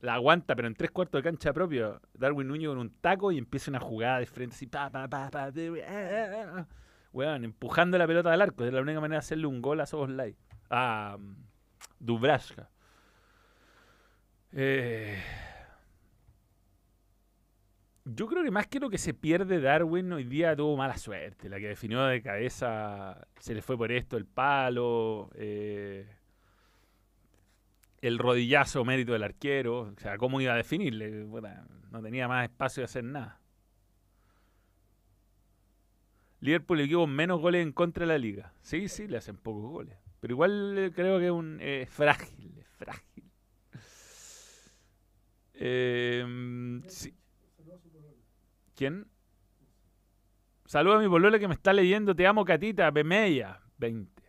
la 0.00 0.14
aguanta, 0.14 0.56
pero 0.56 0.66
en 0.68 0.74
tres 0.74 0.90
cuartos 0.90 1.20
de 1.20 1.30
cancha 1.30 1.52
propio. 1.52 2.00
Darwin 2.14 2.48
Núñez 2.48 2.68
con 2.68 2.78
un 2.78 2.90
taco 2.90 3.30
y 3.30 3.38
empieza 3.38 3.70
una 3.70 3.80
jugada 3.80 4.18
de 4.18 4.26
frente 4.26 4.56
así, 4.56 4.66
pa, 4.66 4.90
pa, 4.90 5.08
pa, 5.08 5.30
pa, 5.30 5.50
de- 5.50 5.84
ah. 5.84 6.66
Weón, 7.12 7.44
empujando 7.44 7.96
la 7.96 8.06
pelota 8.08 8.30
del 8.32 8.42
arco. 8.42 8.64
Es 8.64 8.72
la 8.72 8.80
única 8.80 9.00
manera 9.00 9.16
de 9.18 9.24
hacerle 9.24 9.46
un 9.46 9.62
gol 9.62 9.80
a 9.80 9.86
Soboslai. 9.86 10.36
A 10.70 11.14
um, 11.16 11.36
Dubrashka. 12.00 12.68
Eh, 14.52 15.22
yo 18.04 18.26
creo 18.26 18.44
que 18.44 18.50
más 18.50 18.66
que 18.66 18.80
lo 18.80 18.90
que 18.90 18.98
se 18.98 19.14
pierde 19.14 19.60
Darwin 19.60 20.12
hoy 20.12 20.24
día 20.24 20.54
tuvo 20.54 20.76
mala 20.76 20.96
suerte. 20.96 21.48
La 21.48 21.58
que 21.58 21.68
definió 21.68 22.02
de 22.04 22.22
cabeza 22.22 23.26
se 23.38 23.54
le 23.54 23.62
fue 23.62 23.76
por 23.76 23.90
esto 23.92 24.16
el 24.16 24.26
palo, 24.26 25.30
eh, 25.34 26.06
el 28.02 28.18
rodillazo 28.18 28.84
mérito 28.84 29.12
del 29.12 29.22
arquero. 29.22 29.80
O 29.80 29.98
sea, 29.98 30.18
¿cómo 30.18 30.40
iba 30.40 30.52
a 30.52 30.56
definirle? 30.56 31.26
No 31.90 32.02
tenía 32.02 32.28
más 32.28 32.44
espacio 32.44 32.82
de 32.82 32.84
hacer 32.84 33.04
nada. 33.04 33.40
Liverpool 36.40 36.78
el 36.78 36.84
equipo 36.84 37.06
menos 37.06 37.40
goles 37.40 37.62
en 37.62 37.72
contra 37.72 38.02
de 38.02 38.12
la 38.12 38.18
liga. 38.18 38.52
Sí, 38.60 38.88
sí, 38.88 39.08
le 39.08 39.16
hacen 39.16 39.38
pocos 39.38 39.62
goles. 39.62 39.96
Pero 40.20 40.34
igual 40.34 40.76
eh, 40.76 40.92
creo 40.94 41.18
que 41.18 41.26
es 41.26 41.32
un 41.32 41.58
eh, 41.60 41.86
frágil, 41.88 42.58
es 42.58 42.66
frágil. 42.66 43.24
Eh, 45.54 46.82
sí. 46.88 47.14
Saludos 47.56 47.78
a 47.78 47.82
su 47.82 47.90
polola. 47.90 48.18
¿Quién? 48.74 49.06
Saluda 50.66 50.96
a 50.96 51.00
mi 51.00 51.08
polola 51.08 51.38
que 51.38 51.48
me 51.48 51.54
está 51.54 51.72
leyendo. 51.72 52.14
Te 52.14 52.26
amo, 52.26 52.44
Catita. 52.44 52.90
Bemeya. 52.90 53.60
20. 53.78 54.22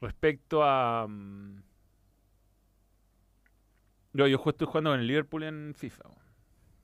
Respecto 0.00 0.62
a... 0.62 1.06
mm, 1.08 1.62
Yo, 4.12 4.26
yo 4.26 4.42
estoy 4.46 4.66
jugando 4.66 4.90
con 4.90 5.00
el 5.00 5.06
Liverpool 5.06 5.42
en 5.44 5.74
FIFA. 5.76 6.04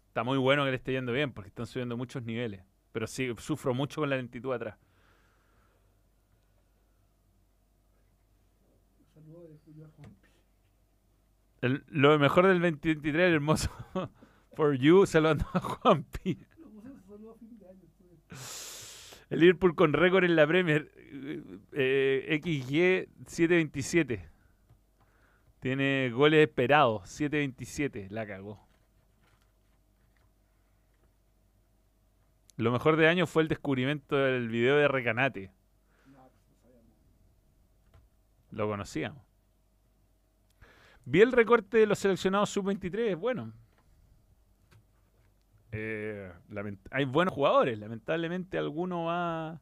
Está 0.09 0.23
muy 0.25 0.39
bueno 0.39 0.65
que 0.65 0.71
le 0.71 0.77
esté 0.77 0.93
yendo 0.93 1.13
bien 1.13 1.33
porque 1.33 1.49
están 1.49 1.67
subiendo 1.67 1.97
muchos 1.97 2.23
niveles. 2.23 2.63
Pero 2.93 3.07
sí, 3.07 3.33
sufro 3.39 3.75
mucho 3.75 4.01
con 4.03 4.11
la 4.11 4.17
lentitud 4.17 4.53
atrás. 4.53 4.77
Lo 11.89 12.19
mejor 12.19 12.47
del 12.47 12.61
2023, 12.61 13.29
el 13.29 13.35
hermoso 13.35 13.71
For 14.57 14.75
You, 14.75 15.05
Juanpi. 15.61 16.39
Lo 16.59 17.31
a 17.31 17.35
estuve- 17.73 19.27
El 19.31 19.41
Liverpool 19.41 19.75
con 19.75 19.93
récord 19.93 20.25
en 20.25 20.37
la 20.37 20.47
Premier. 20.47 20.91
eh, 21.73 22.41
XG 22.43 23.09
727. 23.29 24.29
Tiene 25.61 26.11
goles 26.11 26.47
esperados. 26.47 27.09
727. 27.09 28.09
La 28.11 28.27
cagó. 28.27 28.61
Lo 32.57 32.71
mejor 32.71 32.97
de 32.97 33.09
año 33.09 33.27
fue 33.27 33.43
el 33.43 33.49
descubrimiento 33.49 34.15
del 34.17 34.49
video 34.49 34.77
de 34.77 34.87
Recanate. 34.89 35.51
Lo 38.51 38.69
conocíamos. 38.69 39.21
Vi 41.05 41.21
el 41.21 41.33
recorte 41.33 41.79
de 41.79 41.87
los 41.87 41.99
seleccionados 41.99 42.51
sub-23. 42.51 43.17
Bueno. 43.17 43.53
Eh, 45.77 46.33
hay 46.91 47.05
buenos 47.05 47.35
jugadores. 47.35 47.79
Lamentablemente 47.79 48.59
alguno 48.59 49.05
va... 49.05 49.61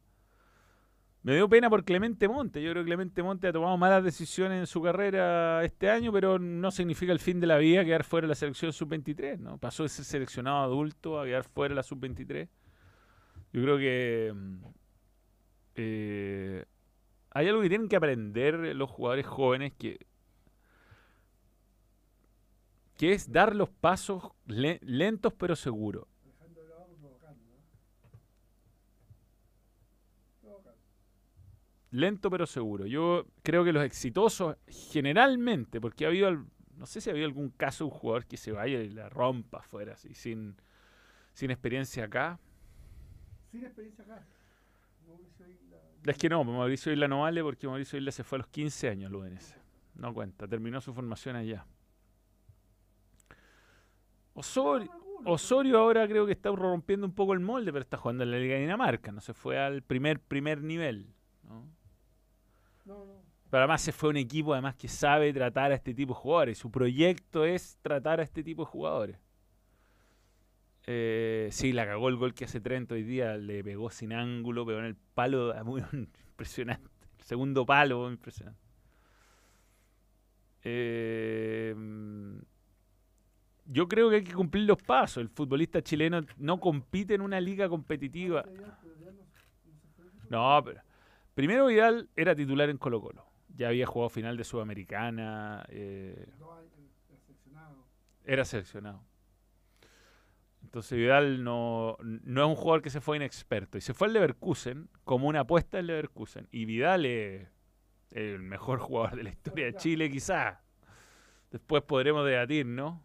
Me 1.23 1.35
dio 1.35 1.47
pena 1.47 1.69
por 1.69 1.85
Clemente 1.85 2.27
Monte. 2.27 2.61
Yo 2.61 2.71
creo 2.71 2.83
que 2.83 2.87
Clemente 2.87 3.23
Monte 3.23 3.47
ha 3.47 3.53
tomado 3.53 3.77
malas 3.77 4.03
decisiones 4.03 4.59
en 4.59 4.67
su 4.67 4.81
carrera 4.81 5.63
este 5.63 5.89
año, 5.89 6.11
pero 6.11 6.37
no 6.37 6.69
significa 6.69 7.13
el 7.13 7.19
fin 7.19 7.39
de 7.39 7.47
la 7.47 7.57
vida 7.57 7.85
quedar 7.85 8.03
fuera 8.03 8.25
de 8.25 8.29
la 8.29 8.35
selección 8.35 8.73
sub-23. 8.73 9.39
¿no? 9.39 9.57
Pasó 9.57 9.83
de 9.83 9.89
ser 9.89 10.03
seleccionado 10.05 10.63
adulto 10.63 11.19
a 11.19 11.25
quedar 11.25 11.45
fuera 11.45 11.71
de 11.71 11.77
la 11.77 11.83
sub-23. 11.83 12.49
Yo 13.53 13.61
creo 13.61 13.77
que... 13.77 14.33
mm, 14.35 14.57
eh, 15.75 16.65
hay 17.31 17.47
algo 17.47 17.61
que 17.61 17.69
tienen 17.69 17.89
que 17.89 17.95
aprender 17.95 18.75
los 18.75 18.89
jugadores 18.89 19.25
jóvenes 19.25 19.73
que, 19.73 20.05
que 23.03 23.11
es 23.11 23.29
dar 23.33 23.53
los 23.53 23.67
pasos 23.69 24.31
le- 24.45 24.79
lentos 24.81 25.33
pero 25.33 25.57
seguros. 25.57 26.07
Lento 31.91 32.29
pero 32.29 32.45
seguro. 32.45 32.85
Yo 32.85 33.25
creo 33.43 33.65
que 33.65 33.73
los 33.73 33.83
exitosos 33.83 34.55
generalmente, 34.69 35.81
porque 35.81 36.05
ha 36.05 36.07
habido, 36.07 36.45
no 36.77 36.85
sé 36.85 37.01
si 37.01 37.09
ha 37.09 37.11
habido 37.11 37.27
algún 37.27 37.49
caso 37.49 37.83
de 37.83 37.91
un 37.91 37.97
jugador 37.99 38.25
que 38.25 38.37
se 38.37 38.53
vaya 38.53 38.79
y 38.81 38.89
la 38.89 39.09
rompa 39.09 39.57
afuera, 39.57 39.95
así, 39.95 40.13
sin, 40.13 40.55
sin 41.33 41.51
experiencia 41.51 42.05
acá. 42.05 42.39
Sin 43.51 43.65
experiencia 43.65 44.05
acá. 44.05 44.25
Mauricio 45.05 45.45
Isla. 45.49 45.77
Es 46.05 46.17
que 46.17 46.29
no, 46.29 46.41
Mauricio 46.45 46.93
Isla 46.93 47.09
no 47.09 47.23
vale 47.23 47.43
porque 47.43 47.67
Mauricio 47.67 47.99
Isla 47.99 48.13
se 48.13 48.23
fue 48.23 48.37
a 48.37 48.39
los 48.39 48.47
15 48.47 48.87
años 48.87 49.09
al 49.09 49.15
UNS. 49.17 49.57
No 49.95 50.13
cuenta, 50.13 50.47
terminó 50.47 50.79
su 50.79 50.93
formación 50.93 51.35
allá. 51.35 51.65
Osorio, 54.33 54.91
Osorio 55.25 55.77
ahora 55.79 56.07
creo 56.07 56.25
que 56.25 56.31
está 56.31 56.49
rompiendo 56.51 57.05
un 57.05 57.13
poco 57.13 57.33
el 57.33 57.39
molde, 57.39 57.71
pero 57.71 57.81
está 57.81 57.97
jugando 57.97 58.23
en 58.23 58.31
la 58.31 58.37
Liga 58.37 58.55
de 58.55 58.61
Dinamarca, 58.61 59.11
no 59.11 59.21
se 59.21 59.33
fue 59.33 59.57
al 59.57 59.81
primer 59.81 60.19
primer 60.19 60.61
nivel. 60.61 61.07
¿no? 61.43 61.67
No, 62.85 63.05
no. 63.05 63.23
Pero 63.49 63.61
además 63.61 63.81
se 63.81 63.91
fue 63.91 64.09
a 64.09 64.11
un 64.11 64.17
equipo 64.17 64.53
además 64.53 64.75
que 64.75 64.87
sabe 64.87 65.31
tratar 65.31 65.71
a 65.71 65.75
este 65.75 65.93
tipo 65.93 66.13
de 66.13 66.19
jugadores. 66.19 66.57
Su 66.57 66.71
proyecto 66.71 67.45
es 67.45 67.77
tratar 67.83 68.19
a 68.19 68.23
este 68.23 68.43
tipo 68.43 68.63
de 68.63 68.71
jugadores. 68.71 69.19
Eh, 70.85 71.49
sí, 71.51 71.71
la 71.71 71.85
cagó 71.85 72.09
el 72.09 72.17
gol 72.17 72.33
que 72.33 72.45
hace 72.45 72.59
Trento 72.59 72.95
hoy 72.95 73.03
día, 73.03 73.37
le 73.37 73.63
pegó 73.63 73.89
sin 73.89 74.11
ángulo, 74.11 74.65
pegó 74.65 74.79
en 74.79 74.85
el 74.85 74.95
palo, 74.95 75.53
muy 75.65 75.83
impresionante. 75.93 76.89
El 77.19 77.25
segundo 77.25 77.65
palo, 77.65 78.09
impresionante. 78.09 78.59
Eh, 80.63 81.75
yo 83.65 83.87
creo 83.87 84.09
que 84.09 84.17
hay 84.17 84.23
que 84.23 84.33
cumplir 84.33 84.65
los 84.65 84.81
pasos. 84.81 85.21
El 85.21 85.29
futbolista 85.29 85.81
chileno 85.81 86.21
no 86.37 86.59
compite 86.59 87.13
en 87.13 87.21
una 87.21 87.39
liga 87.39 87.69
competitiva. 87.69 88.45
No, 90.29 90.61
pero 90.63 90.81
primero 91.33 91.67
Vidal 91.67 92.09
era 92.15 92.35
titular 92.35 92.69
en 92.69 92.77
Colo 92.77 93.01
Colo. 93.01 93.25
Ya 93.55 93.67
había 93.67 93.85
jugado 93.85 94.09
final 94.09 94.35
de 94.35 94.43
Sudamericana, 94.43 95.63
eh, 95.69 96.27
era 98.25 98.45
seleccionado. 98.45 99.03
Entonces 100.63 100.97
Vidal 100.97 101.43
no, 101.43 101.97
no 102.01 102.41
es 102.41 102.47
un 102.47 102.55
jugador 102.55 102.81
que 102.81 102.89
se 102.89 102.99
fue 102.99 103.17
inexperto. 103.17 103.77
Y 103.77 103.81
se 103.81 103.93
fue 103.93 104.07
al 104.07 104.13
Leverkusen 104.13 104.89
como 105.03 105.27
una 105.27 105.41
apuesta 105.41 105.77
del 105.77 105.87
Leverkusen. 105.87 106.47
Y 106.51 106.65
Vidal 106.65 107.05
es 107.05 107.47
el 108.09 108.39
mejor 108.39 108.79
jugador 108.79 109.15
de 109.15 109.23
la 109.23 109.29
historia 109.29 109.65
de 109.65 109.75
Chile, 109.75 110.09
quizás. 110.09 110.57
Después 111.51 111.83
podremos 111.83 112.25
debatir, 112.25 112.65
¿no? 112.65 113.03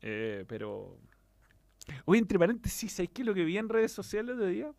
Eh, 0.00 0.44
pero... 0.48 0.98
Oye, 2.04 2.20
entre 2.20 2.38
paréntesis, 2.38 2.92
¿sabes 2.92 3.10
qué 3.12 3.24
lo 3.24 3.34
que 3.34 3.44
vi 3.44 3.58
en 3.58 3.68
redes 3.68 3.92
sociales 3.92 4.38
de 4.38 4.48
día? 4.48 4.72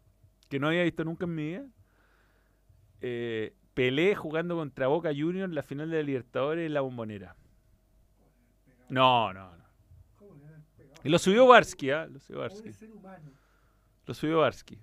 Que 0.50 0.60
no 0.60 0.68
había 0.68 0.84
visto 0.84 1.04
nunca 1.04 1.26
en 1.26 1.36
mi 1.36 1.46
vida. 1.48 1.66
Eh, 3.02 3.54
Pelé 3.74 4.16
jugando 4.16 4.56
contra 4.56 4.88
Boca 4.88 5.10
Juniors 5.10 5.50
en 5.50 5.56
la 5.56 5.64
final 5.64 5.90
de 5.90 5.98
la 5.98 6.04
Libertadores 6.04 6.66
en 6.66 6.74
la 6.74 6.82
bombonera. 6.82 7.36
No, 8.90 9.34
no, 9.34 9.56
no. 9.56 9.62
Lo 11.04 11.18
subió 11.18 11.48
Barsky, 11.48 11.90
¿ah? 11.90 12.06
Lo 12.06 12.20
subió 12.20 12.42
Barsky. 12.42 12.72
Lo 14.06 14.14
subió 14.14 14.40
Barsky. 14.40 14.78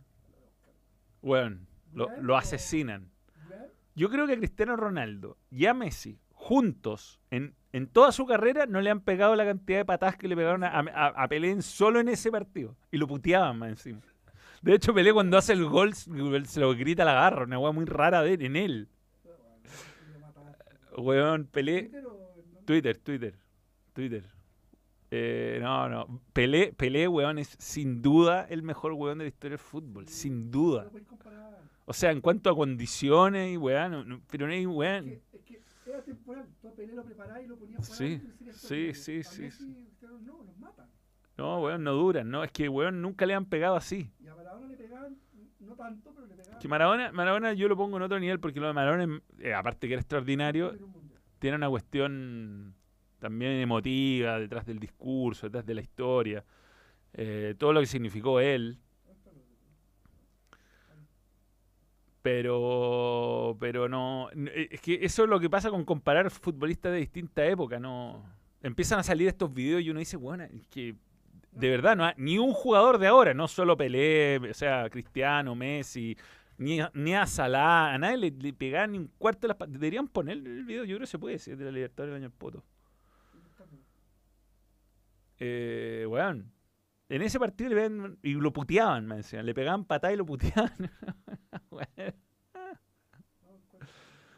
Bueno, 1.20 1.61
lo, 1.93 2.09
lo 2.20 2.36
asesinan. 2.36 3.11
Yo 3.95 4.09
creo 4.09 4.26
que 4.26 4.32
a 4.32 4.36
Cristiano 4.36 4.76
Ronaldo 4.76 5.36
y 5.51 5.66
a 5.66 5.74
Messi, 5.74 6.18
juntos, 6.39 7.18
en, 7.30 7.55
en 7.72 7.89
toda 7.89 8.12
su 8.12 8.24
carrera, 8.24 8.64
no 8.66 8.80
le 8.80 8.91
han 8.91 9.01
pegado 9.01 9.34
la 9.36 9.45
cantidad 9.45 9.78
de 9.78 9.84
patadas 9.84 10.16
que 10.16 10.28
le 10.28 10.36
pegaron 10.36 10.62
a, 10.64 10.68
a- 10.68 11.22
a 11.24 11.28
Pelé 11.28 11.61
solo 11.62 12.01
en 12.01 12.09
ese 12.09 12.30
partido. 12.30 12.76
Y 12.91 12.97
lo 12.97 13.07
puteaban 13.07 13.59
más 13.59 13.70
encima. 13.70 14.01
De 14.62 14.74
hecho, 14.74 14.95
Pelé 14.95 15.12
cuando 15.12 15.36
hace 15.36 15.53
el 15.53 15.64
gol 15.66 15.95
se 15.95 16.61
lo 16.61 16.74
grita 16.74 17.05
la 17.05 17.14
garra, 17.14 17.45
una 17.45 17.59
weá 17.59 17.72
muy 17.72 17.84
rara 17.84 18.22
de 18.22 18.34
en 18.34 18.57
él. 18.57 18.89
Weón, 20.97 21.47
Pelé. 21.47 21.91
¿Twitter? 22.64 22.99
Twitter, 22.99 23.34
Twitter. 23.93 24.24
Eh, 25.11 25.59
no, 25.61 25.89
no. 25.89 26.20
Pelé, 26.32 26.72
Pelé, 26.72 27.09
weón, 27.09 27.39
es 27.39 27.57
sin 27.59 28.01
duda 28.03 28.47
el 28.49 28.62
mejor 28.62 28.93
weón 28.93 29.18
de 29.18 29.24
la 29.24 29.28
historia 29.28 29.57
del 29.57 29.64
fútbol. 29.64 30.07
Sin 30.09 30.51
duda. 30.51 30.91
O 31.84 31.93
sea, 31.93 32.11
en 32.11 32.20
cuanto 32.20 32.51
a 32.51 32.57
condiciones 32.57 33.55
y 33.55 33.57
no- 34.05 34.20
pero 34.30 34.47
no 34.47 34.53
hay 34.53 34.66
que, 35.05 35.22
es 35.32 35.43
que 35.43 35.61
era 35.93 36.03
temporal. 36.03 36.47
Tú 36.61 36.68
a 36.68 36.74
Pelé 36.74 36.95
lo 36.95 37.05
preparás 37.05 37.43
y 37.43 37.47
lo 37.47 37.57
ponías 37.57 37.80
para 37.80 37.97
Sí, 37.97 38.20
sí, 38.53 38.95
sí, 38.95 39.22
sí, 39.22 39.43
Messi, 39.43 39.76
no, 40.22 40.43
los 40.45 40.59
matan. 40.59 40.89
No, 41.36 41.61
weón, 41.62 41.84
no 41.84 41.93
duran, 41.93 42.30
¿no? 42.30 42.43
Es 42.43 42.51
que, 42.51 42.68
weón, 42.68 43.01
nunca 43.01 43.24
le 43.26 43.34
han 43.34 43.47
pegado 43.47 43.76
así. 43.76 44.11
Y 44.20 44.26
a 44.26 44.34
Maradona 44.34 44.66
le 44.66 44.76
pegaban, 44.76 45.16
no 45.61 45.74
tanto, 45.76 46.12
pero 46.14 46.26
le 46.26 46.34
pegaban. 46.34 46.59
Que 46.59 46.68
Maradona, 46.68 47.12
Maradona 47.12 47.53
yo 47.53 47.68
lo 47.68 47.76
pongo 47.76 47.97
en 47.97 48.03
otro 48.03 48.18
nivel 48.18 48.41
porque 48.41 48.61
lo 48.61 48.66
de 48.66 48.72
Maradona, 48.72 49.20
eh, 49.39 49.55
aparte 49.55 49.86
que 49.86 49.95
era 49.95 50.01
extraordinario, 50.01 50.76
tiene 51.39 51.57
una 51.57 51.68
cuestión 51.68 52.74
también 53.18 53.53
emotiva 53.53 54.39
detrás 54.39 54.66
del 54.66 54.78
discurso, 54.78 55.47
detrás 55.47 55.66
de 55.66 55.74
la 55.74 55.80
historia, 55.80 56.45
eh, 57.12 57.55
todo 57.59 57.72
lo 57.72 57.80
que 57.80 57.86
significó 57.86 58.41
él. 58.41 58.78
Pero, 62.29 63.57
pero 63.59 63.89
no, 63.89 64.29
eh, 64.33 64.68
es 64.72 64.83
que 64.83 64.99
eso 65.01 65.24
es 65.24 65.31
lo 65.31 65.41
que 65.41 65.49
pasa 65.49 65.70
con 65.70 65.87
comparar 65.87 66.31
futbolistas 66.31 66.93
de 66.93 66.99
distinta 66.99 67.43
época, 67.47 67.81
no. 67.81 68.22
Empiezan 68.62 68.99
a 68.99 69.03
salir 69.03 69.29
estos 69.29 69.51
videos 69.55 69.81
y 69.81 69.89
uno 69.89 69.99
dice, 69.99 70.18
bueno, 70.18 70.45
es 70.45 70.66
que 70.66 70.95
de 71.53 71.70
verdad 71.70 71.97
no 71.97 72.05
hay 72.05 72.12
ni 72.18 72.37
un 72.37 72.53
jugador 72.53 72.99
de 72.99 73.07
ahora, 73.07 73.33
no 73.33 73.49
solo 73.49 73.79
Pelé, 73.79 74.37
o 74.51 74.53
sea, 74.53 74.91
Cristiano, 74.91 75.55
Messi, 75.55 76.18
ni 76.59 76.81
ni 76.93 77.14
a 77.14 77.24
Salah, 77.24 77.95
a 77.95 77.99
nadie 77.99 78.18
le, 78.18 78.31
le 78.31 78.53
pegaban 78.53 78.93
ni 78.93 78.99
un 78.99 79.11
cuarto 79.16 79.49
de 79.49 79.55
las 79.59 79.72
Deberían 79.72 80.07
poner 80.07 80.37
el 80.37 80.64
video, 80.66 80.85
yo 80.85 80.97
creo 80.97 81.07
que 81.07 81.11
se 81.11 81.18
puede, 81.18 81.37
es 81.37 81.47
de 81.47 81.64
la 81.64 81.70
Libertadores 81.70 82.12
del 82.12 82.24
año 82.24 82.26
el 82.26 82.33
poto. 82.33 82.62
Eh. 85.39 86.07
En 87.09 87.22
ese 87.22 87.39
partido 87.39 87.70
le 87.70 87.76
pegan, 87.76 88.18
y 88.22 88.35
lo 88.35 88.53
puteaban, 88.53 89.07
me 89.07 89.16
decían. 89.16 89.47
Le 89.47 89.55
pegaban 89.55 89.87
patada 89.87 90.12
y 90.12 90.16
lo 90.16 90.26
puteaban. 90.26 90.74
Weón. 91.79 92.14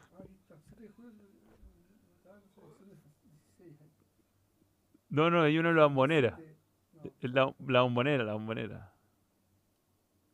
¿cuál? 0.09 0.23
Aquí 0.23 0.35
está. 0.35 0.57
7 0.57 0.81
de 0.81 0.89
julio, 0.89 1.11
no 1.11 1.17
sé, 1.17 1.23
16, 3.29 3.81
ahí. 3.81 3.91
no, 5.09 5.41
hay 5.41 5.57
uno 5.57 5.69
en 5.69 5.75
la 5.75 5.83
bombonera. 5.83 6.39
La, 7.21 7.53
la 7.67 7.81
bombonera, 7.81 8.23
la 8.23 8.33
bombonera. 8.33 8.93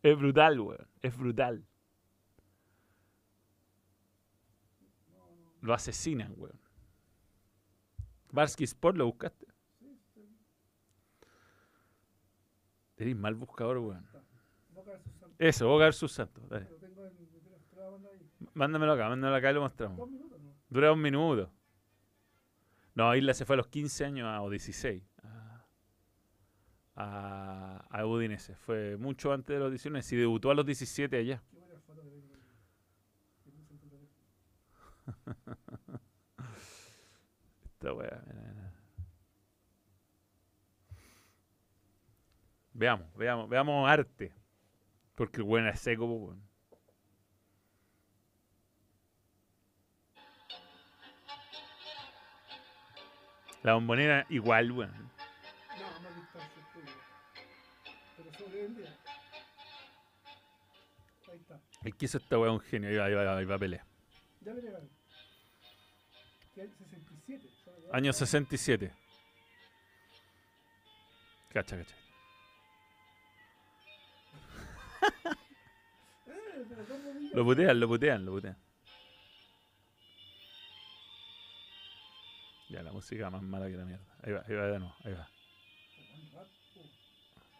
Es 0.03 0.17
brutal, 0.17 0.59
weón. 0.59 0.87
Es 1.01 1.17
brutal. 1.17 1.65
Lo 5.61 5.73
asesinan, 5.73 6.33
weón. 6.37 6.59
Barsky 8.31 8.65
Sport, 8.65 8.97
¿lo 8.97 9.05
buscaste? 9.05 9.47
Eres 12.97 13.15
mal 13.15 13.35
buscador, 13.35 13.77
weón. 13.77 14.05
Eso, 15.39 15.67
Boca 15.67 15.85
versus 15.85 16.11
Santos. 16.11 16.47
Dale. 16.49 16.67
Mándamelo 18.53 18.93
acá, 18.93 19.09
mándamelo 19.09 19.37
acá 19.37 19.51
y 19.51 19.53
lo 19.53 19.61
mostramos. 19.61 20.09
Dura 20.69 20.91
un 20.91 21.01
minuto. 21.01 21.51
No, 22.95 23.15
Isla 23.15 23.33
se 23.33 23.45
fue 23.45 23.55
a 23.55 23.57
los 23.57 23.67
15 23.67 24.05
años 24.05 24.27
a, 24.27 24.41
o 24.41 24.49
16. 24.49 25.03
A, 25.23 25.65
a, 26.95 27.85
a 27.89 28.05
Udinese. 28.05 28.55
Fue 28.55 28.97
mucho 28.97 29.31
antes 29.31 29.55
de 29.55 29.59
los 29.59 29.69
19. 29.69 30.03
Y 30.11 30.15
debutó 30.15 30.49
a 30.49 30.55
los 30.55 30.65
17 30.65 31.17
allá. 31.17 31.43
Esta 37.65 37.93
mira. 37.93 38.23
Veamos, 42.73 43.07
veamos, 43.15 43.49
veamos 43.49 43.89
arte. 43.89 44.33
Porque 45.17 45.37
el 45.41 45.43
weón 45.43 45.67
es 45.67 45.79
seco, 45.79 46.05
weón. 46.05 46.41
La 53.63 53.73
bombonera 53.73 54.25
igual, 54.29 54.71
weón. 54.71 54.91
No. 54.91 55.09
Pero. 58.51 58.87
Ahí 61.31 61.37
está. 61.39 61.59
El 61.83 61.95
que 61.95 62.05
hizo 62.05 62.17
esta 62.17 62.37
weá 62.37 62.49
es 62.51 62.53
un 62.53 62.61
genio. 62.61 62.89
Ahí 62.89 62.95
va, 62.97 63.05
ahí 63.05 63.13
va, 63.25 63.37
ahí 63.37 63.45
va 63.45 63.55
a 63.55 63.59
pelear. 63.59 63.85
Ya. 64.41 64.53
Que 66.53 66.61
hay 66.61 66.69
67. 66.69 67.49
solo 67.63 67.77
que 67.77 67.87
Año 67.97 68.09
ahora- 68.09 68.13
67. 68.13 68.93
Cacha, 71.49 71.77
cacha. 71.77 71.95
Lo 77.33 77.43
putean, 77.43 77.79
lo 77.79 77.87
putean, 77.87 78.25
lo 78.25 78.31
putean. 78.31 78.57
Ya, 82.69 82.83
la 82.83 82.91
música 82.91 83.29
más 83.29 83.41
mala 83.41 83.67
que 83.67 83.77
la 83.77 83.85
mierda. 83.85 84.05
Ahí 84.23 84.31
va, 84.33 84.43
ahí 84.47 84.55
va 84.55 84.65
de 84.65 84.79
nuevo, 84.79 84.95
ahí 85.03 85.13
va. 85.13 85.29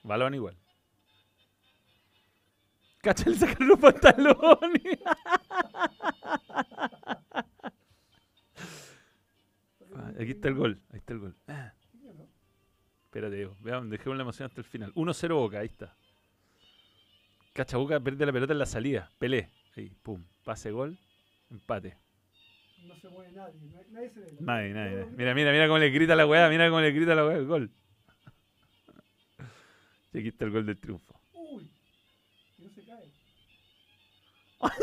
Balón 0.04 0.34
igual. 0.36 0.58
Cacha, 3.02 3.30
le 3.30 3.36
sacaron 3.36 3.68
los 3.68 3.80
pantalones. 3.80 5.00
Ah, 9.96 10.12
Aquí 10.20 10.32
está 10.32 10.50
el 10.50 10.54
gol, 10.54 10.80
ahí 10.92 11.00
está 11.00 11.14
el 11.14 11.20
gol. 11.20 11.36
Ah. 11.48 11.74
Espérate, 13.06 13.36
Diego. 13.36 13.56
Veamos, 13.62 13.90
dejemos 13.90 14.16
la 14.16 14.22
emoción 14.22 14.48
hasta 14.48 14.62
el 14.62 14.66
final. 14.66 14.94
1-0 14.94 15.34
Boca, 15.34 15.60
ahí 15.60 15.66
está. 15.66 15.96
Cacha, 17.58 17.78
Boca 17.78 18.00
pierde 18.00 18.24
la 18.26 18.32
pelota 18.32 18.54
en 18.54 18.60
la 18.60 18.66
salida. 18.68 19.12
Pelé. 19.18 19.50
Ahí, 19.76 19.90
pum. 20.04 20.24
Pase, 20.44 20.70
gol. 20.72 20.96
Empate. 21.50 21.98
No 22.86 22.96
se 22.96 23.10
mueve 23.10 23.32
nadie. 23.32 23.60
na- 23.74 23.82
Nadie 23.90 24.10
se 24.12 24.20
ve. 24.20 24.38
Nadie, 24.40 24.74
nadie, 24.74 24.96
nadie. 24.98 25.12
Mira, 25.18 25.34
mira, 25.34 25.52
mira 25.52 25.66
cómo 25.68 25.80
le 25.80 25.90
grita 25.90 26.16
la 26.16 26.28
weá, 26.28 26.48
mira 26.50 26.70
cómo 26.70 26.82
le 26.82 26.92
grita 26.92 27.16
la 27.16 27.26
weá 27.26 27.38
el 27.38 27.48
gol. 27.48 27.72
Y 30.14 30.20
aquí 30.20 30.28
está 30.30 30.46
el 30.46 30.52
gol 30.52 30.66
del 30.68 30.78
triunfo. 30.80 31.20
Uy. 31.34 31.70
Que 32.56 32.64
no 32.64 32.70
se 32.70 32.86
cae. 32.86 33.12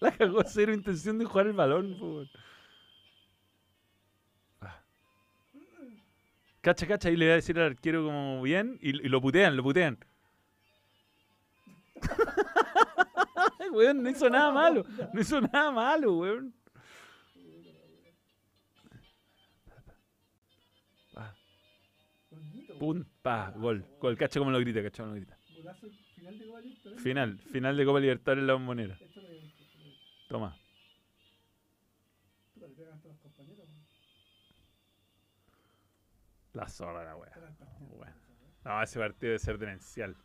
La 0.00 0.12
cagó 0.12 0.42
cero 0.46 0.72
intención 0.72 1.18
de 1.18 1.24
jugar 1.24 1.48
el 1.48 1.52
balón, 1.54 1.98
po, 1.98 2.22
Cacha, 6.68 6.86
cacha, 6.86 7.08
ahí 7.08 7.16
le 7.16 7.24
voy 7.24 7.32
a 7.32 7.36
decir 7.36 7.58
al 7.58 7.70
arquero 7.70 8.04
como 8.04 8.42
bien 8.42 8.78
y, 8.82 8.90
y 8.90 9.08
lo 9.08 9.22
putean, 9.22 9.56
lo 9.56 9.62
putean. 9.62 9.96
Weón, 13.72 14.02
no 14.02 14.10
hizo 14.10 14.28
nada 14.28 14.52
malo. 14.52 14.84
No 15.14 15.18
hizo 15.18 15.40
nada 15.40 15.70
malo, 15.70 16.18
weón. 16.18 16.52
Pum, 22.78 23.02
pa, 23.22 23.50
gol. 23.56 23.86
Gol, 23.98 24.18
cacha 24.18 24.38
como 24.38 24.50
lo 24.50 24.60
grita, 24.60 24.82
cacha 24.82 25.04
como 25.04 25.14
lo 25.14 25.20
grita. 25.22 25.38
Final. 26.98 27.38
Final, 27.50 27.78
de 27.78 27.84
Copa 27.86 27.98
Libertadores 27.98 28.42
en 28.42 28.46
la 28.46 28.52
bombonera. 28.52 28.98
Esto 30.20 30.38
La 36.58 36.66
zorra 36.66 37.04
la 37.04 37.14
wea. 37.14 37.32
¿sabes? 37.32 38.14
No, 38.64 38.82
ese 38.82 38.98
partido 38.98 39.28
debe 39.28 39.38
ser 39.38 39.58
demencial. 39.58 40.16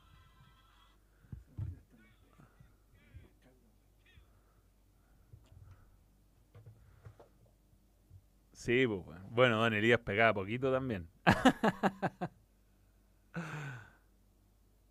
Sí, 8.51 8.87
pues 8.87 9.05
bueno. 9.29 9.57
Don 9.59 9.75
Elías 9.75 9.99
pegaba 9.99 10.33
poquito 10.33 10.71
también. 10.71 11.07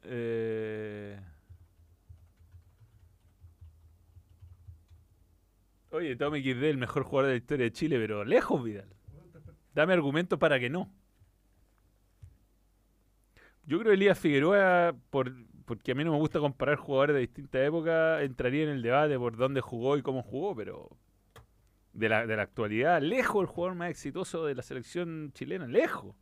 Eh, 0.05 1.17
Oye, 5.91 6.17
Tommy 6.17 6.43
XD, 6.43 6.65
el 6.65 6.77
mejor 6.77 7.05
jugador 7.05 7.29
de 7.29 7.35
la 7.35 7.37
historia 7.37 7.65
de 7.65 7.73
Chile, 7.73 7.99
pero 8.01 8.25
lejos, 8.25 8.65
Vidal. 8.65 8.93
Dame 9.75 9.93
argumentos 9.93 10.41
para 10.41 10.59
que 10.59 10.69
no. 10.69 10.93
Yo 13.65 13.79
creo 13.79 13.91
que 13.91 13.95
Elías 13.95 14.19
Figueroa, 14.19 14.95
por, 15.11 15.33
porque 15.65 15.93
a 15.93 15.95
mí 15.95 16.05
no 16.05 16.13
me 16.13 16.19
gusta 16.19 16.41
comparar 16.41 16.77
jugadores 16.77 17.15
de 17.15 17.21
distintas 17.21 17.63
épocas, 17.63 18.23
entraría 18.23 18.65
en 18.65 18.71
el 18.71 18.83
debate 18.83 19.19
por 19.19 19.37
dónde 19.37 19.61
jugó 19.61 19.97
y 19.97 20.03
cómo 20.03 20.23
jugó, 20.23 20.55
pero 20.57 20.91
de 21.93 22.09
la, 22.09 22.27
de 22.27 22.37
la 22.37 22.43
actualidad, 22.43 23.01
lejos 23.01 23.43
el 23.43 23.47
jugador 23.47 23.77
más 23.77 23.91
exitoso 23.91 24.47
de 24.47 24.55
la 24.55 24.63
selección 24.63 25.33
chilena, 25.35 25.67
lejos. 25.67 26.15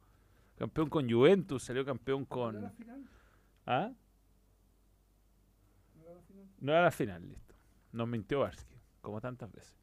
Campeón 0.56 0.90
con 0.90 1.10
Juventus, 1.10 1.62
salió 1.62 1.84
campeón 1.84 2.26
¿No 2.28 2.50
era 2.50 2.60
la 2.60 2.68
con... 2.68 2.76
final? 2.76 3.04
¿Ah? 3.66 3.92
¿No 5.94 6.02
era 6.02 6.14
la 6.14 6.22
final? 6.22 6.46
No 6.60 6.72
era 6.72 6.82
la 6.82 6.90
final, 6.90 7.28
listo. 7.28 7.54
Nos 7.92 8.08
mintió 8.08 8.40
Barsky, 8.40 8.76
como 9.00 9.20
tantas 9.20 9.50
veces. 9.50 9.76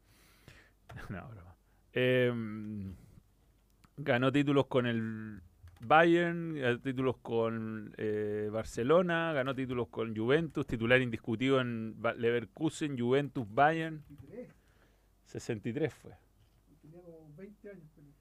no, 1.10 1.28
broma. 1.28 1.56
Em, 1.94 2.94
ganó 3.98 4.32
títulos 4.32 4.68
con 4.68 4.86
el 4.86 5.42
Bayern, 5.80 6.56
ganó 6.56 6.80
títulos 6.80 7.18
con 7.18 7.94
eh, 7.98 8.50
Barcelona, 8.52 9.34
ganó 9.34 9.54
títulos 9.56 9.88
con 9.90 10.16
Juventus, 10.16 10.66
titular 10.66 11.02
indiscutido 11.02 11.60
en 11.62 11.96
Leverkusen, 12.18 12.98
Juventus, 12.98 13.46
Bayern. 13.50 14.04
23. 14.10 14.50
63 15.26 15.94
fue. 15.94 16.14
Tenía 16.82 17.02
como 17.02 17.34
20 17.36 17.70
años. 17.70 17.90
Pelé. 17.96 18.12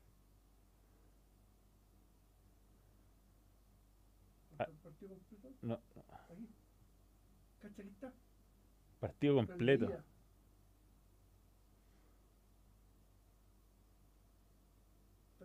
Ah. 4.58 4.64
¿Está 4.64 4.70
el 4.70 4.76
partido 4.78 5.14
completo? 5.14 5.56
No, 5.62 5.80
Ahí. 6.28 6.48
¿Cacha 7.60 7.82
que 7.82 7.88
está? 7.88 8.12
partido 8.98 9.34
completo. 9.36 9.86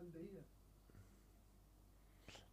de 0.10 0.24
ida. 0.24 0.42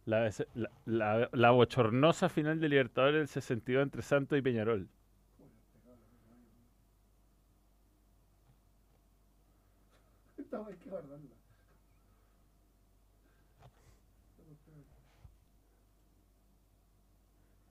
La, 0.09 0.29
la, 0.55 0.69
la- 0.85 1.29
la 1.31 1.51
bochornosa 1.51 2.29
final 2.29 2.59
de 2.59 2.69
Libertadores 2.69 3.15
del 3.19 3.27
62 3.27 3.83
entre 3.83 4.01
Santos 4.01 4.37
y 4.37 4.41
Peñarol. 4.41 4.89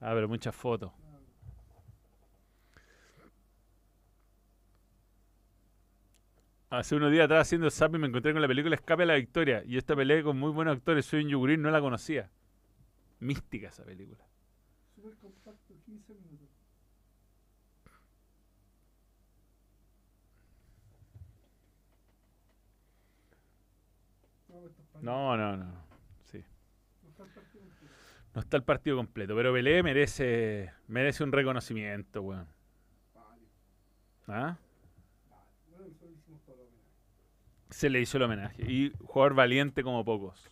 Ah, 0.00 0.12
pero 0.14 0.28
muchas 0.28 0.54
fotos. 0.54 0.92
No, 0.98 1.18
Hace 6.70 6.96
unos 6.96 7.10
días 7.10 7.24
estaba 7.24 7.40
haciendo 7.40 7.70
zap 7.70 7.94
y 7.94 7.98
me 7.98 8.08
encontré 8.08 8.32
con 8.32 8.42
la 8.42 8.48
película 8.48 8.74
Escape 8.74 9.02
a 9.02 9.06
la 9.06 9.14
Victoria. 9.14 9.62
Y 9.64 9.78
esta 9.78 9.96
pelea 9.96 10.22
con 10.22 10.38
muy 10.38 10.50
buenos 10.50 10.76
actores. 10.76 11.06
Soy 11.06 11.24
un 11.24 11.30
yogurín, 11.30 11.62
no 11.62 11.70
la 11.70 11.80
conocía. 11.80 12.30
Mística 13.20 13.68
esa 13.68 13.84
película. 13.84 14.24
Súper 14.94 15.14
compacto, 15.16 15.74
15 15.86 16.14
minutos. 16.14 16.48
No, 25.02 25.36
No, 25.36 25.36
no, 25.36 25.56
no. 25.56 25.84
Sí. 26.30 26.44
No 28.34 28.40
está 28.40 28.56
el 28.56 28.62
partido 28.62 28.96
completo. 28.96 29.34
Pero 29.34 29.52
Pelé 29.52 29.82
merece, 29.82 30.72
merece 30.86 31.24
un 31.24 31.32
reconocimiento, 31.32 32.22
weón. 32.22 32.46
¿Ah? 34.26 34.56
vale. 34.58 34.58
Bueno, 35.70 35.86
nosotros 35.86 36.10
le 36.10 36.16
hicimos 36.16 36.42
todo 36.42 36.56
lo 36.56 36.62
homenaje. 36.64 37.67
Se 37.78 37.88
le 37.88 38.00
hizo 38.00 38.16
el 38.16 38.24
homenaje. 38.24 38.60
Y 38.68 38.90
jugador 39.04 39.34
valiente 39.34 39.84
como 39.84 40.04
pocos. 40.04 40.50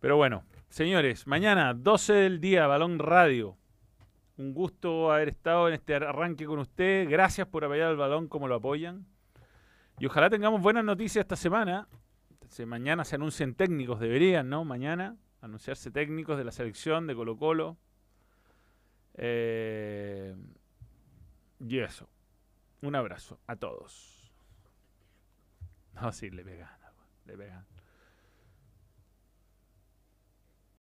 Pero 0.00 0.16
bueno, 0.16 0.42
señores, 0.70 1.26
mañana 1.26 1.74
12 1.74 2.14
del 2.14 2.40
día, 2.40 2.66
Balón 2.66 2.98
Radio. 2.98 3.58
Un 4.38 4.54
gusto 4.54 5.12
haber 5.12 5.28
estado 5.28 5.68
en 5.68 5.74
este 5.74 5.94
arranque 5.96 6.46
con 6.46 6.60
usted. 6.60 7.06
Gracias 7.10 7.46
por 7.46 7.62
apoyar 7.66 7.88
al 7.88 7.98
balón 7.98 8.26
como 8.26 8.48
lo 8.48 8.54
apoyan. 8.54 9.04
Y 9.98 10.06
ojalá 10.06 10.30
tengamos 10.30 10.62
buenas 10.62 10.82
noticias 10.82 11.24
esta 11.24 11.36
semana. 11.36 11.86
Se- 12.48 12.64
mañana 12.64 13.04
se 13.04 13.16
anuncien 13.16 13.54
técnicos, 13.54 14.00
deberían, 14.00 14.48
¿no? 14.48 14.64
Mañana 14.64 15.14
anunciarse 15.42 15.90
técnicos 15.90 16.38
de 16.38 16.44
la 16.44 16.52
selección 16.52 17.06
de 17.06 17.14
Colo 17.14 17.36
Colo. 17.36 17.76
Eh, 19.12 20.34
y 21.60 21.78
eso. 21.80 22.08
Un 22.80 22.94
abrazo 22.94 23.38
a 23.46 23.56
todos. 23.56 24.13
No, 25.94 26.12
sí, 26.12 26.30
le 26.30 26.44
pegan, 26.44 26.68
le 27.26 27.36
pegan. 27.36 27.64